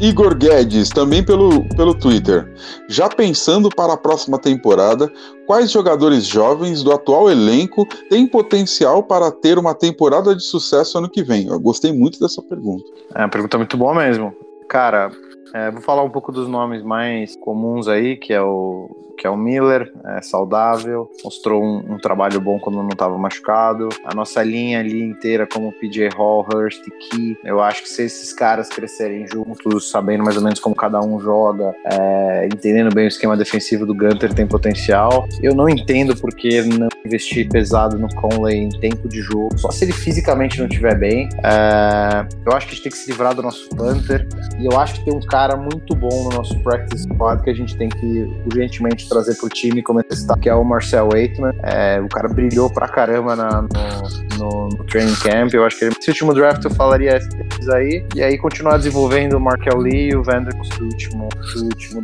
Igor 0.00 0.34
Guedes, 0.36 0.90
também 0.90 1.24
pelo, 1.24 1.68
pelo 1.70 1.92
Twitter. 1.92 2.52
Já 2.88 3.08
pensando 3.08 3.68
para 3.68 3.94
a 3.94 3.96
próxima 3.96 4.38
temporada, 4.38 5.10
quais 5.46 5.70
jogadores 5.70 6.24
jovens 6.24 6.82
do 6.82 6.92
atual 6.92 7.30
elenco 7.30 7.84
têm 8.08 8.26
potencial 8.26 9.02
para 9.02 9.30
ter 9.30 9.58
uma 9.58 9.74
temporada 9.74 10.36
de 10.36 10.42
sucesso 10.42 10.98
ano 10.98 11.08
que 11.08 11.22
vem? 11.22 11.48
Eu 11.48 11.58
gostei 11.58 11.92
muito 11.92 12.20
dessa 12.20 12.40
pergunta. 12.40 12.84
É 13.14 13.20
uma 13.20 13.28
pergunta 13.28 13.58
muito 13.58 13.76
boa 13.76 13.94
mesmo. 13.94 14.32
Cara, 14.68 15.10
é, 15.54 15.70
vou 15.70 15.80
falar 15.80 16.02
um 16.02 16.10
pouco 16.10 16.32
dos 16.32 16.48
nomes 16.48 16.82
mais 16.82 17.36
comuns 17.36 17.88
aí, 17.88 18.16
que 18.16 18.32
é 18.32 18.42
o 18.42 18.88
que 19.18 19.26
é 19.26 19.30
o 19.30 19.36
Miller, 19.36 19.92
é 20.16 20.22
saudável, 20.22 21.10
mostrou 21.24 21.62
um, 21.62 21.94
um, 21.94 21.98
trabalho 21.98 22.40
bom 22.40 22.58
quando 22.58 22.76
não 22.76 22.88
estava 22.88 23.18
machucado. 23.18 23.88
A 24.04 24.14
nossa 24.14 24.42
linha 24.44 24.78
ali 24.78 25.02
inteira, 25.02 25.46
como 25.46 25.72
PJ 25.72 26.08
Hall, 26.16 26.46
Hurst 26.48 26.86
e 26.86 26.90
Key, 26.90 27.36
eu 27.44 27.60
acho 27.60 27.82
que 27.82 27.88
se 27.88 28.04
esses 28.04 28.32
caras 28.32 28.68
crescerem 28.68 29.26
juntos, 29.26 29.90
sabendo 29.90 30.22
mais 30.22 30.36
ou 30.36 30.42
menos 30.42 30.60
como 30.60 30.74
cada 30.74 31.00
um 31.00 31.18
joga, 31.18 31.74
é, 31.84 32.46
entendendo 32.46 32.94
bem 32.94 33.06
o 33.06 33.08
esquema 33.08 33.36
defensivo 33.36 33.84
do 33.84 33.94
Gunter, 33.94 34.32
tem 34.32 34.46
potencial. 34.46 35.26
Eu 35.42 35.54
não 35.54 35.68
entendo 35.68 36.16
por 36.16 36.32
que 36.32 36.62
não 36.62 36.88
investir 37.04 37.48
pesado 37.48 37.98
no 37.98 38.08
Conley 38.14 38.56
em 38.56 38.68
tempo 38.68 39.08
de 39.08 39.20
jogo, 39.20 39.58
só 39.58 39.70
se 39.70 39.84
ele 39.84 39.92
fisicamente 39.92 40.60
não 40.60 40.66
estiver 40.66 40.96
bem. 40.96 41.28
É, 41.42 42.26
eu 42.46 42.52
acho 42.52 42.66
que 42.66 42.72
a 42.72 42.74
gente 42.76 42.82
tem 42.84 42.92
que 42.92 42.98
se 42.98 43.10
livrar 43.10 43.34
do 43.34 43.42
nosso 43.42 43.68
Panther 43.70 44.28
e 44.60 44.66
eu 44.66 44.78
acho 44.78 44.94
que 44.94 45.04
tem 45.04 45.14
um 45.14 45.20
cara 45.20 45.37
muito 45.56 45.94
bom 45.94 46.24
no 46.24 46.30
nosso 46.30 46.58
practice 46.60 47.04
squad 47.04 47.42
que 47.42 47.50
a 47.50 47.54
gente 47.54 47.76
tem 47.76 47.88
que 47.88 48.28
urgentemente 48.46 49.08
trazer 49.08 49.36
pro 49.36 49.48
time 49.48 49.82
como 49.82 50.00
está, 50.00 50.36
que 50.36 50.48
é 50.48 50.54
o 50.54 50.64
Marcel 50.64 51.08
Waitman. 51.12 51.52
É, 51.62 52.00
o 52.00 52.08
cara 52.08 52.28
brilhou 52.28 52.70
pra 52.70 52.88
caramba 52.88 53.36
na, 53.36 53.62
no, 53.62 54.38
no, 54.38 54.68
no, 54.68 54.84
training 54.84 55.14
camp. 55.16 55.52
Eu 55.54 55.64
acho 55.64 55.78
que 55.78 55.84
ele, 55.84 55.94
esse 55.98 56.10
último 56.10 56.34
draft 56.34 56.64
eu 56.64 56.70
falaria 56.70 57.16
esses 57.16 57.68
aí. 57.68 58.04
E 58.14 58.22
aí 58.22 58.36
continuar 58.38 58.78
desenvolvendo 58.78 59.34
o 59.34 59.40
Markel 59.40 59.78
Lee 59.78 60.10
e 60.10 60.16
o 60.16 60.22
Vanders 60.22 60.68
do 60.70 60.84
último, 60.84 61.28
último. 61.56 62.02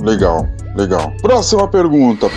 Legal, 0.00 0.48
legal. 0.74 1.12
Próxima 1.22 1.66
pergunta. 1.68 2.28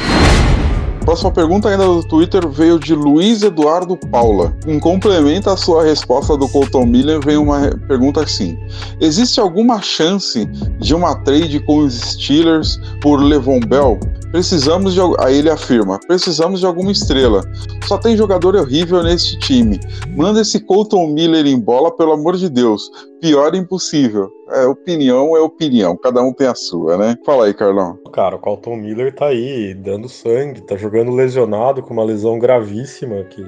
Próxima 1.10 1.32
pergunta 1.32 1.68
ainda 1.68 1.86
do 1.86 2.04
Twitter 2.04 2.48
veio 2.48 2.78
de 2.78 2.94
Luiz 2.94 3.42
Eduardo 3.42 3.98
Paula. 3.98 4.56
Em 4.68 4.80
complemento 4.80 5.50
à 5.50 5.58
sua 5.58 5.84
resposta 5.84 6.38
do 6.38 6.48
Colton 6.48 6.86
Miller, 6.86 7.20
vem 7.20 7.36
uma 7.36 7.62
pergunta 7.88 8.22
assim: 8.22 8.56
Existe 9.02 9.40
alguma 9.40 9.82
chance 9.82 10.46
de 10.46 10.94
uma 10.94 11.16
trade 11.24 11.62
com 11.62 11.80
os 11.80 11.96
Steelers 11.96 12.80
por 13.02 13.24
Levon 13.24 13.60
Bell? 13.60 14.00
Precisamos 14.32 14.94
de. 14.94 15.00
Aí 15.20 15.40
ele 15.40 15.50
afirma: 15.50 16.00
precisamos 16.08 16.60
de 16.60 16.66
alguma 16.66 16.92
estrela. 16.92 17.42
Só 17.88 17.98
tem 17.98 18.16
jogador 18.16 18.56
horrível 18.56 19.04
nesse 19.04 19.38
time. 19.40 19.80
Manda 20.16 20.42
esse 20.42 20.60
Colton 20.60 21.08
Miller 21.08 21.46
em 21.46 21.60
bola, 21.60 21.96
pelo 21.96 22.12
amor 22.12 22.38
de 22.38 22.50
Deus. 22.50 22.90
Pior 23.20 23.56
impossível. 23.56 24.30
É, 24.52 24.66
opinião 24.66 25.38
é 25.38 25.40
opinião, 25.40 25.96
cada 25.96 26.24
um 26.24 26.34
tem 26.34 26.48
a 26.48 26.56
sua, 26.56 26.98
né? 26.98 27.16
Fala 27.24 27.46
aí, 27.46 27.54
Carlão. 27.54 28.00
Cara, 28.14 28.36
o 28.36 28.40
Colton 28.40 28.78
Miller 28.78 29.14
tá 29.14 29.28
aí 29.28 29.76
dando 29.76 30.10
sangue, 30.10 30.62
tá 30.62 30.76
jogando 30.76 31.12
lesionado 31.12 31.84
com 31.84 31.94
uma 31.94 32.04
lesão 32.04 32.40
gravíssima 32.40 33.24
que 33.26 33.44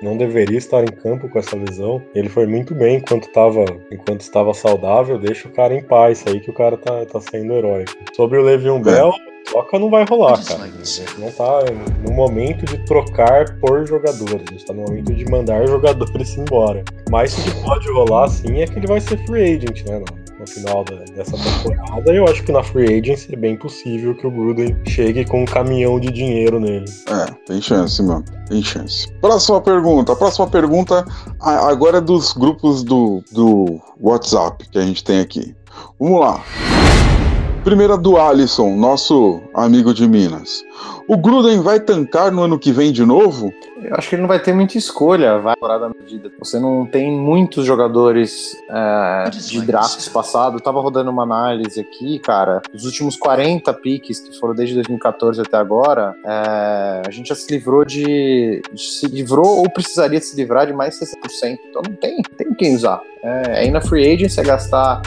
não 0.00 0.16
deveria 0.16 0.58
estar 0.58 0.84
em 0.84 0.92
campo 0.92 1.28
com 1.28 1.38
essa 1.38 1.56
lesão. 1.56 2.00
Ele 2.14 2.28
foi 2.28 2.46
muito 2.46 2.72
bem 2.72 2.98
enquanto, 2.98 3.32
tava, 3.32 3.64
enquanto 3.90 4.20
estava 4.20 4.54
saudável, 4.54 5.18
deixa 5.18 5.48
o 5.48 5.52
cara 5.52 5.74
em 5.74 5.82
paz 5.82 6.22
aí 6.28 6.38
que 6.38 6.50
o 6.50 6.54
cara 6.54 6.76
tá, 6.76 7.04
tá 7.04 7.20
sendo 7.20 7.52
heróico. 7.52 7.92
Sobre 8.14 8.38
o 8.38 8.42
Le'Veon 8.42 8.78
é. 8.78 8.82
Bell, 8.82 9.12
troca 9.44 9.78
não 9.78 9.90
vai 9.90 10.04
rolar, 10.04 10.42
cara. 10.44 10.64
A 10.64 10.66
gente 10.66 11.04
não 11.18 11.30
tá 11.30 11.60
no 12.06 12.12
momento 12.12 12.64
de 12.66 12.78
trocar 12.84 13.58
por 13.58 13.86
jogadores, 13.86 14.44
a 14.48 14.52
gente 14.52 14.64
tá 14.64 14.72
no 14.72 14.82
momento 14.82 15.14
de 15.14 15.24
mandar 15.30 15.66
jogadores 15.66 16.36
embora. 16.38 16.84
Mas 17.10 17.36
o 17.38 17.42
que 17.42 17.62
pode 17.62 17.90
rolar, 17.92 18.28
sim, 18.28 18.60
é 18.60 18.66
que 18.66 18.78
ele 18.78 18.86
vai 18.86 19.00
ser 19.00 19.24
free 19.26 19.56
agent, 19.56 19.84
né? 19.86 19.98
No, 19.98 20.24
no 20.38 20.46
final 20.46 20.84
da, 20.84 20.96
dessa 21.14 21.36
temporada. 21.36 22.12
Eu 22.12 22.24
acho 22.24 22.42
que 22.42 22.52
na 22.52 22.62
free 22.62 22.98
agency 22.98 23.32
é 23.32 23.36
bem 23.36 23.56
possível 23.56 24.14
que 24.14 24.26
o 24.26 24.30
Gruden 24.30 24.76
chegue 24.86 25.24
com 25.24 25.42
um 25.42 25.44
caminhão 25.44 25.98
de 26.00 26.10
dinheiro 26.10 26.58
nele. 26.58 26.86
É, 27.08 27.32
tem 27.46 27.60
chance, 27.60 28.02
mano. 28.02 28.24
Tem 28.48 28.62
chance. 28.62 29.10
Próxima 29.20 29.60
pergunta. 29.60 30.14
próxima 30.16 30.46
pergunta 30.46 31.04
agora 31.40 31.98
é 31.98 32.00
dos 32.00 32.32
grupos 32.32 32.82
do, 32.82 33.22
do 33.32 33.80
WhatsApp 34.00 34.68
que 34.68 34.78
a 34.78 34.82
gente 34.82 35.02
tem 35.02 35.20
aqui. 35.20 35.54
Vamos 35.98 36.20
lá. 36.20 36.44
Primeira 37.64 37.96
do 37.96 38.18
Alisson, 38.18 38.76
nosso 38.76 39.40
amigo 39.54 39.94
de 39.94 40.06
Minas. 40.06 40.62
O 41.08 41.16
Gruden 41.16 41.60
vai 41.60 41.80
tancar 41.80 42.30
no 42.30 42.42
ano 42.42 42.58
que 42.58 42.70
vem 42.70 42.92
de 42.92 43.06
novo? 43.06 43.54
Eu 43.82 43.94
acho 43.96 44.08
que 44.08 44.14
ele 44.14 44.22
não 44.22 44.28
vai 44.28 44.38
ter 44.38 44.54
muita 44.54 44.78
escolha, 44.78 45.38
vai 45.38 45.54
da 45.60 45.88
medida. 45.88 46.30
Você 46.38 46.58
não 46.58 46.86
tem 46.86 47.10
muitos 47.10 47.66
jogadores 47.66 48.56
é, 48.68 49.30
de 49.30 49.60
drafts 49.60 50.08
passado. 50.08 50.56
Eu 50.56 50.60
tava 50.60 50.80
rodando 50.80 51.10
uma 51.10 51.22
análise 51.22 51.80
aqui, 51.80 52.18
cara. 52.18 52.62
Os 52.72 52.84
últimos 52.84 53.16
40 53.16 53.72
piques, 53.74 54.20
que 54.20 54.38
foram 54.38 54.54
desde 54.54 54.74
2014 54.74 55.40
até 55.40 55.56
agora, 55.56 56.14
é, 56.24 57.02
a 57.06 57.10
gente 57.10 57.28
já 57.28 57.34
se 57.34 57.50
livrou 57.50 57.84
de. 57.84 58.62
Se 58.76 59.06
livrou 59.06 59.58
ou 59.58 59.70
precisaria 59.70 60.20
se 60.20 60.36
livrar 60.36 60.66
de 60.66 60.72
mais 60.72 60.98
60%. 60.98 61.58
Então 61.68 61.82
não 61.86 61.94
tem, 61.96 62.22
tem 62.22 62.54
quem 62.54 62.74
usar. 62.74 63.00
É, 63.22 63.60
aí 63.60 63.70
na 63.70 63.80
free 63.80 64.06
agency 64.06 64.38
é 64.38 64.42
gastar 64.42 65.00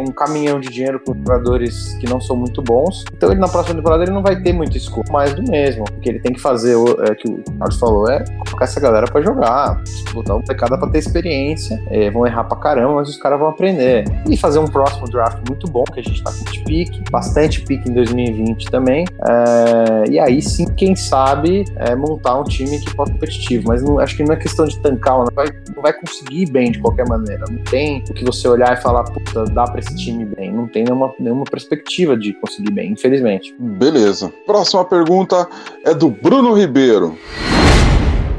um 0.00 0.12
caminhão 0.12 0.60
de 0.60 0.68
dinheiro 0.68 1.00
com 1.00 1.12
jogadores 1.12 1.95
que 1.98 2.08
não 2.08 2.20
são 2.20 2.36
muito 2.36 2.62
bons. 2.62 3.04
Então 3.12 3.30
ele 3.30 3.40
na 3.40 3.48
próxima 3.48 3.76
temporada 3.76 4.04
ele 4.04 4.12
não 4.12 4.22
vai 4.22 4.40
ter 4.40 4.52
muito 4.52 4.76
escopo 4.76 5.12
mais 5.12 5.34
do 5.34 5.42
mesmo. 5.42 5.84
O 5.84 6.00
que 6.00 6.08
ele 6.08 6.20
tem 6.20 6.32
que 6.32 6.40
fazer, 6.40 6.76
é, 7.08 7.14
que 7.14 7.28
o 7.28 7.42
Carlos 7.58 7.78
falou, 7.78 8.08
é 8.08 8.24
colocar 8.44 8.64
essa 8.64 8.80
galera 8.80 9.06
para 9.06 9.22
jogar, 9.22 9.82
botar 10.12 10.36
um 10.36 10.42
pecado 10.42 10.78
para 10.78 10.88
ter 10.90 10.98
experiência. 10.98 11.82
É, 11.90 12.10
vão 12.10 12.26
errar 12.26 12.44
pra 12.44 12.56
caramba, 12.58 12.94
mas 12.94 13.08
os 13.08 13.16
caras 13.16 13.38
vão 13.38 13.48
aprender. 13.48 14.04
E 14.28 14.36
fazer 14.36 14.58
um 14.58 14.66
próximo 14.66 15.08
draft 15.08 15.38
muito 15.48 15.66
bom, 15.68 15.84
que 15.84 16.00
a 16.00 16.02
gente 16.02 16.22
tá 16.22 16.30
com 16.30 16.44
de 16.50 16.60
pique, 16.60 17.02
bastante 17.10 17.60
pique 17.62 17.88
em 17.88 17.94
2020 17.94 18.70
também. 18.70 19.04
É, 19.28 20.10
e 20.10 20.18
aí 20.18 20.40
sim, 20.40 20.66
quem 20.74 20.94
sabe, 20.94 21.64
é, 21.76 21.94
montar 21.94 22.38
um 22.38 22.44
time 22.44 22.78
que 22.78 22.94
pode 22.94 23.12
competitivo. 23.12 23.64
Mas 23.66 23.82
não, 23.82 23.98
acho 23.98 24.16
que 24.16 24.22
não 24.22 24.34
é 24.34 24.36
questão 24.36 24.66
de 24.66 24.78
tancar, 24.80 25.18
não 25.18 25.28
vai, 25.34 25.46
não 25.74 25.82
vai 25.82 25.92
conseguir 25.92 26.50
bem 26.50 26.70
de 26.70 26.78
qualquer 26.78 27.08
maneira 27.08 27.46
não 27.50 27.58
tem 27.64 28.02
o 28.10 28.14
que 28.14 28.24
você 28.24 28.48
olhar 28.48 28.76
e 28.76 28.80
falar, 28.80 29.04
puta, 29.04 29.44
dá 29.44 29.64
pra 29.64 29.80
esse 29.80 29.94
time 29.96 30.24
bem. 30.24 30.52
Não 30.52 30.66
tem 30.68 30.84
nenhuma, 30.84 31.12
nenhuma 31.18 31.44
perspectiva 31.44 31.85
de 32.18 32.32
conseguir 32.34 32.72
bem, 32.72 32.92
infelizmente. 32.92 33.54
Beleza. 33.58 34.32
Próxima 34.44 34.84
pergunta 34.84 35.48
é 35.84 35.94
do 35.94 36.10
Bruno 36.10 36.52
Ribeiro. 36.54 37.16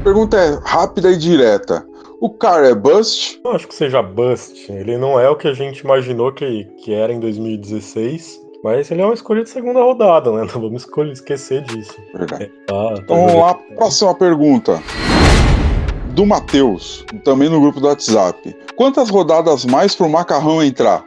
A 0.00 0.04
pergunta 0.04 0.36
é 0.36 0.58
rápida 0.64 1.10
e 1.10 1.16
direta. 1.16 1.86
O 2.20 2.30
cara 2.30 2.68
é 2.68 2.74
bust? 2.74 3.40
Não 3.44 3.52
acho 3.52 3.68
que 3.68 3.74
seja 3.74 4.02
bust. 4.02 4.70
Ele 4.70 4.98
não 4.98 5.18
é 5.20 5.28
o 5.28 5.36
que 5.36 5.48
a 5.48 5.52
gente 5.52 5.80
imaginou 5.80 6.32
que, 6.32 6.64
que 6.82 6.92
era 6.92 7.12
em 7.12 7.20
2016. 7.20 8.48
Mas 8.62 8.90
ele 8.90 9.02
é 9.02 9.04
uma 9.04 9.14
escolha 9.14 9.44
de 9.44 9.50
segunda 9.50 9.80
rodada, 9.80 10.32
né? 10.32 10.40
Não 10.52 10.60
vamos 10.60 10.84
esquecer 11.12 11.62
disso. 11.62 11.94
Verdade. 12.12 12.44
É, 12.44 12.46
tá, 12.66 12.74
tá 12.74 12.94
então 13.04 13.16
vamos 13.16 13.34
lá, 13.34 13.54
próxima 13.54 14.14
pergunta 14.14 14.82
do 16.18 16.26
Matheus, 16.26 17.04
também 17.22 17.48
no 17.48 17.60
grupo 17.60 17.78
do 17.78 17.86
WhatsApp. 17.86 18.56
Quantas 18.74 19.08
rodadas 19.08 19.64
mais 19.64 19.94
pro 19.94 20.08
Macarrão 20.08 20.60
entrar? 20.60 21.04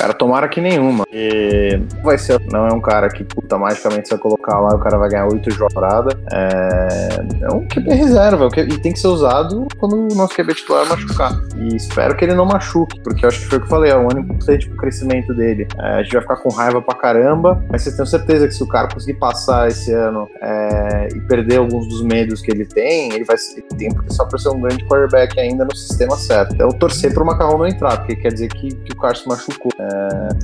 Cara, 0.00 0.14
tomara 0.14 0.48
que 0.48 0.62
nenhuma. 0.62 1.04
E 1.12 1.78
vai 2.02 2.16
ser, 2.16 2.40
não 2.50 2.66
é 2.66 2.72
um 2.72 2.80
cara 2.80 3.10
que, 3.10 3.22
puta, 3.22 3.58
magicamente 3.58 4.08
você 4.08 4.14
vai 4.14 4.22
colocar 4.22 4.58
lá, 4.58 4.74
o 4.74 4.78
cara 4.78 4.96
vai 4.96 5.10
ganhar 5.10 5.26
oito 5.26 5.50
jogadas. 5.50 6.14
É, 6.32 7.44
é 7.44 7.52
um 7.52 7.68
QB 7.68 7.92
reserva, 7.92 8.48
e 8.56 8.78
tem 8.78 8.94
que 8.94 8.98
ser 8.98 9.08
usado 9.08 9.68
quando 9.76 10.10
o 10.10 10.14
nosso 10.14 10.34
QB 10.34 10.54
titular 10.54 10.88
machucar. 10.88 11.38
E 11.54 11.76
espero 11.76 12.16
que 12.16 12.24
ele 12.24 12.32
não 12.32 12.46
machuque, 12.46 12.98
porque 13.02 13.26
eu 13.26 13.28
acho 13.28 13.40
que 13.40 13.46
foi 13.46 13.58
o 13.58 13.60
que 13.60 13.66
eu 13.66 13.70
falei, 13.70 13.92
é 13.92 13.96
um 13.96 14.10
ano 14.10 14.20
importante 14.20 14.66
pro 14.70 14.78
crescimento 14.78 15.34
dele. 15.34 15.68
É, 15.78 15.96
a 15.96 16.02
gente 16.02 16.12
vai 16.14 16.22
ficar 16.22 16.36
com 16.36 16.48
raiva 16.48 16.80
pra 16.80 16.94
caramba, 16.94 17.62
mas 17.70 17.82
vocês 17.82 17.94
têm 17.94 18.06
certeza 18.06 18.48
que 18.48 18.54
se 18.54 18.62
o 18.62 18.68
cara 18.68 18.88
conseguir 18.88 19.18
passar 19.18 19.68
esse 19.68 19.92
ano 19.92 20.26
é, 20.40 21.08
e 21.14 21.20
perder 21.20 21.58
alguns 21.58 21.86
dos 21.86 22.02
medos 22.02 22.40
que 22.40 22.50
ele 22.50 22.64
tem, 22.64 23.12
ele 23.12 23.24
vai 23.24 23.36
ele 23.54 23.66
tem 23.76 23.90
só 24.08 24.24
pra 24.24 24.38
ser 24.38 24.48
um 24.48 24.62
grande 24.62 24.82
quarterback 24.86 25.38
ainda 25.38 25.62
no 25.66 25.76
sistema 25.76 26.16
certo. 26.16 26.54
Então 26.54 26.70
torcer 26.70 27.12
pro 27.12 27.22
Macarrão 27.22 27.58
não 27.58 27.66
entrar, 27.66 27.98
porque 27.98 28.16
quer 28.16 28.32
dizer 28.32 28.48
que, 28.48 28.74
que 28.74 28.92
o 28.92 28.96
Carson 28.96 29.28
machucou. 29.28 29.70
É, 29.78 29.89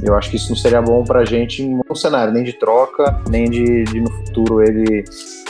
eu 0.03 0.15
acho 0.15 0.31
que 0.31 0.37
isso 0.37 0.49
não 0.51 0.57
seria 0.57 0.81
bom 0.81 1.05
pra 1.05 1.25
gente 1.25 1.63
em 1.63 1.69
nenhum 1.69 1.95
cenário, 1.95 2.33
nem 2.33 2.45
de 2.45 2.53
troca, 2.53 3.21
nem 3.29 3.49
de, 3.51 3.85
de 3.85 4.01
no 4.01 4.11
futuro 4.11 4.63
ele, 4.63 5.05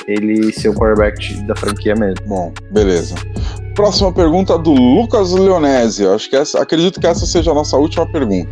ele 0.06 0.52
ser 0.52 0.68
o 0.68 0.74
quarterback 0.74 1.42
da 1.44 1.54
franquia 1.54 1.94
mesmo. 1.94 2.26
Bom, 2.26 2.52
beleza. 2.70 3.14
Próxima 3.74 4.12
pergunta 4.12 4.56
do 4.58 4.72
Lucas 4.72 5.32
Leonese. 5.32 6.06
Acho 6.06 6.30
que 6.30 6.36
essa, 6.36 6.62
acredito 6.62 7.00
que 7.00 7.06
essa 7.06 7.26
seja 7.26 7.50
a 7.50 7.54
nossa 7.54 7.76
última 7.76 8.06
pergunta. 8.06 8.50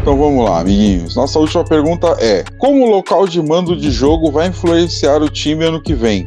Então 0.00 0.16
vamos 0.16 0.44
lá, 0.44 0.60
amiguinhos. 0.60 1.16
Nossa 1.16 1.36
última 1.38 1.64
pergunta 1.64 2.16
é: 2.20 2.44
como 2.58 2.84
o 2.84 2.88
local 2.88 3.26
de 3.26 3.42
mando 3.42 3.76
de 3.76 3.90
jogo 3.90 4.30
vai 4.30 4.46
influenciar 4.46 5.20
o 5.20 5.28
time 5.28 5.64
ano 5.64 5.82
que 5.82 5.94
vem? 5.94 6.22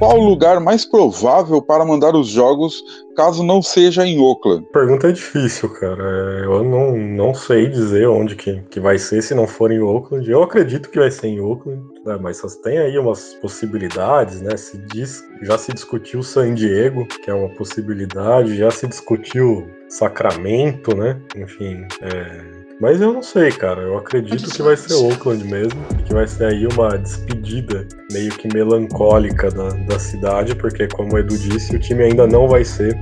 Qual 0.00 0.18
o 0.18 0.24
lugar 0.24 0.58
mais 0.60 0.86
provável 0.86 1.60
para 1.60 1.84
mandar 1.84 2.16
os 2.16 2.28
jogos 2.28 2.82
caso 3.14 3.44
não 3.44 3.60
seja 3.60 4.06
em 4.06 4.18
Oakland? 4.18 4.66
Pergunta 4.72 5.12
difícil, 5.12 5.68
cara. 5.74 6.02
É, 6.02 6.44
eu 6.46 6.64
não, 6.64 6.96
não 6.96 7.34
sei 7.34 7.68
dizer 7.68 8.08
onde 8.08 8.34
que, 8.34 8.62
que 8.70 8.80
vai 8.80 8.98
ser 8.98 9.20
se 9.22 9.34
não 9.34 9.46
for 9.46 9.70
em 9.70 9.78
Oakland. 9.78 10.28
Eu 10.28 10.42
acredito 10.42 10.88
que 10.88 10.98
vai 10.98 11.10
ser 11.10 11.26
em 11.26 11.40
Oakland, 11.40 11.82
né? 12.06 12.18
mas 12.18 12.40
tem 12.62 12.78
aí 12.78 12.98
umas 12.98 13.34
possibilidades, 13.34 14.40
né? 14.40 14.56
Se 14.56 14.78
diz, 14.86 15.22
já 15.42 15.58
se 15.58 15.70
discutiu 15.74 16.22
San 16.22 16.54
Diego, 16.54 17.06
que 17.06 17.30
é 17.30 17.34
uma 17.34 17.50
possibilidade, 17.50 18.56
já 18.56 18.70
se 18.70 18.86
discutiu 18.86 19.68
Sacramento, 19.86 20.96
né? 20.96 21.20
Enfim, 21.36 21.86
é, 22.00 22.59
mas 22.80 23.00
eu 23.00 23.12
não 23.12 23.22
sei, 23.22 23.50
cara. 23.52 23.82
Eu 23.82 23.98
acredito 23.98 24.50
que 24.50 24.62
vai 24.62 24.76
ser 24.76 24.94
Oakland 24.94 25.44
mesmo. 25.44 25.84
Que 26.06 26.14
vai 26.14 26.26
ser 26.26 26.46
aí 26.46 26.66
uma 26.66 26.96
despedida 26.96 27.86
meio 28.10 28.30
que 28.32 28.48
melancólica 28.52 29.50
da, 29.50 29.68
da 29.68 29.98
cidade, 29.98 30.54
porque, 30.54 30.88
como 30.88 31.14
o 31.14 31.18
Edu 31.18 31.36
disse, 31.36 31.76
o 31.76 31.78
time 31.78 32.04
ainda 32.04 32.26
não 32.26 32.48
vai 32.48 32.64
ser 32.64 32.98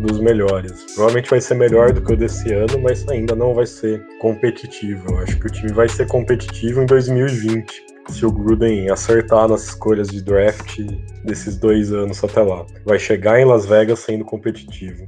dos 0.00 0.20
melhores. 0.20 0.72
Provavelmente 0.94 1.30
vai 1.30 1.40
ser 1.40 1.54
melhor 1.54 1.92
do 1.92 2.00
que 2.00 2.12
o 2.12 2.16
desse 2.16 2.52
ano, 2.52 2.78
mas 2.80 3.06
ainda 3.08 3.34
não 3.34 3.52
vai 3.54 3.66
ser 3.66 4.06
competitivo. 4.20 5.12
Eu 5.12 5.18
acho 5.18 5.38
que 5.38 5.46
o 5.46 5.50
time 5.50 5.72
vai 5.72 5.88
ser 5.88 6.06
competitivo 6.06 6.82
em 6.82 6.86
2020. 6.86 7.88
Se 8.10 8.24
o 8.24 8.32
Gruden 8.32 8.88
acertar 8.88 9.48
nas 9.48 9.64
escolhas 9.64 10.08
de 10.08 10.22
draft 10.22 10.80
desses 11.24 11.56
dois 11.56 11.92
anos 11.92 12.22
até 12.24 12.40
lá. 12.40 12.64
Vai 12.86 12.98
chegar 12.98 13.38
em 13.38 13.44
Las 13.44 13.66
Vegas 13.66 13.98
sendo 13.98 14.24
competitivo. 14.24 15.04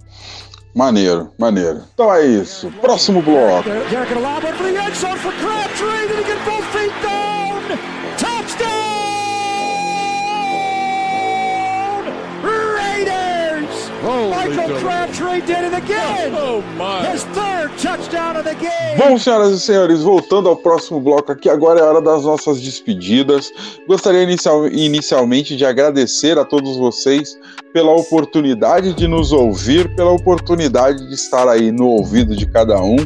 Maneiro, 0.74 1.30
maneiro. 1.38 1.82
Então 1.94 2.12
é 2.14 2.24
isso. 2.24 2.70
Próximo 2.80 3.20
bloco. 3.20 3.68
Michael 14.28 14.78
Crabtree 14.80 15.40
did 15.46 15.64
it 15.64 15.74
again. 15.74 16.34
Oh, 16.34 16.60
His 17.10 17.24
third 17.32 17.70
touchdown 17.78 18.36
of 18.36 18.44
the 18.44 18.54
game. 18.54 18.98
Bom, 18.98 19.18
senhoras 19.18 19.52
e 19.52 19.60
senhores, 19.60 20.02
voltando 20.02 20.48
ao 20.48 20.56
próximo 20.56 21.00
bloco 21.00 21.32
aqui, 21.32 21.48
agora 21.48 21.80
é 21.80 21.82
hora 21.82 22.02
das 22.02 22.24
nossas 22.24 22.60
despedidas. 22.60 23.50
Gostaria 23.88 24.22
inicial, 24.22 24.66
inicialmente 24.68 25.56
de 25.56 25.64
agradecer 25.64 26.38
a 26.38 26.44
todos 26.44 26.76
vocês 26.76 27.38
pela 27.72 27.92
oportunidade 27.92 28.92
de 28.94 29.06
nos 29.06 29.32
ouvir, 29.32 29.94
pela 29.94 30.10
oportunidade 30.10 31.06
de 31.08 31.14
estar 31.14 31.48
aí 31.48 31.70
no 31.72 31.86
ouvido 31.86 32.36
de 32.36 32.46
cada 32.46 32.82
um. 32.82 32.96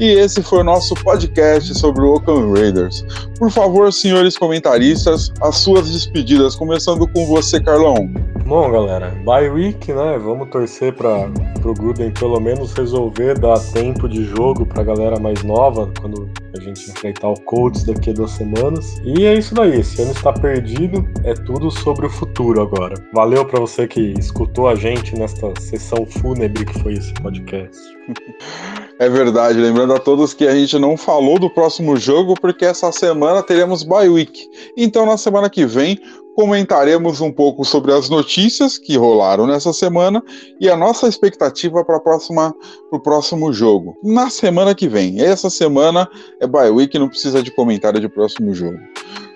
E 0.00 0.10
esse 0.10 0.42
foi 0.42 0.60
o 0.60 0.64
nosso 0.64 0.94
podcast 0.94 1.78
sobre 1.78 2.02
o 2.02 2.14
Oakland 2.14 2.58
Raiders. 2.58 3.04
Por 3.38 3.50
favor, 3.50 3.92
senhores 3.92 4.36
comentaristas, 4.38 5.32
as 5.40 5.58
suas 5.58 5.90
despedidas, 5.90 6.54
começando 6.56 7.06
com 7.08 7.26
você, 7.26 7.60
Carlão. 7.60 8.08
Bom, 8.48 8.70
galera, 8.70 9.10
bye 9.26 9.50
week, 9.50 9.92
né? 9.92 10.18
Vamos 10.18 10.48
torcer 10.48 10.94
para 10.94 11.30
o 11.62 11.74
Gruden 11.74 12.10
pelo 12.12 12.40
menos 12.40 12.72
resolver 12.72 13.38
dar 13.38 13.60
tempo 13.74 14.08
de 14.08 14.24
jogo 14.24 14.64
para 14.64 14.80
a 14.80 14.84
galera 14.84 15.20
mais 15.20 15.44
nova 15.44 15.92
quando 16.00 16.30
a 16.56 16.58
gente 16.58 16.90
enfrentar 16.90 17.28
o 17.28 17.38
Colts 17.42 17.84
daqui 17.84 18.08
a 18.08 18.14
duas 18.14 18.30
semanas. 18.30 19.02
E 19.04 19.26
é 19.26 19.34
isso 19.34 19.54
daí, 19.54 19.78
esse 19.78 20.00
ano 20.00 20.12
está 20.12 20.32
perdido, 20.32 21.06
é 21.24 21.34
tudo 21.34 21.70
sobre 21.70 22.06
o 22.06 22.10
futuro 22.10 22.62
agora. 22.62 22.94
Valeu 23.12 23.44
para 23.44 23.60
você 23.60 23.86
que 23.86 24.14
escutou 24.18 24.66
a 24.66 24.74
gente 24.74 25.14
nesta 25.14 25.52
sessão 25.60 26.06
fúnebre 26.06 26.64
que 26.64 26.80
foi 26.80 26.94
esse 26.94 27.12
podcast. 27.20 27.78
É 29.00 29.08
verdade, 29.08 29.60
lembrando 29.60 29.94
a 29.94 30.00
todos 30.00 30.34
que 30.34 30.44
a 30.44 30.52
gente 30.52 30.76
não 30.76 30.96
falou 30.96 31.38
do 31.38 31.48
próximo 31.48 31.96
jogo 31.96 32.34
porque 32.34 32.64
essa 32.64 32.90
semana 32.90 33.44
teremos 33.44 33.84
bye 33.84 34.08
week. 34.08 34.50
Então 34.76 35.06
na 35.06 35.16
semana 35.16 35.48
que 35.48 35.64
vem 35.64 36.00
comentaremos 36.38 37.20
um 37.20 37.32
pouco 37.32 37.64
sobre 37.64 37.92
as 37.92 38.08
notícias 38.08 38.78
que 38.78 38.96
rolaram 38.96 39.44
nessa 39.44 39.72
semana 39.72 40.22
e 40.60 40.70
a 40.70 40.76
nossa 40.76 41.08
expectativa 41.08 41.84
para 41.84 41.96
o 42.92 43.00
próximo 43.00 43.52
jogo. 43.52 43.96
Na 44.04 44.30
semana 44.30 44.72
que 44.72 44.86
vem. 44.86 45.20
Essa 45.20 45.50
semana 45.50 46.08
é 46.38 46.46
bye 46.46 46.70
week, 46.70 46.96
não 46.96 47.08
precisa 47.08 47.42
de 47.42 47.50
comentário 47.50 48.00
de 48.00 48.08
próximo 48.08 48.54
jogo. 48.54 48.78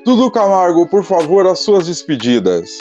Dudu 0.04 0.30
Camargo, 0.30 0.86
por 0.86 1.02
favor, 1.02 1.44
as 1.44 1.58
suas 1.58 1.88
despedidas. 1.88 2.78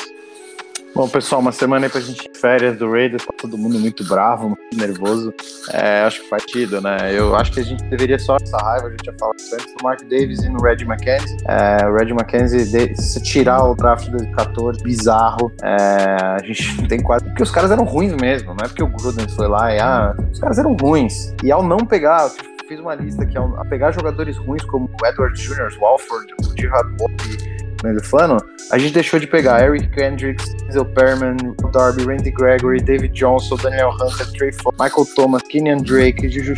Bom, 0.94 1.08
pessoal, 1.08 1.40
uma 1.40 1.54
semana 1.54 1.86
aí 1.86 1.90
pra 1.90 2.02
gente 2.02 2.30
férias 2.36 2.78
do 2.78 2.92
Raiders, 2.92 3.26
tá 3.26 3.34
todo 3.38 3.58
mundo 3.58 3.80
muito 3.80 4.04
bravo, 4.04 4.50
muito 4.50 4.78
nervoso. 4.78 5.34
É, 5.72 6.02
acho 6.02 6.22
que 6.22 6.30
faz 6.30 6.44
sentido, 6.44 6.82
né? 6.82 6.98
Eu 7.14 7.34
acho 7.34 7.54
que 7.54 7.62
a 7.62 7.64
gente 7.64 7.82
deveria 7.86 8.20
só 8.20 8.36
essa 8.36 8.58
raiva, 8.58 8.88
a 8.88 8.90
gente 8.90 9.06
já 9.06 9.14
falou 9.18 9.34
antes, 9.34 9.74
do 9.74 9.84
Mark 9.84 10.02
Davis 10.02 10.44
e 10.44 10.50
no 10.50 10.62
Red 10.62 10.84
McKenzie. 10.84 11.38
É, 11.48 11.88
o 11.88 11.94
Red 11.96 12.10
McKenzie, 12.12 12.96
se 12.96 13.24
tirar 13.24 13.64
o 13.64 13.74
draft 13.74 14.06
de 14.06 14.12
2014, 14.12 14.84
bizarro. 14.84 15.52
É, 15.64 16.18
a 16.22 16.44
gente 16.44 16.62
tem 16.90 17.02
quase. 17.02 17.24
Porque 17.24 17.44
os 17.44 17.52
caras 17.52 17.72
eram 17.72 17.86
ruins 17.86 18.14
mesmo, 18.16 18.50
não 18.50 18.66
é 18.66 18.68
porque 18.68 18.84
o 18.84 18.88
Gruden 18.88 19.30
foi 19.30 19.48
lá 19.48 19.74
e 19.74 19.80
ah, 19.80 20.14
os 20.30 20.40
caras 20.40 20.60
eram 20.60 20.76
ruins. 20.76 21.34
E 21.42 21.52
ao 21.54 21.64
não 21.64 21.80
pegar, 21.86 22.30
fiz 22.68 22.80
uma 22.82 22.96
lista 22.96 23.26
que 23.26 23.38
ao 23.38 23.66
pegar 23.70 23.92
jogadores 23.92 24.38
ruins 24.38 24.64
como 24.66 24.90
o 25.02 25.06
Edward 25.06 25.42
Jr., 25.42 25.70
o 25.78 25.82
Walford, 25.82 26.34
o 26.42 26.60
Gerard 26.60 26.98
Pope 27.82 27.84
Melifano, 27.84 28.38
a 28.72 28.78
gente 28.78 28.94
deixou 28.94 29.20
de 29.20 29.28
pegar 29.28 29.64
Eric 29.64 29.90
Kendricks, 29.90 30.56
Hazel 30.68 30.86
Perman, 30.86 31.36
Darby, 31.74 32.06
Randy 32.06 32.32
Gregory, 32.32 32.82
David 32.82 33.14
Johnson, 33.14 33.56
Daniel 33.58 33.92
Hunter, 33.92 34.32
Trey 34.32 34.52
Fox, 34.52 34.78
Michael 34.80 35.08
Thomas, 35.16 35.42
Kenyan 35.50 35.78
Drake, 35.78 36.30
Juju 36.30 36.56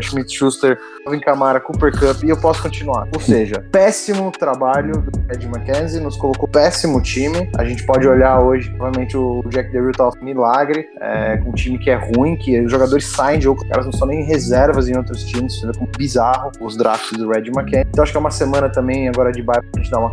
Schmidt-Schuster, 0.00 0.78
Alvin 1.06 1.20
Kamara, 1.20 1.60
Cooper 1.60 1.92
Cup, 1.92 2.22
e 2.24 2.30
eu 2.30 2.36
posso 2.36 2.62
continuar. 2.62 3.08
Ou 3.14 3.20
seja, 3.20 3.64
péssimo 3.72 4.30
trabalho 4.30 5.02
do 5.02 5.32
Ed 5.32 5.46
McKenzie, 5.46 6.00
nos 6.00 6.16
colocou 6.16 6.48
péssimo 6.48 7.00
time. 7.00 7.50
A 7.56 7.64
gente 7.64 7.84
pode 7.86 8.06
olhar 8.06 8.40
hoje, 8.42 8.68
provavelmente 8.70 9.16
o 9.16 9.42
Jack 9.48 9.70
DeRue 9.70 9.92
tá 9.92 10.10
milagre, 10.20 10.88
é, 11.00 11.36
com 11.38 11.50
um 11.50 11.52
time 11.52 11.78
que 11.78 11.90
é 11.90 11.94
ruim, 11.94 12.36
que 12.36 12.60
os 12.60 12.70
jogadores 12.70 13.04
saem 13.06 13.38
de 13.38 13.44
jogo, 13.44 13.66
caras 13.68 13.86
não 13.86 13.92
são 13.92 14.06
nem 14.06 14.24
reservas 14.24 14.88
em 14.88 14.96
outros 14.96 15.24
times, 15.24 15.60
vê 15.60 15.72
como 15.72 15.88
bizarro 15.96 16.50
os 16.60 16.76
drafts 16.76 17.16
do 17.18 17.28
Red 17.28 17.48
McKenzie. 17.48 17.86
Então 17.88 18.02
acho 18.02 18.12
que 18.12 18.18
é 18.18 18.20
uma 18.20 18.30
semana 18.30 18.68
também 18.68 19.08
agora 19.08 19.32
de 19.32 19.42
bairro 19.42 19.64
pra 19.70 19.82
gente 19.82 19.90
dar 19.90 20.00
uma 20.00 20.10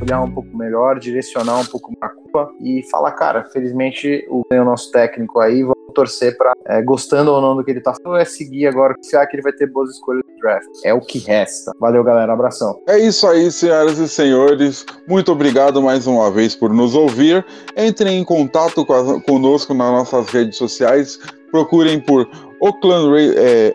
olhar 0.00 0.22
um 0.22 0.30
pouco 0.30 0.56
melhor, 0.56 0.98
direcionar 0.98 1.58
um 1.58 1.64
pouco 1.64 1.92
a 2.00 2.08
culpa 2.08 2.50
e 2.60 2.82
falar, 2.90 3.12
cara, 3.12 3.44
felizmente 3.44 4.26
o, 4.28 4.44
o 4.50 4.64
nosso 4.64 4.90
técnico 4.90 5.40
aí, 5.40 5.62
vamos 5.62 5.76
torcer 5.94 6.36
para 6.36 6.52
é, 6.66 6.80
gostando 6.82 7.32
ou 7.32 7.40
não 7.40 7.56
do 7.56 7.64
que 7.64 7.70
ele 7.70 7.80
tá 7.80 7.92
falando, 7.94 8.20
é 8.20 8.24
seguir 8.24 8.66
agora, 8.66 8.94
confiar 8.94 9.26
que 9.26 9.36
ele 9.36 9.42
vai 9.42 9.52
ter 9.52 9.66
boas 9.66 9.90
escolhas 9.90 10.22
no 10.26 10.40
draft. 10.40 10.68
É 10.84 10.94
o 10.94 11.00
que 11.00 11.18
resta. 11.18 11.72
Valeu, 11.80 12.02
galera. 12.04 12.32
Abração. 12.32 12.80
É 12.88 12.98
isso 12.98 13.26
aí, 13.26 13.50
senhoras 13.50 13.98
e 13.98 14.08
senhores. 14.08 14.86
Muito 15.08 15.32
obrigado 15.32 15.82
mais 15.82 16.06
uma 16.06 16.30
vez 16.30 16.54
por 16.54 16.72
nos 16.72 16.94
ouvir. 16.94 17.44
Entrem 17.76 18.18
em 18.18 18.24
contato 18.24 18.86
conosco 19.26 19.74
nas 19.74 19.90
nossas 19.90 20.28
redes 20.28 20.56
sociais. 20.56 21.18
Procurem 21.50 22.00
por 22.00 22.28
Oakland 22.60 23.34
é, 23.36 23.74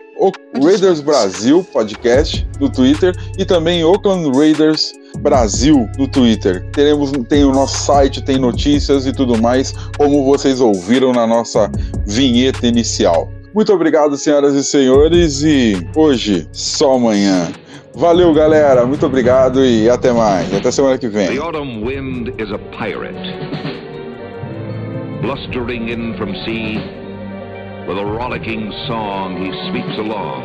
Raiders 0.62 1.00
Brasil 1.00 1.66
podcast 1.72 2.48
no 2.58 2.70
Twitter 2.70 3.14
e 3.36 3.44
também 3.44 3.84
Oakland 3.84 4.30
Raiders 4.36 4.94
Brasil 5.16 5.88
no 5.98 6.06
Twitter. 6.06 6.64
Teremos, 6.72 7.10
tem 7.28 7.44
o 7.44 7.52
nosso 7.52 7.78
site, 7.78 8.22
tem 8.22 8.38
notícias 8.38 9.06
e 9.06 9.12
tudo 9.12 9.40
mais, 9.40 9.72
como 9.96 10.24
vocês 10.24 10.60
ouviram 10.60 11.12
na 11.12 11.26
nossa 11.26 11.70
vinheta 12.06 12.66
inicial. 12.66 13.30
Muito 13.54 13.72
obrigado, 13.72 14.16
senhoras 14.16 14.54
e 14.54 14.62
senhores, 14.62 15.42
e 15.42 15.88
hoje, 15.96 16.46
só 16.52 16.96
amanhã. 16.96 17.48
Valeu, 17.94 18.34
galera. 18.34 18.84
Muito 18.84 19.06
obrigado 19.06 19.64
e 19.64 19.88
até 19.88 20.12
mais. 20.12 20.52
Até 20.52 20.70
semana 20.70 20.98
que 20.98 21.08
vem. 21.08 21.28
The 21.28 21.38
autumn 21.38 21.82
wind 21.82 22.28
is 22.38 22.52
a 22.52 22.58
pirate. 22.76 23.16
Blustering 25.22 25.88
in 25.88 26.14
from 26.18 26.34
sea, 26.44 26.76
with 27.88 27.98
a 27.98 28.04
rollicking 28.04 28.70
song 28.86 29.38
he 29.38 29.50
sweeps 29.70 29.98
along, 29.98 30.44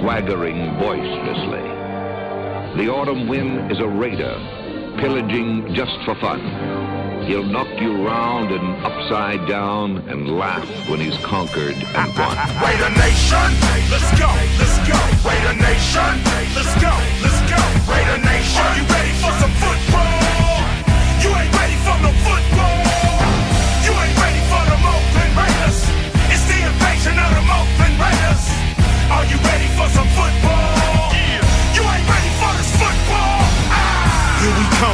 swaggering 0.00 0.76
boisterously. 0.80 1.83
The 2.76 2.90
autumn 2.90 3.28
wind 3.28 3.70
is 3.70 3.78
a 3.78 3.86
raider, 3.86 4.34
pillaging 4.98 5.74
just 5.74 5.94
for 6.04 6.16
fun. 6.16 6.42
He'll 7.22 7.46
knock 7.46 7.70
you 7.80 8.04
round 8.04 8.50
and 8.50 8.66
upside 8.82 9.46
down 9.46 9.98
and 10.10 10.26
laugh 10.36 10.66
when 10.90 10.98
he's 10.98 11.16
conquered 11.18 11.78
and 11.78 12.10
won. 12.18 12.34
Raider 12.66 12.90
Nation, 12.98 13.46
let's 13.94 14.10
go, 14.18 14.26
let's 14.58 14.74
go. 14.90 14.98
Raider 15.22 15.54
Nation, 15.54 16.18
let's 16.58 16.74
go, 16.82 16.90
let's 17.22 17.40
go. 17.46 17.62
Raider 17.86 18.18
Nation, 18.26 18.66
are 18.66 18.74
you 18.74 18.86
ready 18.90 19.14
for 19.22 19.32
some 19.38 19.54
football? 19.62 20.58
You 21.22 21.30
ain't 21.30 21.54
ready 21.54 21.78
for 21.78 21.96
no 22.02 22.10
football. 22.26 22.78
You 23.86 23.92
ain't 24.02 24.18
ready 24.18 24.42
for 24.50 24.62
the 24.66 24.76
Oakland 24.82 25.32
Raiders. 25.38 25.78
It's 26.26 26.42
the 26.50 26.58
invasion 26.58 27.22
of 27.22 27.30
the 27.38 27.44
Oakland 27.54 27.96
Raiders. 28.02 28.42
Are 29.14 29.26
you 29.30 29.38
ready 29.46 29.70
for 29.78 29.86
some 29.94 30.10
football? 30.18 30.63